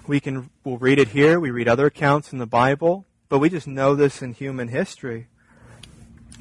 we 0.08 0.20
can 0.20 0.50
we'll 0.64 0.78
read 0.78 1.00
it 1.00 1.10
here, 1.10 1.40
we 1.40 1.52
read 1.52 1.68
other 1.68 1.86
accounts 1.86 2.34
in 2.34 2.40
the 2.40 2.46
Bible, 2.46 3.06
but 3.30 3.40
we 3.40 3.50
just 3.50 3.68
know 3.68 3.96
this 3.96 4.22
in 4.22 4.34
human 4.34 4.68
history. 4.68 5.28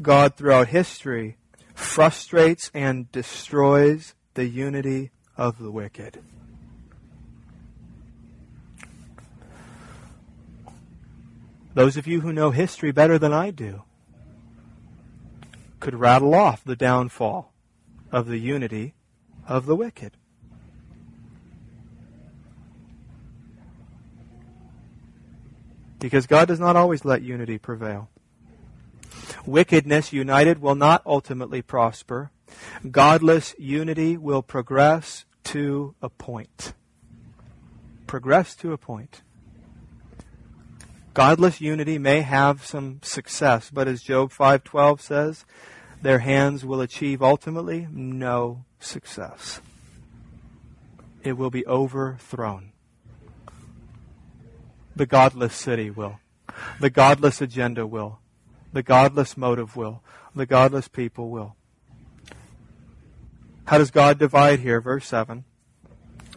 God 0.00 0.36
throughout 0.36 0.68
history 0.68 1.36
frustrates 1.74 2.70
and 2.74 3.10
destroys 3.12 4.14
the 4.34 4.46
unity 4.46 5.10
of 5.36 5.58
the 5.58 5.70
wicked. 5.70 6.18
Those 11.74 11.96
of 11.96 12.06
you 12.06 12.20
who 12.20 12.32
know 12.32 12.50
history 12.50 12.92
better 12.92 13.18
than 13.18 13.32
I 13.32 13.50
do 13.50 13.84
could 15.82 15.98
rattle 15.98 16.32
off 16.32 16.62
the 16.62 16.76
downfall 16.76 17.52
of 18.12 18.28
the 18.28 18.38
unity 18.38 18.94
of 19.48 19.66
the 19.66 19.74
wicked. 19.74 20.16
Because 25.98 26.28
God 26.28 26.46
does 26.46 26.60
not 26.60 26.76
always 26.76 27.04
let 27.04 27.22
unity 27.22 27.58
prevail. 27.58 28.08
Wickedness 29.44 30.12
united 30.12 30.60
will 30.62 30.76
not 30.76 31.02
ultimately 31.04 31.62
prosper. 31.62 32.30
Godless 32.88 33.52
unity 33.58 34.16
will 34.16 34.42
progress 34.42 35.24
to 35.44 35.96
a 36.00 36.08
point. 36.08 36.74
Progress 38.06 38.54
to 38.54 38.72
a 38.72 38.78
point. 38.78 39.22
Godless 41.12 41.60
unity 41.60 41.98
may 41.98 42.20
have 42.20 42.64
some 42.64 43.00
success, 43.02 43.68
but 43.70 43.88
as 43.88 44.00
Job 44.00 44.30
5:12 44.30 45.00
says, 45.00 45.44
their 46.02 46.18
hands 46.18 46.64
will 46.64 46.80
achieve 46.80 47.22
ultimately 47.22 47.86
no 47.90 48.64
success. 48.80 49.60
It 51.22 51.34
will 51.34 51.50
be 51.50 51.66
overthrown. 51.66 52.72
The 54.94 55.06
godless 55.06 55.54
city 55.54 55.90
will. 55.90 56.18
The 56.80 56.90
godless 56.90 57.40
agenda 57.40 57.86
will. 57.86 58.18
The 58.72 58.82
godless 58.82 59.36
motive 59.36 59.76
will. 59.76 60.02
The 60.34 60.46
godless 60.46 60.88
people 60.88 61.30
will. 61.30 61.56
How 63.66 63.78
does 63.78 63.90
God 63.90 64.18
divide 64.18 64.60
here? 64.60 64.80
Verse 64.80 65.06
7. 65.06 65.44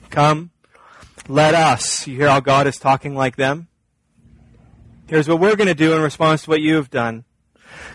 Come, 0.10 0.52
let 1.28 1.56
us. 1.56 2.06
You 2.08 2.16
hear 2.16 2.30
how 2.30 2.40
God 2.40 2.68
is 2.68 2.78
talking 2.78 3.16
like 3.16 3.36
them? 3.36 3.68
Here's 5.08 5.28
what 5.28 5.40
we're 5.40 5.56
going 5.56 5.68
to 5.68 5.74
do 5.74 5.94
in 5.94 6.02
response 6.02 6.44
to 6.44 6.50
what 6.52 6.62
you 6.62 6.76
have 6.76 6.90
done. 6.90 7.26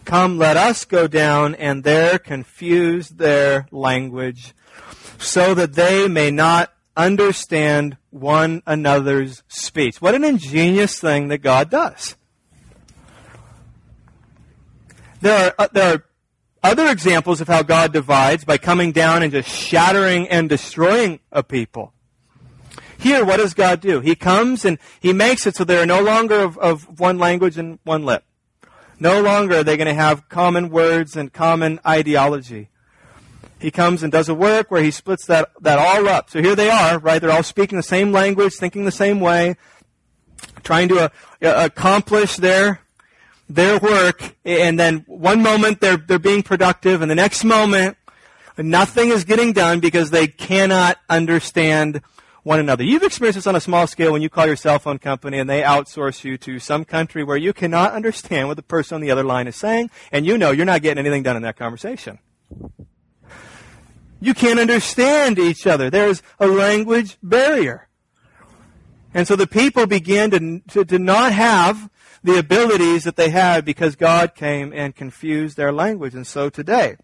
Come, 0.05 0.39
let 0.39 0.57
us 0.57 0.85
go 0.85 1.07
down 1.07 1.55
and 1.55 1.85
there 1.85 2.19
confuse 2.19 3.11
their 3.11 3.67
language 3.71 4.55
so 5.19 5.55
that 5.55 5.75
they 5.75 6.09
may 6.09 6.31
not 6.31 6.73
understand 6.97 7.97
one 8.11 8.63
another's 8.67 9.43
speech. 9.49 10.01
What 10.01 10.15
an 10.15 10.25
ingenious 10.25 10.99
thing 10.99 11.29
that 11.29 11.39
God 11.39 11.71
does. 11.71 12.17
There 15.21 15.47
are, 15.47 15.55
uh, 15.59 15.69
there 15.73 15.95
are 15.95 16.05
other 16.63 16.89
examples 16.89 17.41
of 17.41 17.49
how 17.49 17.63
God 17.63 17.93
divides 17.93 18.45
by 18.45 18.59
coming 18.59 18.93
down 18.93 19.23
and 19.23 19.33
just 19.33 19.49
shattering 19.49 20.29
and 20.29 20.49
destroying 20.49 21.21
a 21.31 21.43
people. 21.43 21.93
Here, 22.99 23.25
what 23.25 23.39
does 23.39 23.55
God 23.55 23.81
do? 23.81 24.01
He 24.01 24.15
comes 24.15 24.65
and 24.65 24.79
He 25.01 25.13
makes 25.13 25.47
it 25.47 25.57
so 25.57 25.65
they 25.65 25.79
are 25.79 25.87
no 25.87 26.03
longer 26.03 26.41
of, 26.41 26.59
of 26.59 27.01
one 27.01 27.19
language 27.19 27.57
and 27.57 27.79
one 27.85 28.05
lip. 28.05 28.25
No 29.01 29.23
longer 29.23 29.57
are 29.57 29.65
they 29.65 29.79
going 29.79 29.87
to 29.87 29.95
have 29.95 30.29
common 30.29 30.69
words 30.69 31.17
and 31.17 31.33
common 31.33 31.81
ideology. 31.87 32.69
He 33.59 33.71
comes 33.71 34.03
and 34.03 34.13
does 34.13 34.29
a 34.29 34.35
work 34.35 34.71
where 34.71 34.83
he 34.83 34.91
splits 34.91 35.27
that, 35.27 35.51
that 35.63 35.79
all 35.79 36.09
up. 36.09 36.31
So 36.31 36.43
here 36.43 36.55
they 36.55 36.71
are, 36.71 36.99
right? 36.99 37.21
They're 37.21 37.33
all 37.33 37.43
speaking 37.43 37.77
the 37.77 37.83
same 37.83 38.13
language, 38.13 38.55
thinking 38.55 38.85
the 38.85 38.93
same 38.93 39.21
way, 39.21 39.57
trying 40.63 40.89
to 40.89 41.05
uh, 41.05 41.11
accomplish 41.41 42.37
their 42.37 42.81
their 43.51 43.79
work, 43.81 44.37
and 44.45 44.79
then 44.79 45.05
one 45.09 45.43
moment 45.43 45.81
they're, 45.81 45.97
they're 45.97 46.21
being 46.21 46.41
productive, 46.41 47.03
and 47.03 47.11
the 47.11 47.17
next 47.17 47.43
moment 47.43 47.97
nothing 48.57 49.09
is 49.09 49.25
getting 49.25 49.53
done 49.53 49.81
because 49.81 50.11
they 50.11 50.29
cannot 50.29 50.99
understand 51.09 52.01
one 52.43 52.59
another. 52.59 52.85
You've 52.85 53.03
experienced 53.03 53.37
this 53.37 53.47
on 53.47 53.57
a 53.57 53.61
small 53.61 53.87
scale 53.87 54.13
when 54.13 54.23
you 54.23 54.31
call 54.31 54.47
your 54.47 54.57
cell 54.57 54.79
phone 54.79 54.99
company 54.99 55.39
and 55.39 55.49
they 55.49 55.63
outsource 55.63 56.25
you 56.25 56.39
to 56.39 56.59
some 56.59 56.85
country 56.85 57.23
where 57.25 57.37
you 57.37 57.53
cannot 57.53 57.93
understand 57.93 58.49
what 58.49 58.57
the 58.57 58.63
person 58.63 58.97
on 58.97 59.01
the 59.01 59.11
other 59.11 59.25
line 59.25 59.47
is 59.47 59.57
saying, 59.57 59.91
and 60.13 60.27
you 60.27 60.39
know 60.39 60.51
you're 60.51 60.67
not 60.67 60.83
getting 60.83 61.05
anything 61.05 61.23
done 61.23 61.37
in 61.37 61.43
that 61.43 61.57
conversation. 61.57 62.19
You 64.21 64.35
can't 64.35 64.61
understand 64.61 65.39
each 65.39 65.67
other. 65.67 65.89
There's 65.89 66.23
a 66.39 66.47
language 66.47 67.17
barrier. 67.23 67.89
And 69.15 69.27
so 69.27 69.35
the 69.35 69.47
people 69.47 69.87
began 69.87 70.31
to, 70.31 70.61
to, 70.69 70.85
to, 70.85 70.99
not 70.99 71.33
have 71.33 71.91
the 72.23 72.39
abilities 72.39 73.05
that 73.05 73.17
they 73.17 73.31
had 73.31 73.65
because 73.65 73.97
God 73.97 74.35
came 74.35 74.73
and 74.73 74.95
confused 74.95 75.57
their 75.57 75.73
language. 75.73 76.15
And 76.15 76.27
so 76.27 76.49
today, 76.49 76.97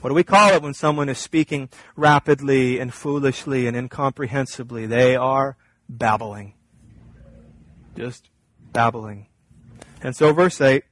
what 0.00 0.08
do 0.08 0.14
we 0.14 0.24
call 0.24 0.54
it 0.54 0.62
when 0.62 0.74
someone 0.74 1.08
is 1.08 1.18
speaking 1.18 1.68
rapidly 1.94 2.78
and 2.78 2.92
foolishly 2.92 3.66
and 3.66 3.76
incomprehensibly? 3.76 4.86
They 4.86 5.14
are 5.14 5.56
babbling. 5.88 6.54
Just 7.96 8.30
babbling. 8.72 9.26
And 10.02 10.16
so 10.16 10.32
verse 10.32 10.60
8, 10.60 10.84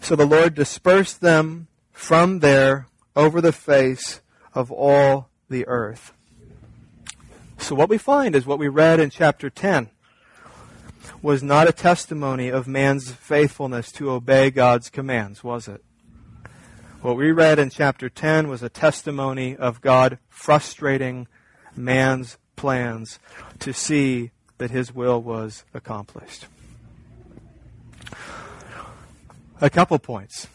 so 0.00 0.14
the 0.14 0.26
Lord 0.26 0.54
dispersed 0.54 1.20
them 1.20 1.68
from 1.92 2.40
there 2.40 2.86
over 3.16 3.40
the 3.40 3.52
face 3.52 4.20
of 4.54 4.70
all 4.70 5.30
the 5.48 5.66
earth. 5.66 6.12
So 7.56 7.74
what 7.74 7.88
we 7.88 7.98
find 7.98 8.36
is 8.36 8.46
what 8.46 8.58
we 8.58 8.68
read 8.68 9.00
in 9.00 9.10
chapter 9.10 9.48
10 9.48 9.90
was 11.22 11.42
not 11.42 11.68
a 11.68 11.72
testimony 11.72 12.48
of 12.48 12.68
man's 12.68 13.10
faithfulness 13.10 13.90
to 13.92 14.10
obey 14.10 14.50
God's 14.50 14.90
commands, 14.90 15.42
was 15.42 15.66
it? 15.66 15.82
What 17.00 17.16
we 17.16 17.30
read 17.30 17.60
in 17.60 17.70
chapter 17.70 18.08
10 18.08 18.48
was 18.48 18.60
a 18.60 18.68
testimony 18.68 19.54
of 19.54 19.80
God 19.80 20.18
frustrating 20.28 21.28
man's 21.76 22.38
plans 22.56 23.20
to 23.60 23.72
see 23.72 24.32
that 24.58 24.72
his 24.72 24.92
will 24.92 25.22
was 25.22 25.64
accomplished. 25.72 26.46
A 29.60 29.70
couple 29.70 29.96
points, 30.00 30.48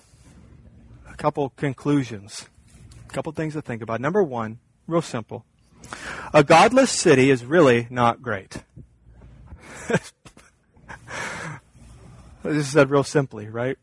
a 1.10 1.16
couple 1.16 1.52
conclusions, 1.52 2.50
a 3.10 3.14
couple 3.14 3.32
things 3.32 3.54
to 3.54 3.62
think 3.62 3.82
about. 3.82 4.02
Number 4.02 4.22
one, 4.22 4.60
real 4.86 5.02
simple. 5.02 5.46
A 6.34 6.44
godless 6.44 6.92
city 6.92 7.30
is 7.30 7.46
really 7.46 7.88
not 7.90 8.22
great. 8.22 8.58
I 9.90 10.00
just 12.44 12.74
said 12.74 12.90
real 12.90 13.06
simply, 13.06 13.48
right? 13.48 13.78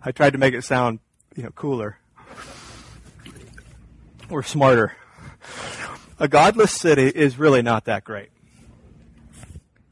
I 0.00 0.12
tried 0.12 0.34
to 0.34 0.38
make 0.38 0.54
it 0.54 0.62
sound, 0.62 1.00
you 1.34 1.42
know, 1.42 1.50
cooler 1.50 1.98
or 4.34 4.42
smarter. 4.42 4.96
A 6.18 6.26
godless 6.26 6.72
city 6.72 7.06
is 7.06 7.38
really 7.38 7.62
not 7.62 7.84
that 7.84 8.02
great. 8.02 8.30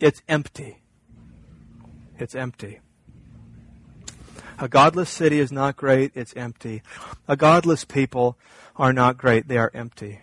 It's 0.00 0.20
empty. 0.28 0.78
It's 2.18 2.34
empty. 2.34 2.80
A 4.58 4.68
godless 4.68 5.10
city 5.10 5.38
is 5.38 5.52
not 5.52 5.76
great, 5.76 6.10
it's 6.16 6.34
empty. 6.34 6.82
A 7.28 7.36
godless 7.36 7.84
people 7.84 8.36
are 8.74 8.92
not 8.92 9.16
great, 9.16 9.46
they 9.46 9.58
are 9.58 9.70
empty. 9.74 10.22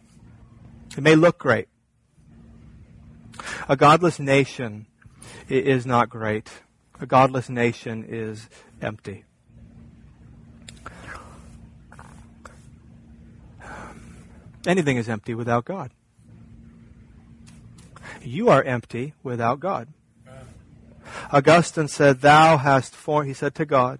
It 0.98 1.02
may 1.02 1.16
look 1.16 1.38
great. 1.38 1.70
A 3.70 3.78
godless 3.78 4.20
nation 4.20 4.88
is 5.48 5.86
not 5.86 6.10
great. 6.10 6.50
A 7.00 7.06
godless 7.06 7.48
nation 7.48 8.06
is 8.06 8.50
empty. 8.82 9.24
Anything 14.66 14.97
is 14.97 15.07
empty 15.07 15.34
without 15.34 15.66
God. 15.66 15.91
You 18.22 18.49
are 18.49 18.64
empty 18.64 19.14
without 19.24 19.60
God. 19.60 19.88
Augustine 21.32 21.88
said, 21.88 22.22
Thou 22.22 22.57
hast 22.57 22.95
formed, 22.95 23.28
he 23.28 23.34
said 23.34 23.55
to 23.55 23.66
God, 23.66 23.99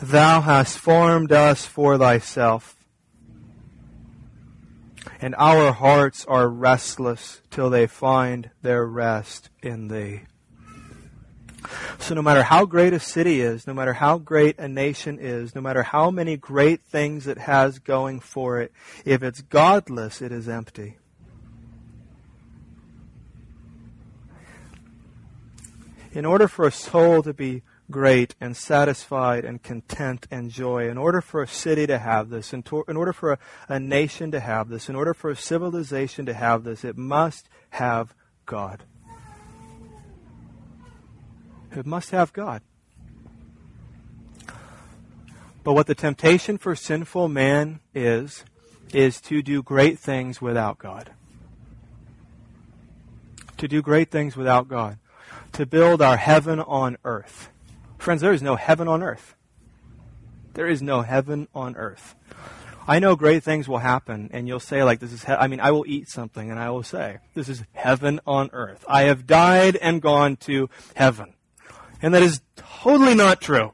Thou 0.00 0.40
hast 0.40 0.78
formed 0.78 1.32
us 1.32 1.64
for 1.64 1.96
thyself, 1.96 2.76
and 5.20 5.34
our 5.38 5.72
hearts 5.72 6.24
are 6.26 6.48
restless 6.48 7.40
till 7.50 7.70
they 7.70 7.86
find 7.86 8.50
their 8.62 8.84
rest 8.84 9.50
in 9.62 9.88
thee. 9.88 10.22
So 11.98 12.14
no 12.14 12.22
matter 12.22 12.42
how 12.42 12.66
great 12.66 12.92
a 12.92 13.00
city 13.00 13.40
is, 13.40 13.66
no 13.66 13.74
matter 13.74 13.94
how 13.94 14.18
great 14.18 14.58
a 14.58 14.68
nation 14.68 15.18
is, 15.18 15.54
no 15.54 15.60
matter 15.60 15.82
how 15.82 16.10
many 16.10 16.36
great 16.36 16.82
things 16.82 17.26
it 17.26 17.38
has 17.38 17.78
going 17.78 18.20
for 18.20 18.60
it, 18.60 18.72
if 19.04 19.22
it's 19.22 19.40
godless, 19.42 20.20
it 20.20 20.32
is 20.32 20.48
empty. 20.48 20.98
In 26.12 26.24
order 26.24 26.46
for 26.46 26.66
a 26.66 26.72
soul 26.72 27.22
to 27.22 27.32
be 27.32 27.62
great 27.90 28.34
and 28.40 28.56
satisfied 28.56 29.44
and 29.44 29.62
content 29.62 30.26
and 30.30 30.50
joy. 30.50 30.88
In 30.88 30.98
order 30.98 31.20
for 31.20 31.42
a 31.42 31.48
city 31.48 31.86
to 31.86 31.98
have 31.98 32.30
this, 32.30 32.52
in, 32.52 32.62
to, 32.64 32.84
in 32.88 32.96
order 32.96 33.12
for 33.12 33.32
a, 33.32 33.38
a 33.68 33.78
nation 33.78 34.30
to 34.30 34.40
have 34.40 34.68
this, 34.68 34.88
in 34.88 34.96
order 34.96 35.14
for 35.14 35.30
a 35.30 35.36
civilization 35.36 36.26
to 36.26 36.34
have 36.34 36.64
this, 36.64 36.84
it 36.84 36.96
must 36.96 37.48
have 37.70 38.14
God. 38.46 38.84
It 41.74 41.86
must 41.86 42.10
have 42.10 42.32
God. 42.32 42.62
But 45.64 45.72
what 45.72 45.86
the 45.86 45.94
temptation 45.94 46.58
for 46.58 46.76
sinful 46.76 47.28
man 47.28 47.80
is, 47.94 48.44
is 48.92 49.20
to 49.22 49.42
do 49.42 49.62
great 49.62 49.98
things 49.98 50.40
without 50.40 50.78
God. 50.78 51.10
To 53.56 53.66
do 53.66 53.80
great 53.80 54.10
things 54.10 54.36
without 54.36 54.68
God. 54.68 54.98
To 55.52 55.64
build 55.64 56.02
our 56.02 56.16
heaven 56.16 56.60
on 56.60 56.98
earth. 57.04 57.48
Friends, 57.98 58.20
there 58.20 58.32
is 58.32 58.42
no 58.42 58.56
heaven 58.56 58.88
on 58.88 59.02
earth. 59.02 59.34
There 60.52 60.66
is 60.66 60.82
no 60.82 61.02
heaven 61.02 61.48
on 61.54 61.76
earth. 61.76 62.14
I 62.86 62.98
know 62.98 63.16
great 63.16 63.42
things 63.42 63.66
will 63.66 63.78
happen, 63.78 64.28
and 64.32 64.46
you'll 64.46 64.60
say, 64.60 64.84
like, 64.84 65.00
this 65.00 65.12
is, 65.12 65.24
he- 65.24 65.32
I 65.32 65.46
mean, 65.48 65.60
I 65.60 65.70
will 65.70 65.84
eat 65.86 66.08
something, 66.10 66.50
and 66.50 66.60
I 66.60 66.70
will 66.70 66.82
say, 66.82 67.18
this 67.32 67.48
is 67.48 67.64
heaven 67.72 68.20
on 68.26 68.50
earth. 68.52 68.84
I 68.86 69.04
have 69.04 69.26
died 69.26 69.76
and 69.76 70.02
gone 70.02 70.36
to 70.36 70.68
heaven. 70.94 71.33
And 72.04 72.12
that 72.12 72.22
is 72.22 72.42
totally 72.54 73.14
not 73.14 73.40
true. 73.40 73.72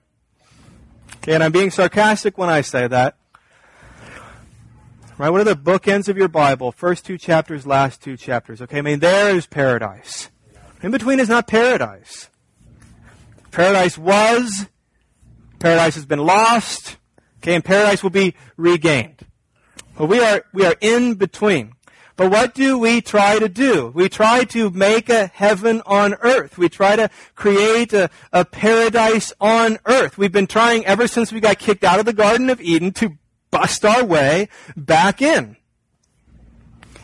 Okay, 1.17 1.35
and 1.35 1.43
I'm 1.43 1.51
being 1.51 1.73
sarcastic 1.73 2.39
when 2.39 2.49
I 2.49 2.61
say 2.61 2.87
that. 2.87 3.17
Right? 5.19 5.31
What 5.31 5.41
are 5.41 5.45
the 5.53 5.57
bookends 5.57 6.09
of 6.09 6.17
your 6.17 6.29
Bible? 6.29 6.71
First 6.71 7.05
two 7.05 7.19
chapters, 7.19 7.67
last 7.67 8.01
two 8.01 8.17
chapters. 8.17 8.63
Okay, 8.63 8.79
I 8.79 8.83
mean, 8.83 9.01
there 9.01 9.35
is 9.35 9.49
paradise. 9.49 10.31
In 10.81 10.93
between 10.93 11.19
is 11.19 11.29
not 11.29 11.49
paradise. 11.49 12.31
Paradise 13.51 13.99
was, 13.99 14.69
paradise 15.59 15.97
has 15.97 16.07
been 16.07 16.21
lost, 16.21 16.99
okay, 17.39 17.57
and 17.57 17.65
paradise 17.65 18.01
will 18.01 18.11
be 18.11 18.37
regained. 18.57 19.27
But 19.99 20.07
we 20.07 20.21
are, 20.21 20.45
we 20.53 20.65
are 20.67 20.77
in 20.81 21.15
between. 21.15 21.73
But 22.21 22.33
what 22.33 22.53
do 22.53 22.77
we 22.77 23.01
try 23.01 23.39
to 23.39 23.49
do? 23.49 23.91
We 23.95 24.11
try 24.11 24.45
to 24.45 24.69
make 24.69 25.09
a 25.09 25.29
heaven 25.29 25.81
on 25.87 26.13
earth. 26.21 26.59
We 26.59 26.69
try 26.69 26.95
to 26.95 27.09
create 27.35 27.95
a, 27.95 28.11
a 28.31 28.45
paradise 28.45 29.33
on 29.41 29.79
earth. 29.87 30.19
We've 30.19 30.31
been 30.31 30.47
trying 30.47 30.85
ever 30.85 31.07
since 31.07 31.33
we 31.33 31.41
got 31.41 31.59
kicked 31.59 31.83
out 31.83 31.99
of 31.99 32.05
the 32.05 32.13
Garden 32.13 32.51
of 32.51 32.61
Eden 32.61 32.93
to 32.93 33.17
bust 33.51 33.87
our 33.87 34.05
way 34.05 34.51
back 34.77 35.23
in. 35.23 35.57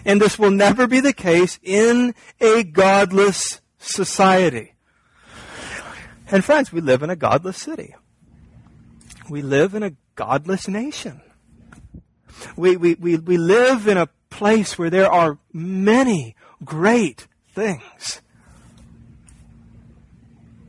And 0.04 0.20
this 0.20 0.38
will 0.38 0.50
never 0.50 0.86
be 0.86 1.00
the 1.00 1.14
case 1.14 1.58
in 1.62 2.14
a 2.38 2.62
godless 2.62 3.62
society. 3.78 4.74
And 6.30 6.44
friends, 6.44 6.74
we 6.74 6.82
live 6.82 7.02
in 7.02 7.08
a 7.08 7.16
godless 7.16 7.56
city. 7.56 7.94
We 9.30 9.40
live 9.40 9.74
in 9.74 9.82
a 9.82 9.92
godless 10.14 10.68
nation. 10.68 11.22
We, 12.54 12.76
we, 12.76 12.96
we, 12.96 13.16
we 13.16 13.38
live 13.38 13.88
in 13.88 13.96
a 13.96 14.10
place 14.30 14.78
where 14.78 14.90
there 14.90 15.10
are 15.10 15.38
many 15.52 16.34
great 16.64 17.26
things. 17.48 18.20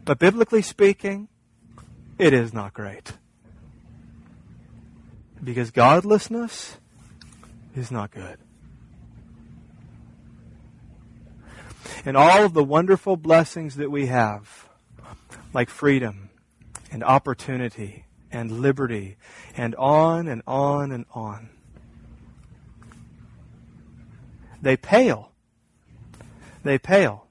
But 0.05 0.20
biblically 0.20 0.62
speaking, 0.62 1.28
it 2.18 2.34
is 2.34 2.53
not 2.53 2.74
great. 2.74 3.14
Because 5.43 5.72
godlessness 5.72 6.78
is 7.76 7.91
not 7.91 8.12
good. 8.12 8.38
And 12.05 12.16
all 12.16 12.45
of 12.45 12.53
the 12.53 12.64
wonderful 12.64 13.18
blessings 13.18 13.76
that 13.76 13.91
we 13.91 14.08
have, 14.08 14.70
like 15.53 15.70
freedom 15.70 16.30
and 16.91 17.03
opportunity 17.03 18.05
and 18.32 18.62
liberty 18.62 19.18
and 19.55 19.76
on 19.76 20.28
and 20.28 20.41
on 20.47 20.91
and 20.91 21.05
on, 21.14 21.49
they 24.68 24.76
pale. 24.76 25.32
They 26.65 26.78
pale 26.78 27.28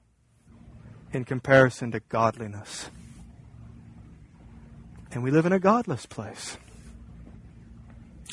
in 1.13 1.23
comparison 1.23 1.91
to 1.91 1.99
godliness. 1.99 2.89
And 5.11 5.21
we 5.21 5.29
live 5.29 5.45
in 5.45 5.51
a 5.51 5.59
godless 5.59 6.07
place. 6.07 6.57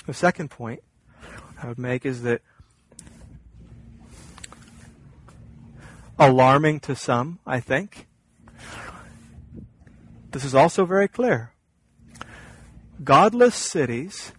The 0.07 0.15
second 0.15 0.51
point 0.51 0.83
I 1.63 1.69
would 1.69 1.79
make 1.79 2.07
is 2.07 2.23
that 2.23 2.41
alarming 6.19 6.81
to 6.81 6.97
some, 6.97 7.41
I 7.47 7.61
think. 7.61 8.07
This 10.31 10.47
is 10.47 10.55
also 10.55 10.87
very 10.87 11.09
clear. 11.09 11.53
Godless 13.05 13.55
cities 13.55 14.33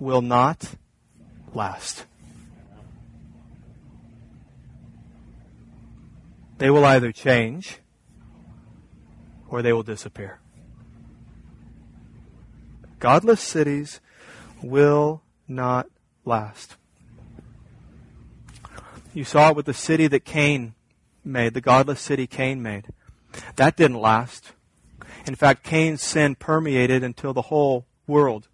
will 0.00 0.22
not 0.22 0.74
last. 1.54 2.05
They 6.58 6.70
will 6.70 6.84
either 6.84 7.12
change 7.12 7.78
or 9.48 9.62
they 9.62 9.72
will 9.72 9.82
disappear. 9.82 10.40
Godless 12.98 13.40
cities 13.40 14.00
will 14.62 15.22
not 15.46 15.86
last. 16.24 16.76
You 19.12 19.24
saw 19.24 19.50
it 19.50 19.56
with 19.56 19.66
the 19.66 19.74
city 19.74 20.06
that 20.08 20.24
Cain 20.24 20.74
made, 21.24 21.54
the 21.54 21.60
godless 21.60 22.00
city 22.00 22.26
Cain 22.26 22.62
made. 22.62 22.86
That 23.56 23.76
didn't 23.76 24.00
last. 24.00 24.52
In 25.26 25.34
fact, 25.34 25.62
Cain's 25.62 26.02
sin 26.02 26.34
permeated 26.34 27.02
until 27.02 27.32
the 27.32 27.42
whole 27.42 27.86
world. 28.06 28.48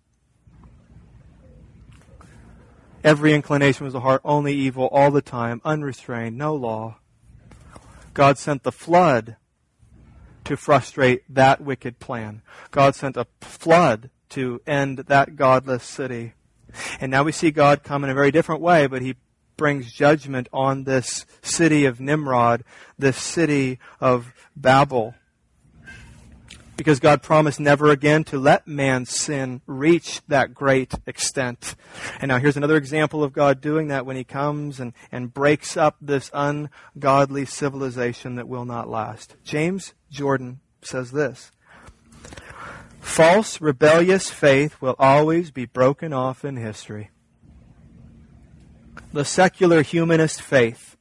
Every 3.05 3.35
inclination 3.35 3.85
was 3.85 3.93
the 3.93 4.01
heart, 4.01 4.23
only 4.25 4.55
evil 4.55 4.87
all 4.93 5.11
the 5.11 5.23
time, 5.23 5.61
unrestrained, 5.65 6.39
no 6.39 6.55
law. 6.55 6.99
God 8.15 8.39
sent 8.39 8.63
the 8.63 8.73
flood 8.73 9.37
to 10.45 10.57
frustrate 10.57 11.23
that 11.33 11.61
wicked 11.61 11.99
plan. 11.99 12.43
God 12.71 12.95
sent 12.95 13.17
a 13.17 13.27
flood 13.41 14.11
to 14.31 14.61
end 14.67 14.99
that 14.99 15.37
godless 15.37 15.85
city. 15.85 16.35
And 17.01 17.11
now 17.11 17.23
we 17.23 17.33
see 17.33 17.51
God 17.51 17.83
come 17.83 18.03
in 18.05 18.11
a 18.11 18.15
very 18.15 18.31
different 18.31 18.61
way, 18.61 18.87
but 18.87 19.03
he 19.03 19.17
brings 19.57 19.93
judgment 19.93 20.49
on 20.53 20.85
this 20.85 21.27
city 21.43 21.85
of 21.85 22.01
Nimrod, 22.01 22.65
this 22.99 23.19
city 23.19 23.79
of 24.01 24.33
Babel 24.57 25.15
because 26.83 26.99
God 26.99 27.23
promised 27.23 27.61
never 27.61 27.91
again 27.91 28.25
to 28.25 28.41
let 28.41 28.67
man's 28.67 29.11
sin 29.11 29.63
reach 29.69 30.21
that 30.27 30.53
great 30.53 30.93
extent. 31.07 31.77
And 32.21 32.29
now 32.29 32.41
here's 32.41 32.57
another 32.57 32.77
example 32.77 33.23
of 33.23 33.33
God 33.33 33.61
doing 33.61 33.87
that 33.87 34.05
when 34.05 34.17
he 34.17 34.25
comes 34.25 34.81
and, 34.81 34.93
and 35.13 35.33
breaks 35.33 35.77
up 35.77 35.95
this 36.01 36.29
ungodly 36.35 37.45
civilization 37.45 38.35
that 38.35 38.49
will 38.49 38.65
not 38.65 38.89
last. 38.91 39.37
James 39.45 39.95
Jordan 40.11 40.59
says 40.83 41.13
this. 41.13 41.53
False, 43.01 43.61
rebellious 43.61 44.31
faith 44.31 44.81
will 44.81 44.97
always 44.99 45.53
be 45.53 45.67
broken 45.67 46.13
off 46.13 46.45
in 46.45 46.57
history. 46.57 47.11
The 49.13 49.25
secular 49.25 49.83
humanist 49.83 50.43
faith 50.43 50.92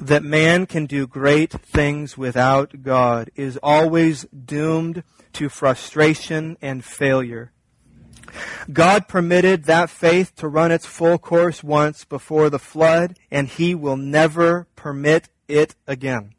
that 0.00 0.22
man 0.22 0.66
can 0.66 0.86
do 0.86 1.06
great 1.06 1.52
things 1.52 2.16
without 2.18 2.82
God 2.82 3.30
is 3.34 3.58
always 3.62 4.24
doomed 4.24 5.02
to 5.34 5.48
frustration 5.48 6.56
and 6.62 6.84
failure. 6.84 7.52
God 8.72 9.06
permitted 9.08 9.64
that 9.64 9.90
faith 9.90 10.34
to 10.36 10.48
run 10.48 10.72
its 10.72 10.86
full 10.86 11.18
course 11.18 11.62
once 11.62 12.04
before 12.04 12.50
the 12.50 12.58
flood, 12.58 13.18
and 13.30 13.48
he 13.48 13.74
will 13.74 13.96
never 13.96 14.66
permit 14.76 15.28
it 15.48 15.74
again. 15.86 16.34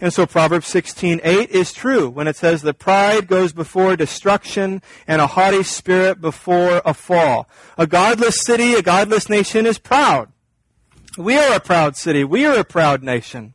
And 0.00 0.12
so 0.12 0.26
Proverbs 0.26 0.68
16:8 0.68 1.50
is 1.50 1.72
true 1.72 2.08
when 2.08 2.28
it 2.28 2.36
says 2.36 2.62
that 2.62 2.78
pride 2.78 3.26
goes 3.26 3.52
before 3.52 3.96
destruction 3.96 4.80
and 5.08 5.20
a 5.20 5.26
haughty 5.26 5.64
spirit 5.64 6.20
before 6.20 6.80
a 6.84 6.94
fall. 6.94 7.48
A 7.76 7.86
godless 7.86 8.40
city, 8.40 8.74
a 8.74 8.82
godless 8.82 9.28
nation 9.28 9.66
is 9.66 9.78
proud. 9.78 10.28
We 11.16 11.36
are 11.36 11.54
a 11.54 11.60
proud 11.60 11.96
city. 11.96 12.24
We 12.24 12.44
are 12.44 12.58
a 12.58 12.64
proud 12.64 13.02
nation. 13.02 13.54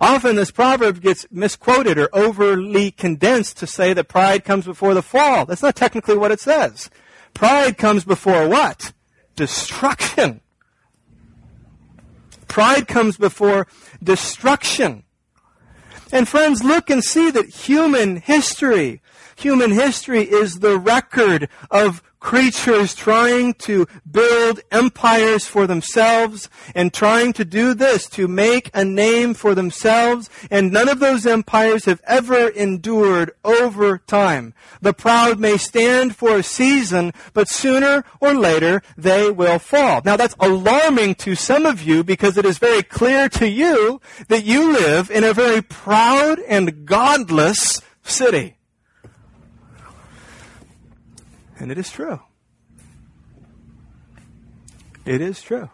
Often 0.00 0.36
this 0.36 0.50
proverb 0.50 1.00
gets 1.00 1.26
misquoted 1.30 1.98
or 1.98 2.08
overly 2.12 2.90
condensed 2.90 3.58
to 3.58 3.66
say 3.66 3.92
that 3.92 4.08
pride 4.08 4.44
comes 4.44 4.64
before 4.64 4.94
the 4.94 5.02
fall. 5.02 5.46
That's 5.46 5.62
not 5.62 5.76
technically 5.76 6.16
what 6.16 6.30
it 6.30 6.40
says. 6.40 6.90
Pride 7.32 7.76
comes 7.76 8.04
before 8.04 8.48
what? 8.48 8.92
Destruction. 9.34 10.40
Pride 12.46 12.86
comes 12.86 13.16
before 13.16 13.66
destruction. 14.02 15.02
And 16.12 16.28
friends, 16.28 16.62
look 16.62 16.90
and 16.90 17.02
see 17.02 17.30
that 17.32 17.48
human 17.48 18.16
history, 18.16 19.02
human 19.36 19.72
history 19.72 20.22
is 20.22 20.60
the 20.60 20.78
record 20.78 21.48
of 21.70 22.02
creatures 22.24 22.94
trying 22.94 23.52
to 23.52 23.86
build 24.10 24.58
empires 24.72 25.46
for 25.46 25.66
themselves 25.66 26.48
and 26.74 26.90
trying 26.90 27.34
to 27.34 27.44
do 27.44 27.74
this 27.74 28.08
to 28.08 28.26
make 28.26 28.70
a 28.72 28.82
name 28.82 29.34
for 29.34 29.54
themselves, 29.54 30.30
and 30.50 30.72
none 30.72 30.88
of 30.88 31.00
those 31.00 31.26
empires 31.26 31.84
have 31.84 32.00
ever 32.06 32.48
endured 32.48 33.30
over 33.44 33.98
time. 33.98 34.54
The 34.80 34.94
proud 34.94 35.38
may 35.38 35.58
stand 35.58 36.16
for 36.16 36.38
a 36.38 36.42
season, 36.42 37.12
but 37.34 37.50
sooner 37.50 38.06
or 38.20 38.32
later 38.32 38.82
they 38.96 39.30
will 39.30 39.58
fall. 39.58 40.00
Now 40.02 40.16
that's 40.16 40.34
alarming 40.40 41.16
to 41.16 41.34
some 41.34 41.66
of 41.66 41.82
you 41.82 42.02
because 42.02 42.38
it 42.38 42.46
is 42.46 42.56
very 42.56 42.82
clear 42.82 43.28
to 43.28 43.46
you 43.46 44.00
that 44.28 44.46
you 44.46 44.72
live 44.72 45.10
in 45.10 45.24
a 45.24 45.34
very 45.34 45.60
proud 45.60 46.38
and 46.48 46.86
godless 46.86 47.82
city. 48.02 48.56
And 51.58 51.70
it 51.70 51.78
is 51.78 51.90
true. 51.90 52.20
It 55.04 55.20
is 55.20 55.40
true. 55.42 55.70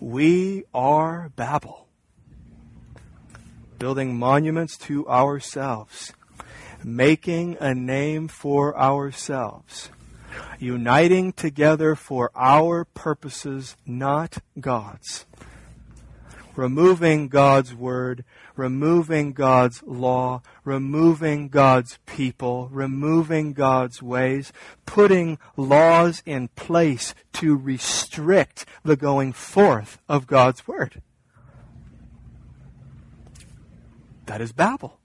We 0.00 0.64
are 0.72 1.30
Babel, 1.36 1.86
building 3.78 4.18
monuments 4.18 4.78
to 4.78 5.06
ourselves, 5.06 6.14
making 6.82 7.58
a 7.60 7.74
name 7.74 8.26
for 8.26 8.78
ourselves, 8.78 9.90
uniting 10.58 11.34
together 11.34 11.94
for 11.94 12.30
our 12.34 12.86
purposes, 12.86 13.76
not 13.84 14.38
God's, 14.58 15.26
removing 16.56 17.28
God's 17.28 17.74
word 17.74 18.24
removing 18.60 19.32
God's 19.32 19.82
law, 19.84 20.42
removing 20.66 21.48
God's 21.48 21.98
people, 22.04 22.68
removing 22.70 23.54
God's 23.54 24.02
ways, 24.02 24.52
putting 24.84 25.38
laws 25.56 26.22
in 26.26 26.48
place 26.48 27.14
to 27.32 27.56
restrict 27.56 28.66
the 28.84 28.96
going 28.96 29.32
forth 29.32 29.98
of 30.10 30.26
God's 30.26 30.68
word. 30.68 31.00
That 34.26 34.42
is 34.42 34.52
Babel. 34.52 35.00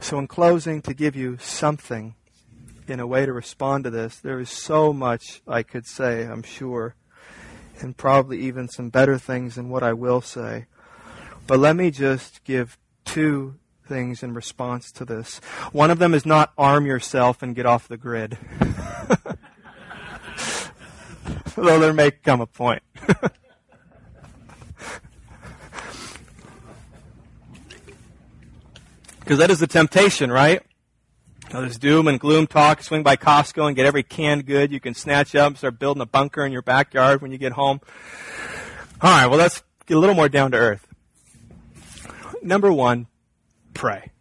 So, 0.00 0.18
in 0.18 0.26
closing, 0.26 0.82
to 0.82 0.94
give 0.94 1.14
you 1.14 1.38
something 1.38 2.16
in 2.88 2.98
a 2.98 3.06
way 3.06 3.24
to 3.24 3.32
respond 3.32 3.84
to 3.84 3.90
this, 3.90 4.18
there 4.18 4.40
is 4.40 4.50
so 4.50 4.92
much 4.92 5.42
I 5.46 5.62
could 5.62 5.86
say, 5.86 6.24
I'm 6.24 6.42
sure 6.42 6.96
and 7.82 7.96
probably 7.96 8.40
even 8.40 8.68
some 8.68 8.88
better 8.88 9.18
things 9.18 9.56
than 9.56 9.68
what 9.68 9.82
I 9.82 9.92
will 9.92 10.20
say. 10.20 10.66
But 11.46 11.58
let 11.58 11.76
me 11.76 11.90
just 11.90 12.44
give 12.44 12.78
two 13.04 13.56
things 13.86 14.22
in 14.22 14.32
response 14.32 14.92
to 14.92 15.04
this. 15.04 15.38
One 15.72 15.90
of 15.90 15.98
them 15.98 16.14
is 16.14 16.24
not 16.24 16.52
arm 16.56 16.86
yourself 16.86 17.42
and 17.42 17.54
get 17.54 17.66
off 17.66 17.88
the 17.88 17.96
grid. 17.96 18.38
Though 21.54 21.78
there 21.78 21.92
may 21.92 22.12
come 22.12 22.40
a 22.40 22.46
point. 22.46 22.82
Because 29.20 29.38
that 29.38 29.52
is 29.52 29.60
the 29.60 29.68
temptation, 29.68 30.32
right? 30.32 30.62
Now, 31.52 31.60
there's 31.60 31.78
doom 31.78 32.08
and 32.08 32.18
gloom 32.18 32.46
talk. 32.46 32.82
Swing 32.82 33.02
by 33.02 33.16
Costco 33.16 33.66
and 33.66 33.76
get 33.76 33.84
every 33.84 34.02
canned 34.02 34.46
good 34.46 34.72
you 34.72 34.80
can 34.80 34.94
snatch 34.94 35.34
up. 35.34 35.58
Start 35.58 35.78
building 35.78 36.00
a 36.00 36.06
bunker 36.06 36.46
in 36.46 36.52
your 36.52 36.62
backyard 36.62 37.20
when 37.20 37.30
you 37.30 37.36
get 37.36 37.52
home. 37.52 37.80
All 39.02 39.10
right, 39.10 39.26
well, 39.26 39.38
let's 39.38 39.62
get 39.84 39.98
a 39.98 40.00
little 40.00 40.14
more 40.14 40.30
down 40.30 40.52
to 40.52 40.56
earth. 40.56 40.86
Number 42.42 42.72
one, 42.72 43.06
pray. 43.74 44.12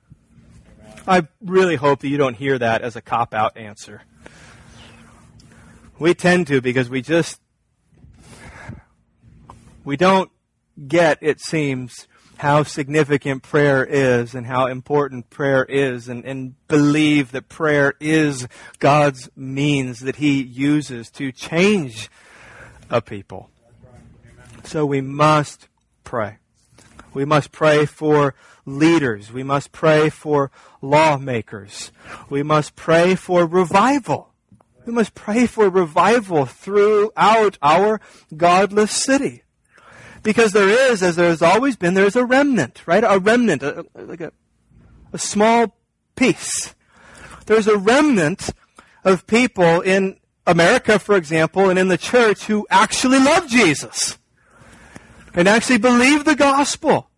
I 1.08 1.26
really 1.40 1.78
hope 1.78 2.02
that 2.02 2.10
you 2.10 2.18
don't 2.18 2.34
hear 2.34 2.60
that 2.60 2.82
as 2.82 2.98
a 2.98 3.02
cop 3.02 3.34
out 3.34 3.56
answer. 3.56 4.02
We 5.98 6.14
tend 6.14 6.48
to 6.48 6.60
because 6.60 6.90
we 6.90 7.02
just, 7.02 7.40
we 9.86 9.96
don't 9.96 10.30
get, 10.86 11.18
it 11.22 11.40
seems, 11.40 12.08
how 12.42 12.64
significant 12.64 13.44
prayer 13.44 13.86
is 13.86 14.34
and 14.34 14.48
how 14.48 14.66
important 14.66 15.30
prayer 15.30 15.64
is 15.64 16.08
and, 16.08 16.26
and 16.26 16.56
believe 16.68 17.32
that 17.32 17.48
prayer 17.48 17.94
is 18.00 18.48
God's 18.80 19.30
means 19.36 20.00
that 20.00 20.16
He 20.16 20.42
uses 20.42 21.12
to 21.12 21.32
change 21.32 22.10
a 22.90 23.00
people. 23.00 23.52
So 24.64 24.88
we 24.88 25.02
must 25.02 25.68
pray. 26.04 26.38
We 27.14 27.26
must 27.26 27.52
pray 27.52 27.86
for 27.86 28.34
leaders. 28.66 29.32
We 29.32 29.44
must 29.44 29.72
pray 29.72 30.10
for 30.10 30.50
lawmakers. 30.82 31.92
We 32.28 32.42
must 32.42 32.76
pray 32.76 33.14
for 33.14 33.46
revival. 33.46 34.34
We 34.88 34.94
must 34.94 35.14
pray 35.14 35.46
for 35.46 35.70
revival 35.70 36.48
throughout 36.48 37.60
our 37.62 38.02
godless 38.36 38.92
city. 38.92 39.44
Because 40.24 40.52
there 40.52 40.70
is, 40.70 41.02
as 41.02 41.16
there 41.16 41.30
has 41.30 41.42
always 41.42 41.76
been, 41.76 41.94
there 41.94 42.06
is 42.06 42.16
a 42.16 42.26
remnant, 42.26 42.82
right? 42.86 43.04
A 43.04 43.20
remnant, 43.20 43.64
a, 43.64 43.86
like 43.96 44.22
a, 44.22 44.32
a 45.14 45.18
small 45.18 45.76
piece. 46.16 46.76
There's 47.48 47.68
a 47.68 47.78
remnant 47.78 48.52
of 49.04 49.26
people 49.26 49.82
in 49.82 50.18
America, 50.46 51.00
for 51.00 51.16
example, 51.16 51.70
and 51.70 51.78
in 51.78 51.88
the 51.88 51.98
church 51.98 52.46
who 52.46 52.68
actually 52.70 53.20
love 53.20 53.48
Jesus 53.48 54.18
and 55.34 55.48
actually 55.48 55.78
believe 55.78 56.26
the 56.26 56.36
gospel 56.36 57.11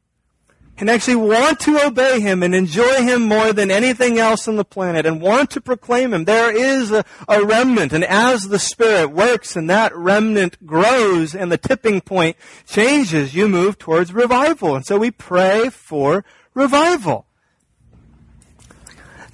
and 0.77 0.89
actually 0.89 1.15
want 1.15 1.59
to 1.61 1.85
obey 1.85 2.19
him 2.19 2.41
and 2.41 2.55
enjoy 2.55 3.03
him 3.03 3.21
more 3.27 3.53
than 3.53 3.69
anything 3.69 4.17
else 4.17 4.47
on 4.47 4.55
the 4.55 4.65
planet 4.65 5.05
and 5.05 5.21
want 5.21 5.51
to 5.51 5.61
proclaim 5.61 6.13
him. 6.13 6.25
There 6.25 6.55
is 6.55 6.91
a, 6.91 7.05
a, 7.27 7.45
remnant, 7.45 7.93
and 7.93 8.03
as 8.03 8.49
the 8.49 8.59
Spirit 8.59 9.11
works 9.11 9.55
and 9.55 9.69
that 9.69 9.95
remnant 9.95 10.65
grows 10.65 11.35
and 11.35 11.51
the 11.51 11.57
tipping 11.57 12.01
point 12.01 12.37
changes, 12.65 13.35
you 13.35 13.47
move 13.47 13.77
towards 13.77 14.13
revival. 14.13 14.75
And 14.75 14.85
so 14.85 14.97
we 14.97 15.11
pray 15.11 15.69
for 15.69 16.25
revival. 16.55 17.27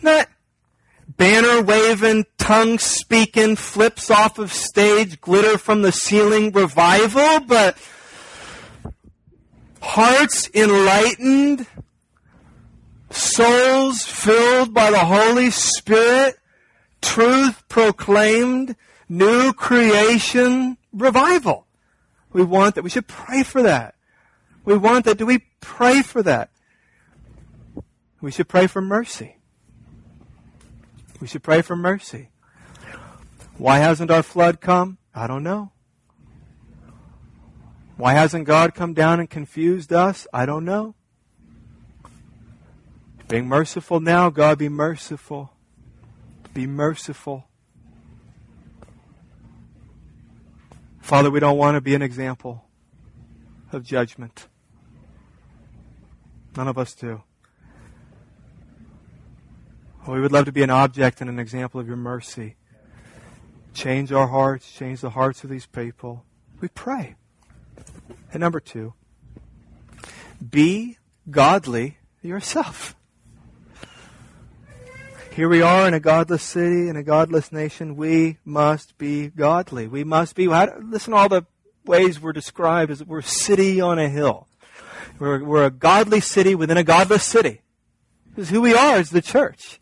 Not 0.01 0.27
banner 1.07 1.61
waving, 1.61 2.25
tongue 2.37 2.79
speaking, 2.79 3.55
flips 3.55 4.11
off 4.11 4.39
of 4.39 4.53
stage, 4.53 5.19
glitter 5.21 5.57
from 5.57 5.81
the 5.81 5.91
ceiling 5.91 6.51
revival, 6.51 7.41
but 7.41 7.77
hearts 9.81 10.49
enlightened, 10.53 11.65
souls 13.09 14.03
filled 14.03 14.73
by 14.73 14.91
the 14.91 14.99
Holy 14.99 15.51
Spirit, 15.51 16.35
truth 17.01 17.63
proclaimed, 17.67 18.75
new 19.07 19.53
creation, 19.53 20.77
revival. 20.93 21.65
We 22.31 22.43
want 22.43 22.75
that. 22.75 22.83
We 22.83 22.89
should 22.89 23.07
pray 23.07 23.43
for 23.43 23.63
that. 23.63 23.95
We 24.65 24.77
want 24.77 25.05
that. 25.05 25.17
Do 25.17 25.25
we 25.25 25.45
pray 25.61 26.01
for 26.01 26.21
that? 26.23 26.51
We 28.21 28.31
should 28.31 28.47
pray 28.47 28.67
for 28.67 28.81
mercy. 28.81 29.37
We 31.19 31.27
should 31.27 31.43
pray 31.43 31.61
for 31.61 31.75
mercy. 31.75 32.29
Why 33.57 33.79
hasn't 33.79 34.11
our 34.11 34.23
flood 34.23 34.61
come? 34.61 34.97
I 35.13 35.27
don't 35.27 35.43
know. 35.43 35.71
Why 37.99 38.13
hasn't 38.13 38.45
God 38.45 38.73
come 38.75 38.93
down 38.93 39.19
and 39.19 39.29
confused 39.29 39.91
us? 39.91 40.25
I 40.31 40.45
don't 40.45 40.63
know. 40.63 40.95
Being 43.27 43.45
merciful 43.45 43.99
now, 43.99 44.29
God 44.29 44.57
be 44.57 44.69
merciful. 44.69 45.51
Be 46.53 46.65
merciful. 46.65 47.49
Father, 51.01 51.29
we 51.29 51.41
don't 51.41 51.57
want 51.57 51.75
to 51.75 51.81
be 51.81 51.93
an 51.93 52.01
example 52.01 52.63
of 53.73 53.83
judgment. 53.83 54.47
None 56.55 56.69
of 56.69 56.77
us 56.77 56.93
do. 56.93 57.21
We 60.07 60.21
would 60.21 60.31
love 60.31 60.45
to 60.45 60.53
be 60.53 60.63
an 60.63 60.69
object 60.69 61.19
and 61.19 61.29
an 61.29 61.37
example 61.37 61.81
of 61.81 61.87
your 61.87 61.97
mercy. 61.97 62.55
Change 63.73 64.13
our 64.13 64.27
hearts, 64.27 64.71
change 64.71 65.01
the 65.01 65.09
hearts 65.09 65.43
of 65.43 65.49
these 65.49 65.65
people. 65.65 66.23
We 66.61 66.69
pray. 66.69 67.17
And 68.31 68.41
number 68.41 68.59
two, 68.59 68.93
be 70.47 70.97
godly 71.29 71.97
yourself. 72.21 72.95
Here 75.33 75.47
we 75.47 75.61
are 75.61 75.87
in 75.87 75.93
a 75.93 75.99
godless 75.99 76.43
city, 76.43 76.89
in 76.89 76.95
a 76.95 77.03
godless 77.03 77.51
nation. 77.51 77.95
We 77.95 78.37
must 78.43 78.97
be 78.97 79.27
godly. 79.29 79.87
We 79.87 80.03
must 80.03 80.35
be. 80.35 80.47
Listen 80.47 81.11
to 81.11 81.17
all 81.17 81.29
the 81.29 81.45
ways 81.85 82.19
we're 82.19 82.33
described 82.33 82.91
as 82.91 83.03
we're 83.03 83.19
a 83.19 83.23
city 83.23 83.79
on 83.79 83.99
a 83.99 84.09
hill. 84.09 84.47
We're, 85.17 85.43
we're 85.43 85.65
a 85.65 85.71
godly 85.71 86.19
city 86.19 86.55
within 86.55 86.77
a 86.77 86.83
godless 86.83 87.23
city. 87.23 87.61
This 88.35 88.47
is 88.47 88.49
who 88.49 88.61
we 88.61 88.73
are 88.73 88.97
as 88.97 89.09
the 89.09 89.21
church. 89.21 89.79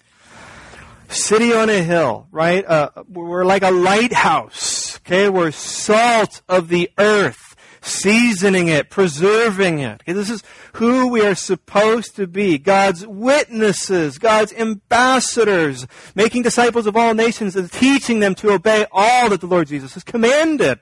City 1.10 1.54
on 1.54 1.70
a 1.70 1.82
hill, 1.82 2.28
right? 2.32 2.66
Uh, 2.66 2.90
we're 3.10 3.46
like 3.46 3.64
a 3.64 3.72
lighthouse. 3.72 4.98
Okay, 5.00 5.30
we're 5.30 5.52
salt 5.52 6.42
of 6.50 6.68
the 6.68 6.92
earth 6.98 7.47
seasoning 7.88 8.68
it, 8.68 8.90
preserving 8.90 9.80
it. 9.80 10.02
Okay, 10.02 10.14
this 10.14 10.30
is 10.30 10.44
who 10.74 11.08
we 11.08 11.26
are 11.26 11.36
supposed 11.36 12.16
to 12.18 12.28
be. 12.28 12.58
God's 12.58 13.06
witnesses, 13.06 14.18
God's 14.18 14.54
ambassadors, 14.54 15.88
making 16.14 16.44
disciples 16.44 16.86
of 16.88 16.96
all 16.96 17.14
nations 17.14 17.56
and 17.56 17.72
teaching 17.72 18.20
them 18.20 18.36
to 18.36 18.52
obey 18.52 18.86
all 18.92 19.30
that 19.30 19.42
the 19.42 19.48
Lord 19.48 19.68
Jesus 19.68 19.94
has 19.94 20.04
commanded. 20.04 20.80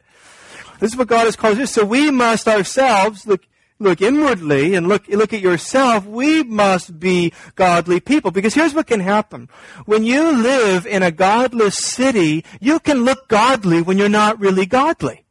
This 0.80 0.91
is 0.91 0.97
what 0.97 1.08
God 1.08 1.26
has 1.26 1.36
called 1.36 1.60
us. 1.60 1.72
So 1.72 1.86
we 1.86 2.12
must 2.12 2.47
ourselves 2.47 3.26
look, 3.26 3.47
look 3.80 4.01
inwardly 4.01 4.76
and 4.76 4.88
look, 4.88 5.08
look 5.08 5.32
at 5.32 5.39
yourself. 5.39 6.06
We 6.06 6.43
must 6.43 6.99
be 6.99 7.32
godly 7.56 8.01
people. 8.01 8.32
Because 8.32 8.53
here's 8.53 8.74
what 8.74 8.88
can 8.88 8.99
happen. 8.99 9.47
When 9.86 10.03
you 10.03 10.32
live 10.32 10.86
in 10.86 11.01
a 11.01 11.12
godless 11.12 11.78
city, 11.78 12.43
you 12.60 12.80
can 12.80 13.06
look 13.06 13.30
godly 13.30 13.82
when 13.82 13.97
you're 13.97 14.10
not 14.10 14.39
really 14.39 14.66
godly 14.66 15.24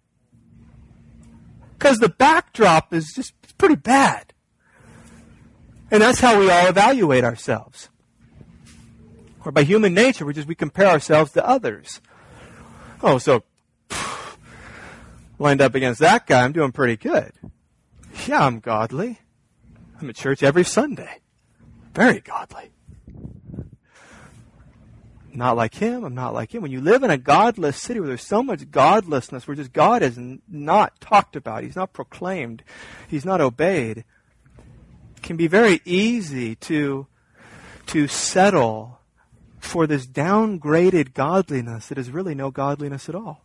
because 1.85 1.99
the 1.99 2.09
backdrop 2.09 2.95
is 2.95 3.13
just 3.13 3.35
pretty 3.59 3.75
bad. 3.75 4.33
And 5.91 6.01
that's 6.03 6.19
how 6.19 6.41
we 6.41 6.51
all 6.51 6.67
evaluate 6.67 7.25
ourselves. 7.25 7.91
Or 9.45 9.53
by 9.53 9.65
human 9.65 9.93
nature, 9.93 10.25
we 10.25 10.33
just 10.33 10.49
we 10.49 10.55
compare 10.55 10.87
ourselves 10.87 11.33
to 11.33 11.47
others. 11.47 12.01
Oh, 13.03 13.19
so 13.19 13.45
lined 15.39 15.61
up 15.61 15.75
against 15.75 16.01
that 16.01 16.27
guy, 16.27 16.43
I'm 16.43 16.53
doing 16.53 16.73
pretty 16.73 16.97
good. 16.97 17.33
Yeah, 18.27 18.47
I'm 18.47 18.61
godly. 18.61 19.19
I'm 20.01 20.09
at 20.09 20.17
church 20.17 20.43
every 20.43 20.65
Sunday. 20.65 21.21
Very 21.93 22.21
godly 22.21 22.71
not 25.37 25.57
like 25.57 25.75
him. 25.75 26.05
I'm 26.05 26.15
not 26.15 26.35
like 26.35 26.55
him. 26.55 26.63
When 26.63 26.71
you 26.71 26.81
live 26.81 27.03
in 27.03 27.11
a 27.11 27.19
godless 27.19 27.81
city 27.81 28.01
where 28.01 28.09
there's 28.09 28.23
so 28.23 28.43
much 28.43 28.71
godlessness, 28.71 29.47
where 29.47 29.57
just 29.57 29.73
God 29.73 30.03
is 30.03 30.19
not 30.49 31.01
talked 31.01 31.37
about, 31.37 31.65
He's 31.65 31.77
not 31.77 31.93
proclaimed, 31.93 32.63
He's 33.09 33.25
not 33.25 33.41
obeyed, 33.41 33.99
it 33.99 35.23
can 35.23 35.37
be 35.37 35.47
very 35.47 35.81
easy 35.85 36.55
to, 36.57 37.07
to 37.87 38.07
settle 38.09 39.01
for 39.59 39.87
this 39.87 40.07
downgraded 40.07 41.15
godliness 41.15 41.89
that 41.89 41.99
is 41.99 42.11
really 42.11 42.35
no 42.35 42.51
godliness 42.51 43.09
at 43.09 43.15
all. 43.15 43.43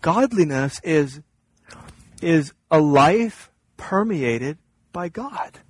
Godliness 0.00 0.80
is, 0.82 1.20
is 2.20 2.52
a 2.70 2.80
life 2.80 3.50
permeated 3.76 4.58
by 4.92 5.08
God. 5.08 5.60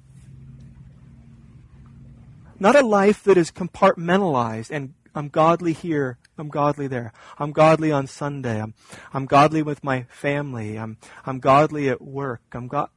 Not 2.63 2.77
a 2.77 2.87
life 2.87 3.25
that 3.25 3.37
is 3.37 3.51
compartmentalized 3.51 4.71
and 4.71 4.95
I'm 5.17 5.31
godly 5.31 5.73
here, 5.73 6.19
I'm 6.39 6.47
godly 6.47 6.87
there. 6.87 7.13
I'm 7.37 7.51
godly 7.51 7.91
on 7.91 8.07
Sunday. 8.07 8.63
I'm, 8.63 8.75
I'm 9.13 9.27
godly 9.27 9.65
with 9.65 9.83
my 9.83 10.05
family. 10.05 10.79
I'm, 10.79 10.97
I'm 11.27 11.41
godly 11.41 11.89
at 11.89 12.01
work. 12.01 12.43
I'm 12.53 12.69
God. 12.69 12.89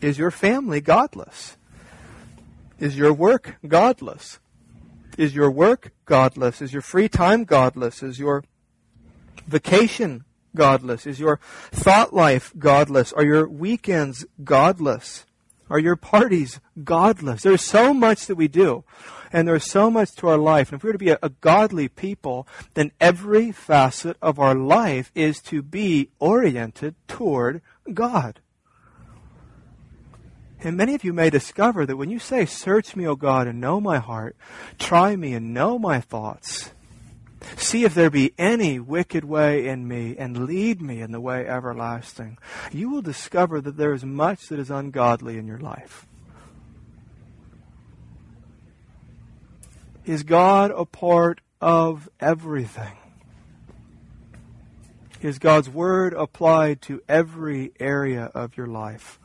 Is 0.00 0.16
your 0.16 0.30
family 0.30 0.80
godless? 0.80 1.58
Is 2.78 2.96
your 2.96 3.12
work 3.12 3.56
godless? 3.68 4.38
Is 5.18 5.34
your 5.34 5.50
work 5.50 5.92
godless? 6.06 6.62
Is 6.62 6.72
your 6.72 6.80
free 6.80 7.10
time 7.10 7.44
godless? 7.44 8.02
Is 8.02 8.18
your 8.18 8.42
vacation 9.46 10.24
godless? 10.56 11.06
Is 11.06 11.20
your 11.20 11.40
thought 11.70 12.14
life 12.14 12.54
godless? 12.58 13.12
Are 13.12 13.24
your 13.24 13.46
weekends 13.46 14.24
godless? 14.42 15.26
Are 15.72 15.78
your 15.78 15.96
parties 15.96 16.60
godless? 16.84 17.44
There's 17.44 17.64
so 17.64 17.94
much 17.94 18.26
that 18.26 18.34
we 18.34 18.46
do, 18.46 18.84
and 19.32 19.48
there's 19.48 19.64
so 19.64 19.90
much 19.90 20.14
to 20.16 20.28
our 20.28 20.36
life. 20.36 20.70
And 20.70 20.78
if 20.78 20.84
we're 20.84 20.92
to 20.92 20.98
be 20.98 21.08
a, 21.08 21.18
a 21.22 21.30
godly 21.30 21.88
people, 21.88 22.46
then 22.74 22.92
every 23.00 23.52
facet 23.52 24.18
of 24.20 24.38
our 24.38 24.54
life 24.54 25.10
is 25.14 25.40
to 25.44 25.62
be 25.62 26.10
oriented 26.18 26.94
toward 27.08 27.62
God. 27.94 28.40
And 30.60 30.76
many 30.76 30.94
of 30.94 31.04
you 31.04 31.14
may 31.14 31.30
discover 31.30 31.86
that 31.86 31.96
when 31.96 32.10
you 32.10 32.18
say, 32.18 32.44
Search 32.44 32.94
me, 32.94 33.06
O 33.06 33.16
God, 33.16 33.46
and 33.46 33.58
know 33.58 33.80
my 33.80 33.96
heart, 33.96 34.36
try 34.78 35.16
me 35.16 35.32
and 35.32 35.54
know 35.54 35.78
my 35.78 36.00
thoughts, 36.00 36.72
See 37.56 37.84
if 37.84 37.94
there 37.94 38.10
be 38.10 38.34
any 38.38 38.78
wicked 38.78 39.24
way 39.24 39.66
in 39.66 39.86
me, 39.88 40.16
and 40.16 40.46
lead 40.46 40.80
me 40.80 41.00
in 41.00 41.12
the 41.12 41.20
way 41.20 41.46
everlasting. 41.46 42.38
You 42.72 42.90
will 42.90 43.02
discover 43.02 43.60
that 43.60 43.76
there 43.76 43.92
is 43.92 44.04
much 44.04 44.48
that 44.48 44.58
is 44.58 44.70
ungodly 44.70 45.38
in 45.38 45.46
your 45.46 45.58
life. 45.58 46.06
Is 50.04 50.22
God 50.24 50.72
a 50.74 50.84
part 50.84 51.40
of 51.60 52.08
everything? 52.18 52.96
Is 55.20 55.38
God's 55.38 55.68
Word 55.68 56.14
applied 56.14 56.82
to 56.82 57.00
every 57.08 57.72
area 57.78 58.24
of 58.34 58.56
your 58.56 58.66
life? 58.66 59.20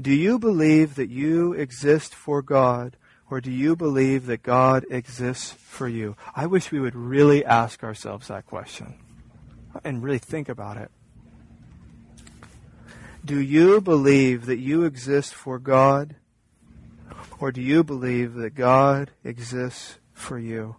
Do 0.00 0.12
you 0.12 0.38
believe 0.38 0.94
that 0.94 1.10
you 1.10 1.52
exist 1.52 2.14
for 2.14 2.42
God 2.42 2.96
or 3.30 3.40
do 3.40 3.50
you 3.50 3.76
believe 3.76 4.26
that 4.26 4.42
God 4.42 4.84
exists 4.90 5.52
for 5.52 5.86
you? 5.86 6.16
I 6.34 6.46
wish 6.46 6.72
we 6.72 6.80
would 6.80 6.96
really 6.96 7.44
ask 7.44 7.84
ourselves 7.84 8.28
that 8.28 8.46
question 8.46 8.94
and 9.84 10.02
really 10.02 10.18
think 10.18 10.48
about 10.48 10.76
it. 10.76 10.90
Do 13.24 13.38
you 13.38 13.80
believe 13.80 14.46
that 14.46 14.58
you 14.58 14.84
exist 14.84 15.34
for 15.34 15.58
God? 15.58 16.16
Or 17.38 17.52
do 17.52 17.60
you 17.60 17.84
believe 17.84 18.34
that 18.34 18.54
God 18.54 19.12
exists 19.22 19.98
for 20.12 20.38
you? 20.38 20.76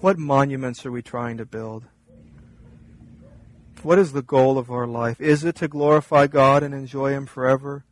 What 0.00 0.18
monuments 0.18 0.86
are 0.86 0.92
we 0.92 1.02
trying 1.02 1.38
to 1.38 1.46
build? 1.46 1.84
What 3.82 3.98
is 3.98 4.12
the 4.12 4.22
goal 4.22 4.56
of 4.56 4.70
our 4.70 4.86
life? 4.86 5.20
Is 5.20 5.44
it 5.44 5.56
to 5.56 5.68
glorify 5.68 6.26
God 6.26 6.62
and 6.62 6.72
enjoy 6.72 7.12
Him 7.12 7.26
forever? 7.26 7.84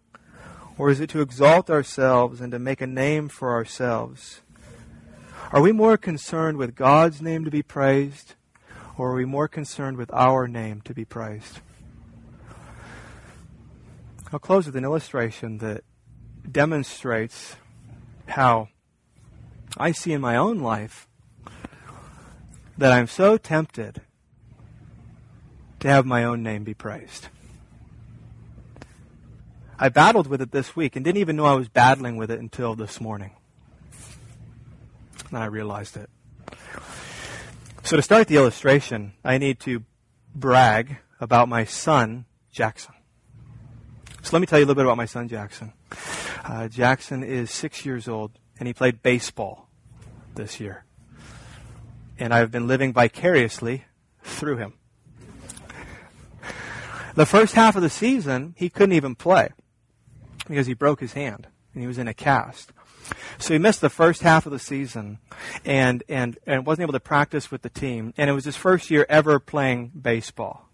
Or 0.78 0.90
is 0.90 1.00
it 1.00 1.10
to 1.10 1.20
exalt 1.20 1.70
ourselves 1.70 2.40
and 2.40 2.50
to 2.52 2.58
make 2.58 2.80
a 2.80 2.86
name 2.86 3.28
for 3.28 3.52
ourselves? 3.52 4.40
Are 5.52 5.60
we 5.60 5.72
more 5.72 5.98
concerned 5.98 6.56
with 6.56 6.74
God's 6.74 7.20
name 7.20 7.44
to 7.44 7.50
be 7.50 7.62
praised, 7.62 8.34
or 8.96 9.10
are 9.10 9.14
we 9.14 9.26
more 9.26 9.48
concerned 9.48 9.98
with 9.98 10.10
our 10.12 10.48
name 10.48 10.80
to 10.82 10.94
be 10.94 11.04
praised? 11.04 11.60
I'll 14.32 14.38
close 14.38 14.64
with 14.64 14.76
an 14.76 14.84
illustration 14.84 15.58
that 15.58 15.84
demonstrates 16.50 17.56
how 18.28 18.68
I 19.76 19.92
see 19.92 20.14
in 20.14 20.22
my 20.22 20.36
own 20.36 20.60
life 20.60 21.06
that 22.78 22.92
I'm 22.92 23.06
so 23.06 23.36
tempted 23.36 24.00
to 25.80 25.88
have 25.88 26.06
my 26.06 26.24
own 26.24 26.42
name 26.42 26.64
be 26.64 26.72
praised. 26.74 27.28
I 29.82 29.88
battled 29.88 30.28
with 30.28 30.40
it 30.40 30.52
this 30.52 30.76
week 30.76 30.94
and 30.94 31.04
didn't 31.04 31.18
even 31.18 31.34
know 31.34 31.44
I 31.44 31.54
was 31.54 31.68
battling 31.68 32.16
with 32.16 32.30
it 32.30 32.38
until 32.38 32.76
this 32.76 33.00
morning. 33.00 33.32
And 35.30 35.38
I 35.38 35.46
realized 35.46 35.96
it. 35.96 36.08
So 37.82 37.96
to 37.96 38.02
start 38.02 38.28
the 38.28 38.36
illustration, 38.36 39.14
I 39.24 39.38
need 39.38 39.58
to 39.60 39.82
brag 40.36 40.98
about 41.20 41.48
my 41.48 41.64
son, 41.64 42.26
Jackson. 42.52 42.94
So 44.22 44.30
let 44.32 44.38
me 44.38 44.46
tell 44.46 44.60
you 44.60 44.66
a 44.66 44.68
little 44.68 44.76
bit 44.76 44.84
about 44.84 44.98
my 44.98 45.06
son, 45.06 45.26
Jackson. 45.26 45.72
Uh, 46.44 46.68
Jackson 46.68 47.24
is 47.24 47.50
six 47.50 47.84
years 47.84 48.06
old, 48.06 48.38
and 48.60 48.68
he 48.68 48.72
played 48.72 49.02
baseball 49.02 49.68
this 50.36 50.60
year. 50.60 50.84
And 52.20 52.32
I've 52.32 52.52
been 52.52 52.68
living 52.68 52.92
vicariously 52.92 53.86
through 54.22 54.58
him. 54.58 54.74
The 57.16 57.26
first 57.26 57.54
half 57.54 57.74
of 57.74 57.82
the 57.82 57.90
season, 57.90 58.54
he 58.56 58.70
couldn't 58.70 58.94
even 58.94 59.16
play 59.16 59.48
because 60.46 60.66
he 60.66 60.74
broke 60.74 61.00
his 61.00 61.12
hand 61.12 61.46
and 61.74 61.82
he 61.82 61.86
was 61.86 61.98
in 61.98 62.08
a 62.08 62.14
cast. 62.14 62.72
So 63.38 63.52
he 63.52 63.58
missed 63.58 63.80
the 63.80 63.90
first 63.90 64.22
half 64.22 64.46
of 64.46 64.52
the 64.52 64.58
season 64.58 65.18
and, 65.64 66.02
and, 66.08 66.38
and 66.46 66.64
wasn't 66.64 66.82
able 66.82 66.92
to 66.92 67.00
practice 67.00 67.50
with 67.50 67.62
the 67.62 67.68
team. 67.68 68.14
And 68.16 68.30
it 68.30 68.32
was 68.32 68.44
his 68.44 68.56
first 68.56 68.90
year 68.90 69.06
ever 69.08 69.38
playing 69.38 69.92
baseball. 70.00 70.68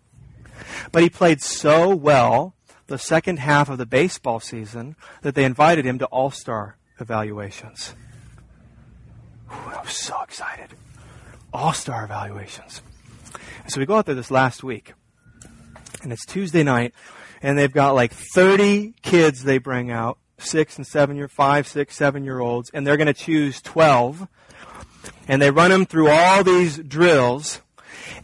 But 0.93 1.03
he 1.03 1.11
played 1.11 1.41
so 1.41 1.95
well 1.95 2.55
the 2.87 2.99
second 2.99 3.39
half 3.39 3.69
of 3.69 3.79
the 3.79 3.87
baseball 3.87 4.41
season 4.41 4.97
that 5.23 5.35
they 5.35 5.45
invited 5.45 5.85
him 5.85 5.99
to 5.99 6.07
all 6.07 6.31
star 6.31 6.77
evaluations. 6.99 7.95
Whew, 9.49 9.73
I 9.75 9.83
was 9.83 9.93
so 9.93 10.21
excited. 10.23 10.75
All 11.53 11.73
star 11.73 12.05
evaluations. 12.05 12.83
So 13.69 13.81
we 13.81 13.87
go 13.87 13.97
out 13.97 14.07
there 14.07 14.15
this 14.15 14.31
last 14.31 14.65
week 14.65 14.95
and 16.03 16.13
it's 16.13 16.25
Tuesday 16.25 16.63
night, 16.63 16.95
and 17.43 17.59
they've 17.59 17.73
got 17.73 17.95
like 17.95 18.13
30 18.13 18.95
kids 19.03 19.45
they 19.45 19.59
bring 19.59 19.91
out, 19.91 20.19
six 20.39 20.77
and 20.77 20.87
seven 20.87 21.17
year, 21.17 21.29
five, 21.29 21.67
six, 21.67 21.97
seven 21.97 22.25
year 22.25 22.41
olds, 22.41 22.71
and 22.73 22.87
they're 22.87 22.97
going 22.97 23.07
to 23.07 23.15
choose 23.15 23.61
12, 23.63 24.27
and 25.27 25.41
they 25.41 25.51
run 25.51 25.71
them 25.71 25.87
through 25.87 26.11
all 26.11 26.45
these 26.45 26.79
drills, 26.79 27.61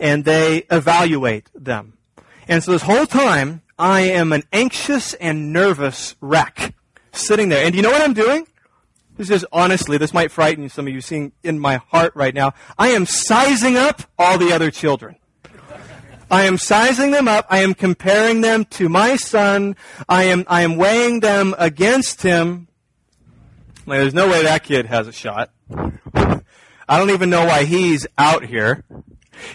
and 0.01 0.25
they 0.25 0.65
evaluate 0.71 1.51
them. 1.55 1.95
And 2.49 2.63
so 2.63 2.73
this 2.73 2.83
whole 2.83 3.07
time, 3.07 3.63
I 3.79 4.03
am 4.03 4.33
an 4.33 4.45
anxious 4.53 5.15
and 5.15 5.53
nervous 5.53 6.15
wreck 6.21 6.75
sitting 7.13 7.49
there. 7.49 7.65
And 7.65 7.73
do 7.73 7.77
you 7.77 7.83
know 7.83 7.91
what 7.91 8.03
I'm 8.03 8.15
doing? 8.15 8.47
This 9.17 9.31
is 9.31 9.47
honestly, 9.53 9.97
this 9.97 10.13
might 10.13 10.33
frighten 10.33 10.69
some 10.69 10.89
of 10.89 10.93
you 10.93 11.01
seeing 11.01 11.33
in 11.43 11.59
my 11.59 11.77
heart 11.77 12.13
right 12.17 12.35
now. 12.35 12.55
I 12.77 12.89
am 12.89 13.07
sizing 13.07 13.77
up 13.77 14.03
all 14.19 14.39
the 14.39 14.53
other 14.53 14.71
children. 14.71 15.17
I 16.31 16.45
am 16.45 16.59
sizing 16.59 17.11
them 17.11 17.29
up. 17.29 17.47
I 17.51 17.61
am 17.61 17.75
comparing 17.75 18.41
them 18.41 18.65
to 18.67 18.89
my 18.89 19.17
son. 19.17 19.77
I 20.09 20.25
am, 20.25 20.45
I 20.49 20.63
am 20.63 20.77
weighing 20.77 21.21
them 21.21 21.55
against 21.59 22.23
him. 22.23 22.69
Like, 23.87 24.01
there's 24.01 24.15
no 24.15 24.29
way 24.29 24.43
that 24.45 24.65
kid 24.65 24.87
has 24.87 25.07
a 25.07 25.13
shot. 25.13 25.51
I 26.87 26.99
don't 26.99 27.11
even 27.11 27.31
know 27.31 27.47
why 27.47 27.65
he's 27.65 28.07
out 28.19 28.45
here. 28.45 28.85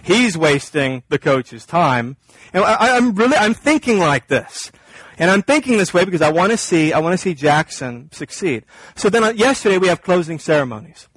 He's 0.03 0.37
wasting 0.37 1.03
the 1.09 1.19
coach's 1.19 1.65
time. 1.65 2.17
And 2.53 2.63
I, 2.63 2.97
I'm 2.97 3.15
really, 3.15 3.37
I'm 3.37 3.53
thinking 3.53 3.99
like 3.99 4.27
this. 4.27 4.71
And 5.17 5.29
I'm 5.29 5.41
thinking 5.41 5.77
this 5.77 5.93
way 5.93 6.05
because 6.05 6.21
I 6.21 6.31
want 6.31 6.51
to 6.51 6.57
see, 6.57 6.93
I 6.93 6.99
want 6.99 7.13
to 7.13 7.17
see 7.17 7.33
Jackson 7.33 8.09
succeed. 8.11 8.65
So 8.95 9.09
then 9.09 9.23
uh, 9.23 9.29
yesterday 9.31 9.77
we 9.77 9.87
have 9.87 10.01
closing 10.01 10.39
ceremonies. 10.39 11.07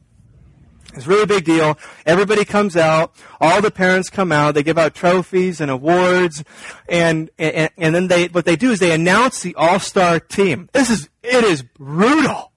It's 0.94 1.06
a 1.06 1.08
really 1.08 1.26
big 1.26 1.44
deal. 1.44 1.78
Everybody 2.04 2.44
comes 2.44 2.76
out. 2.76 3.14
All 3.40 3.62
the 3.62 3.70
parents 3.70 4.10
come 4.10 4.30
out. 4.30 4.54
They 4.54 4.62
give 4.62 4.78
out 4.78 4.94
trophies 4.94 5.60
and 5.60 5.70
awards. 5.70 6.44
And, 6.88 7.30
and, 7.38 7.70
and 7.78 7.94
then 7.94 8.08
they, 8.08 8.28
what 8.28 8.44
they 8.44 8.56
do 8.56 8.70
is 8.70 8.78
they 8.78 8.92
announce 8.92 9.40
the 9.40 9.54
all-star 9.54 10.20
team. 10.20 10.68
This 10.72 10.90
is, 10.90 11.08
it 11.22 11.44
is 11.44 11.62
brutal. 11.62 12.52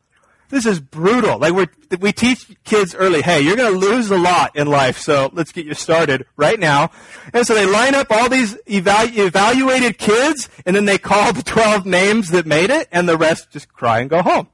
This 0.50 0.66
is 0.66 0.80
brutal. 0.80 1.40
Like 1.40 1.54
we 1.54 1.68
we 2.00 2.12
teach 2.12 2.56
kids 2.64 2.94
early, 2.94 3.22
hey, 3.22 3.42
you're 3.42 3.56
going 3.56 3.74
to 3.74 3.80
lose 3.80 4.12
a 4.12 4.18
lot 4.18 4.56
in 4.56 4.68
life, 4.68 4.98
so 4.98 5.30
let's 5.34 5.52
get 5.52 5.66
you 5.66 5.74
started 5.74 6.26
right 6.38 6.60
now. 6.60 6.92
And 7.34 7.48
so 7.48 7.56
they 7.56 7.66
line 7.66 7.96
up 7.96 8.12
all 8.12 8.30
these 8.30 8.54
evalu- 8.68 9.18
evaluated 9.18 9.98
kids, 9.98 10.50
and 10.66 10.76
then 10.76 10.86
they 10.86 10.98
call 10.98 11.34
the 11.34 11.44
12 11.44 11.86
names 11.86 12.30
that 12.30 12.46
made 12.46 12.70
it, 12.70 12.88
and 12.92 13.10
the 13.10 13.18
rest 13.18 13.52
just 13.52 13.74
cry 13.74 14.00
and 14.00 14.10
go 14.10 14.22
home. 14.22 14.48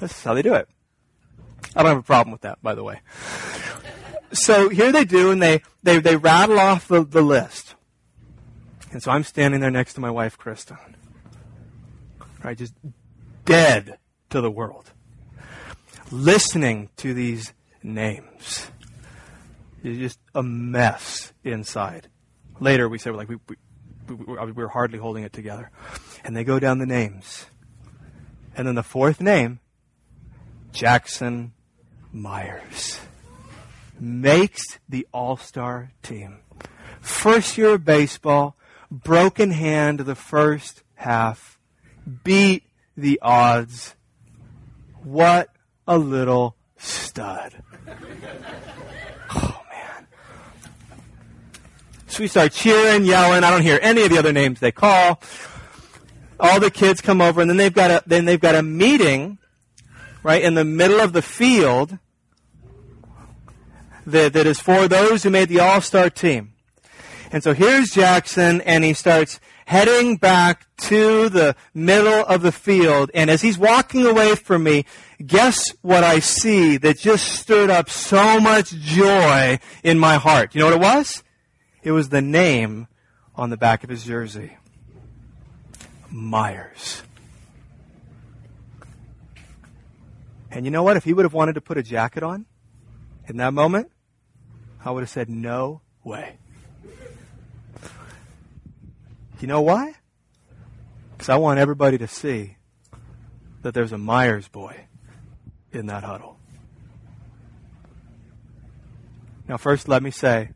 That's 0.00 0.24
how 0.24 0.34
they 0.34 0.42
do 0.42 0.54
it. 0.54 0.68
I 1.76 1.82
don't 1.82 1.90
have 1.90 1.98
a 1.98 2.02
problem 2.02 2.32
with 2.32 2.42
that, 2.42 2.62
by 2.62 2.74
the 2.74 2.84
way. 2.84 3.00
So 4.32 4.68
here 4.68 4.92
they 4.92 5.04
do, 5.04 5.30
and 5.30 5.40
they, 5.42 5.62
they, 5.82 6.00
they 6.00 6.16
rattle 6.16 6.58
off 6.58 6.88
the, 6.88 7.04
the 7.04 7.22
list. 7.22 7.74
And 8.90 9.02
so 9.02 9.10
I'm 9.10 9.24
standing 9.24 9.60
there 9.60 9.70
next 9.70 9.94
to 9.94 10.00
my 10.00 10.10
wife, 10.10 10.38
Kristen. 10.38 10.76
Right, 12.42 12.56
just 12.56 12.74
dead 13.44 13.98
to 14.30 14.40
the 14.40 14.50
world. 14.50 14.92
Listening 16.10 16.90
to 16.98 17.14
these 17.14 17.52
names. 17.82 18.70
It's 19.82 19.98
just 19.98 20.18
a 20.34 20.42
mess 20.42 21.32
inside. 21.42 22.08
Later 22.60 22.88
we 22.88 22.98
say, 22.98 23.10
like, 23.10 23.28
we, 23.28 23.36
we, 23.48 23.56
we, 24.08 24.36
we 24.36 24.52
were 24.52 24.68
hardly 24.68 24.98
holding 24.98 25.24
it 25.24 25.32
together. 25.32 25.70
And 26.22 26.36
they 26.36 26.44
go 26.44 26.58
down 26.58 26.78
the 26.78 26.86
names. 26.86 27.46
And 28.56 28.68
then 28.68 28.74
the 28.74 28.82
fourth 28.82 29.20
name, 29.20 29.60
Jackson 30.72 31.52
Myers 32.14 33.00
makes 33.98 34.78
the 34.88 35.06
All 35.12 35.36
Star 35.36 35.90
team. 36.02 36.38
First 37.00 37.58
year 37.58 37.74
of 37.74 37.84
baseball, 37.84 38.56
broken 38.90 39.50
hand 39.50 40.00
the 40.00 40.14
first 40.14 40.82
half, 40.94 41.58
beat 42.22 42.62
the 42.96 43.18
odds. 43.20 43.96
What 45.02 45.50
a 45.86 45.98
little 45.98 46.56
stud. 46.78 47.62
Oh, 49.36 49.60
man. 49.70 50.06
So 52.06 52.22
we 52.22 52.28
start 52.28 52.52
cheering, 52.52 53.04
yelling. 53.04 53.42
I 53.42 53.50
don't 53.50 53.62
hear 53.62 53.78
any 53.82 54.04
of 54.04 54.10
the 54.10 54.18
other 54.18 54.32
names 54.32 54.60
they 54.60 54.72
call. 54.72 55.20
All 56.38 56.60
the 56.60 56.70
kids 56.70 57.00
come 57.00 57.20
over, 57.20 57.40
and 57.40 57.50
then 57.50 57.56
they've 57.56 57.74
got 57.74 57.90
a, 57.90 58.02
then 58.06 58.24
they've 58.24 58.40
got 58.40 58.54
a 58.54 58.62
meeting 58.62 59.38
right 60.22 60.42
in 60.42 60.54
the 60.54 60.64
middle 60.64 61.00
of 61.00 61.12
the 61.12 61.22
field 61.22 61.98
that, 64.06 64.32
that 64.32 64.46
is 64.46 64.60
for 64.60 64.88
those 64.88 65.22
who 65.22 65.30
made 65.30 65.48
the 65.48 65.60
All 65.60 65.80
Star 65.80 66.10
team. 66.10 66.52
And 67.30 67.42
so 67.42 67.52
here's 67.52 67.90
Jackson, 67.90 68.60
and 68.60 68.84
he 68.84 68.94
starts 68.94 69.40
heading 69.66 70.16
back 70.16 70.66
to 70.76 71.28
the 71.28 71.56
middle 71.72 72.24
of 72.26 72.42
the 72.42 72.52
field. 72.52 73.10
And 73.14 73.30
as 73.30 73.42
he's 73.42 73.58
walking 73.58 74.06
away 74.06 74.34
from 74.34 74.62
me, 74.62 74.84
guess 75.24 75.70
what 75.82 76.04
I 76.04 76.18
see 76.18 76.76
that 76.76 76.98
just 76.98 77.26
stirred 77.26 77.70
up 77.70 77.88
so 77.88 78.40
much 78.40 78.70
joy 78.70 79.58
in 79.82 79.98
my 79.98 80.16
heart? 80.16 80.54
You 80.54 80.60
know 80.60 80.66
what 80.66 80.74
it 80.74 80.80
was? 80.80 81.22
It 81.82 81.92
was 81.92 82.10
the 82.10 82.22
name 82.22 82.88
on 83.34 83.50
the 83.50 83.56
back 83.56 83.84
of 83.84 83.90
his 83.90 84.04
jersey 84.04 84.56
Myers. 86.10 87.02
And 90.50 90.64
you 90.64 90.70
know 90.70 90.84
what? 90.84 90.96
If 90.96 91.02
he 91.02 91.12
would 91.12 91.24
have 91.24 91.34
wanted 91.34 91.56
to 91.56 91.60
put 91.60 91.78
a 91.78 91.82
jacket 91.82 92.22
on 92.22 92.46
in 93.26 93.38
that 93.38 93.52
moment, 93.52 93.90
I 94.84 94.90
would 94.90 95.00
have 95.02 95.10
said, 95.10 95.28
no 95.28 95.80
way. 96.02 96.36
You 99.40 99.48
know 99.48 99.62
why? 99.62 99.94
Because 101.12 101.28
I 101.28 101.36
want 101.36 101.58
everybody 101.58 101.98
to 101.98 102.06
see 102.06 102.56
that 103.62 103.74
there's 103.74 103.92
a 103.92 103.98
Myers 103.98 104.48
boy 104.48 104.86
in 105.72 105.86
that 105.86 106.04
huddle. 106.04 106.38
Now, 109.48 109.56
first, 109.56 109.88
let 109.88 110.02
me 110.02 110.10
say, 110.10 110.50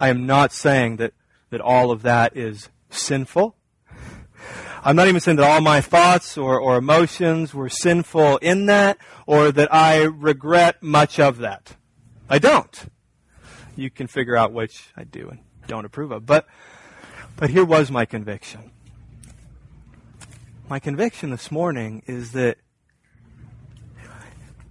I 0.00 0.08
am 0.08 0.26
not 0.26 0.52
saying 0.52 0.96
that 0.96 1.12
that 1.54 1.60
all 1.60 1.92
of 1.92 2.02
that 2.02 2.36
is 2.36 2.68
sinful. 2.90 3.54
I'm 4.82 4.96
not 4.96 5.06
even 5.06 5.20
saying 5.20 5.36
that 5.36 5.48
all 5.48 5.60
my 5.60 5.80
thoughts 5.80 6.36
or, 6.36 6.58
or 6.58 6.76
emotions 6.76 7.54
were 7.54 7.68
sinful 7.68 8.38
in 8.38 8.66
that 8.66 8.98
or 9.24 9.52
that 9.52 9.72
I 9.72 10.02
regret 10.02 10.82
much 10.82 11.20
of 11.20 11.38
that. 11.38 11.76
I 12.28 12.38
don't. 12.38 12.86
You 13.76 13.90
can 13.90 14.06
figure 14.06 14.36
out 14.36 14.52
which 14.52 14.88
I 14.96 15.04
do 15.04 15.28
and 15.28 15.40
don't 15.66 15.84
approve 15.84 16.10
of. 16.10 16.26
But, 16.26 16.46
but 17.36 17.50
here 17.50 17.64
was 17.64 17.90
my 17.90 18.04
conviction. 18.04 18.70
My 20.68 20.78
conviction 20.78 21.30
this 21.30 21.50
morning 21.50 22.02
is 22.06 22.32
that 22.32 22.56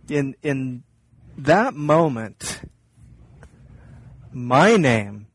in, 0.09 0.35
in 0.41 0.83
that 1.37 1.75
moment, 1.75 2.61
my 4.31 4.75
name 4.75 5.27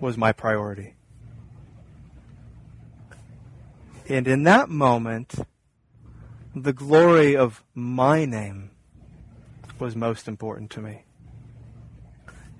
was 0.00 0.16
my 0.16 0.32
priority. 0.32 0.94
And 4.08 4.26
in 4.26 4.44
that 4.44 4.68
moment, 4.68 5.34
the 6.54 6.72
glory 6.72 7.36
of 7.36 7.62
my 7.74 8.24
name 8.24 8.70
was 9.80 9.96
most 9.96 10.28
important 10.28 10.70
to 10.72 10.80
me. 10.80 11.04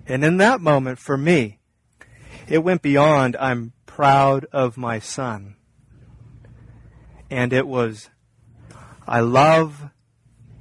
And 0.06 0.24
in 0.24 0.38
that 0.38 0.60
moment, 0.60 0.98
for 0.98 1.16
me, 1.16 1.58
it 2.48 2.58
went 2.58 2.82
beyond, 2.82 3.36
I'm 3.38 3.72
proud 3.86 4.46
of 4.52 4.76
my 4.76 4.98
son. 4.98 5.56
And 7.30 7.52
it 7.52 7.66
was, 7.66 8.08
I 9.06 9.20
love 9.20 9.90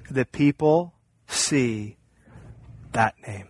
that 0.09 0.31
people 0.31 0.93
see 1.27 1.97
that 2.91 3.15
name. 3.25 3.47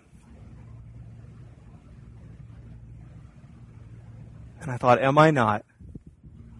And 4.62 4.70
I 4.70 4.78
thought, 4.78 5.02
am 5.02 5.18
I 5.18 5.32
not, 5.32 5.66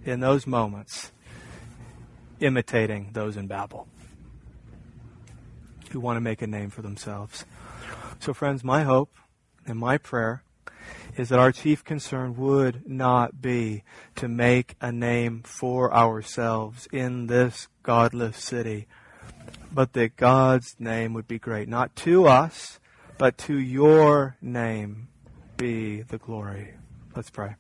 in 0.04 0.20
those 0.20 0.48
moments, 0.48 1.12
imitating 2.40 3.12
those 3.14 3.36
in 3.38 3.48
Babel 3.48 3.88
who 5.98 6.02
want 6.02 6.18
to 6.18 6.22
make 6.22 6.44
a 6.44 6.48
name 6.48 6.70
for 6.70 6.84
themselves? 6.84 7.44
So, 8.20 8.32
friends, 8.32 8.64
my 8.64 8.84
hope 8.84 9.16
and 9.66 9.80
my 9.80 9.98
prayer 9.98 10.44
is 11.18 11.30
that 11.30 11.40
our 11.40 11.52
chief 11.52 11.84
concern 11.84 12.38
would 12.38 12.88
not 12.88 13.42
be 13.42 13.84
to 14.16 14.28
make 14.28 14.76
a 14.80 14.92
name 14.92 15.42
for 15.44 15.92
ourselves 15.92 16.88
in 16.92 17.26
this 17.26 17.68
godless 17.82 18.38
city, 18.38 18.86
but 19.72 19.94
that 19.94 20.18
God's 20.18 20.76
name 20.78 21.16
would 21.16 21.28
be 21.28 21.40
great, 21.40 21.68
not 21.68 21.96
to 21.96 22.28
us, 22.28 22.80
but 23.18 23.36
to 23.40 23.58
your 23.58 24.38
name 24.40 25.08
be 25.58 26.04
the 26.04 26.20
glory. 26.20 26.76
Let's 27.16 27.32
pray. 27.32 27.56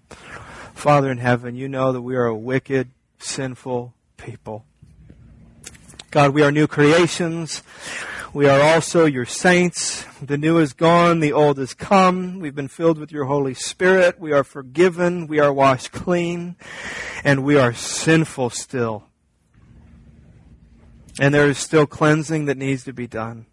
Father 0.75 1.09
in 1.09 1.17
heaven, 1.17 1.55
you 1.55 1.67
know 1.67 1.91
that 1.91 2.03
we 2.03 2.15
are 2.15 2.27
a 2.27 2.37
wicked, 2.37 2.91
sinful 3.17 3.95
people. 4.15 4.63
God, 6.17 6.33
we 6.33 6.41
are 6.41 6.51
new 6.51 6.65
creations. 6.65 7.61
We 8.33 8.49
are 8.49 8.59
also 8.59 9.05
your 9.05 9.27
saints. 9.27 10.03
The 10.19 10.35
new 10.35 10.57
is 10.57 10.73
gone, 10.73 11.19
the 11.19 11.31
old 11.31 11.59
is 11.59 11.75
come. 11.75 12.39
We've 12.39 12.55
been 12.55 12.69
filled 12.69 12.97
with 12.97 13.11
your 13.11 13.25
Holy 13.25 13.53
Spirit. 13.53 14.19
We 14.19 14.31
are 14.31 14.43
forgiven. 14.43 15.27
We 15.27 15.39
are 15.39 15.53
washed 15.53 15.91
clean. 15.91 16.55
And 17.23 17.43
we 17.43 17.55
are 17.59 17.71
sinful 17.71 18.49
still. 18.49 19.03
And 21.19 21.35
there 21.35 21.45
is 21.45 21.59
still 21.59 21.85
cleansing 21.85 22.45
that 22.45 22.57
needs 22.57 22.83
to 22.85 22.93
be 22.93 23.05
done. 23.05 23.45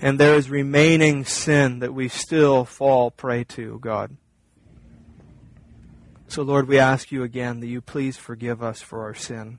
And 0.00 0.18
there 0.18 0.34
is 0.34 0.48
remaining 0.48 1.26
sin 1.26 1.80
that 1.80 1.92
we 1.92 2.08
still 2.08 2.64
fall 2.64 3.10
prey 3.10 3.44
to, 3.44 3.78
God. 3.80 4.16
So, 6.26 6.40
Lord, 6.40 6.68
we 6.68 6.78
ask 6.78 7.12
you 7.12 7.22
again 7.22 7.60
that 7.60 7.66
you 7.66 7.82
please 7.82 8.16
forgive 8.16 8.62
us 8.62 8.80
for 8.80 9.02
our 9.02 9.14
sin. 9.14 9.58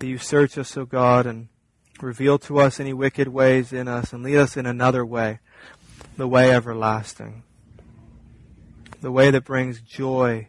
That 0.00 0.06
you 0.06 0.16
search 0.16 0.56
us, 0.56 0.78
O 0.78 0.86
God, 0.86 1.26
and 1.26 1.48
reveal 2.00 2.38
to 2.38 2.58
us 2.58 2.80
any 2.80 2.94
wicked 2.94 3.28
ways 3.28 3.70
in 3.70 3.86
us 3.86 4.14
and 4.14 4.22
lead 4.22 4.38
us 4.38 4.56
in 4.56 4.64
another 4.64 5.04
way, 5.04 5.40
the 6.16 6.26
way 6.26 6.50
everlasting, 6.50 7.42
the 9.02 9.12
way 9.12 9.30
that 9.30 9.44
brings 9.44 9.82
joy 9.82 10.48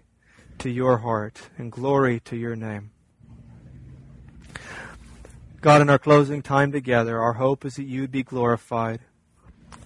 to 0.60 0.70
your 0.70 1.00
heart 1.00 1.50
and 1.58 1.70
glory 1.70 2.22
to 2.22 2.38
your 2.38 2.56
name. 2.56 2.92
God, 5.60 5.82
in 5.82 5.90
our 5.90 6.00
closing 6.00 6.42
time 6.42 6.72
together, 6.72 7.20
our 7.20 7.34
hope 7.34 7.66
is 7.66 7.76
that 7.76 7.84
you'd 7.84 8.10
be 8.10 8.24
glorified. 8.24 9.02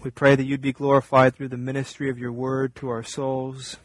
We 0.04 0.12
pray 0.12 0.36
that 0.36 0.46
you'd 0.46 0.62
be 0.62 0.74
glorified 0.74 1.36
through 1.36 1.48
the 1.48 1.58
ministry 1.58 2.12
of 2.12 2.20
your 2.20 2.32
word 2.32 2.76
to 2.76 2.90
our 2.90 3.04
souls. 3.04 3.78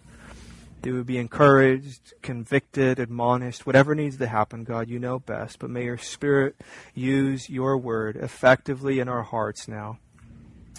We 0.83 0.93
would 0.93 1.07
be 1.07 1.19
encouraged, 1.19 2.15
convicted, 2.23 2.99
admonished, 2.99 3.67
whatever 3.67 3.95
needs 3.95 4.17
to 4.17 4.27
happen, 4.27 4.65
God, 4.65 4.89
you 4.89 4.99
know 4.99 5.19
best. 5.19 5.59
But 5.59 5.71
may 5.71 5.85
your 5.85 5.99
Spirit 5.99 6.57
use 6.95 7.51
your 7.51 7.77
word 7.77 8.17
effectively 8.17 8.99
in 8.99 9.09
our 9.09 9.23
hearts 9.23 9.69
now. 9.69 9.99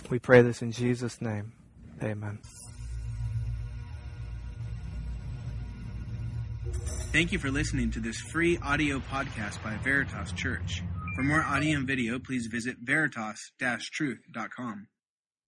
We 0.10 0.20
pray 0.20 0.42
this 0.42 0.62
in 0.62 0.72
Jesus' 0.72 1.22
name. 1.22 1.54
Amen. 2.02 2.40
Thank 7.12 7.32
you 7.32 7.40
for 7.40 7.52
listening 7.52 7.92
to 7.92 8.00
this 8.00 8.20
free 8.20 8.58
audio 8.64 9.00
podcast 9.00 9.62
by 9.64 9.76
Veritas 9.84 10.32
Church. 10.32 10.82
For 11.16 11.24
more 11.24 11.44
audio 11.44 11.78
and 11.78 11.86
video, 11.86 12.20
please 12.20 12.48
visit 12.48 12.78
veritas-truth.com. 12.82 14.88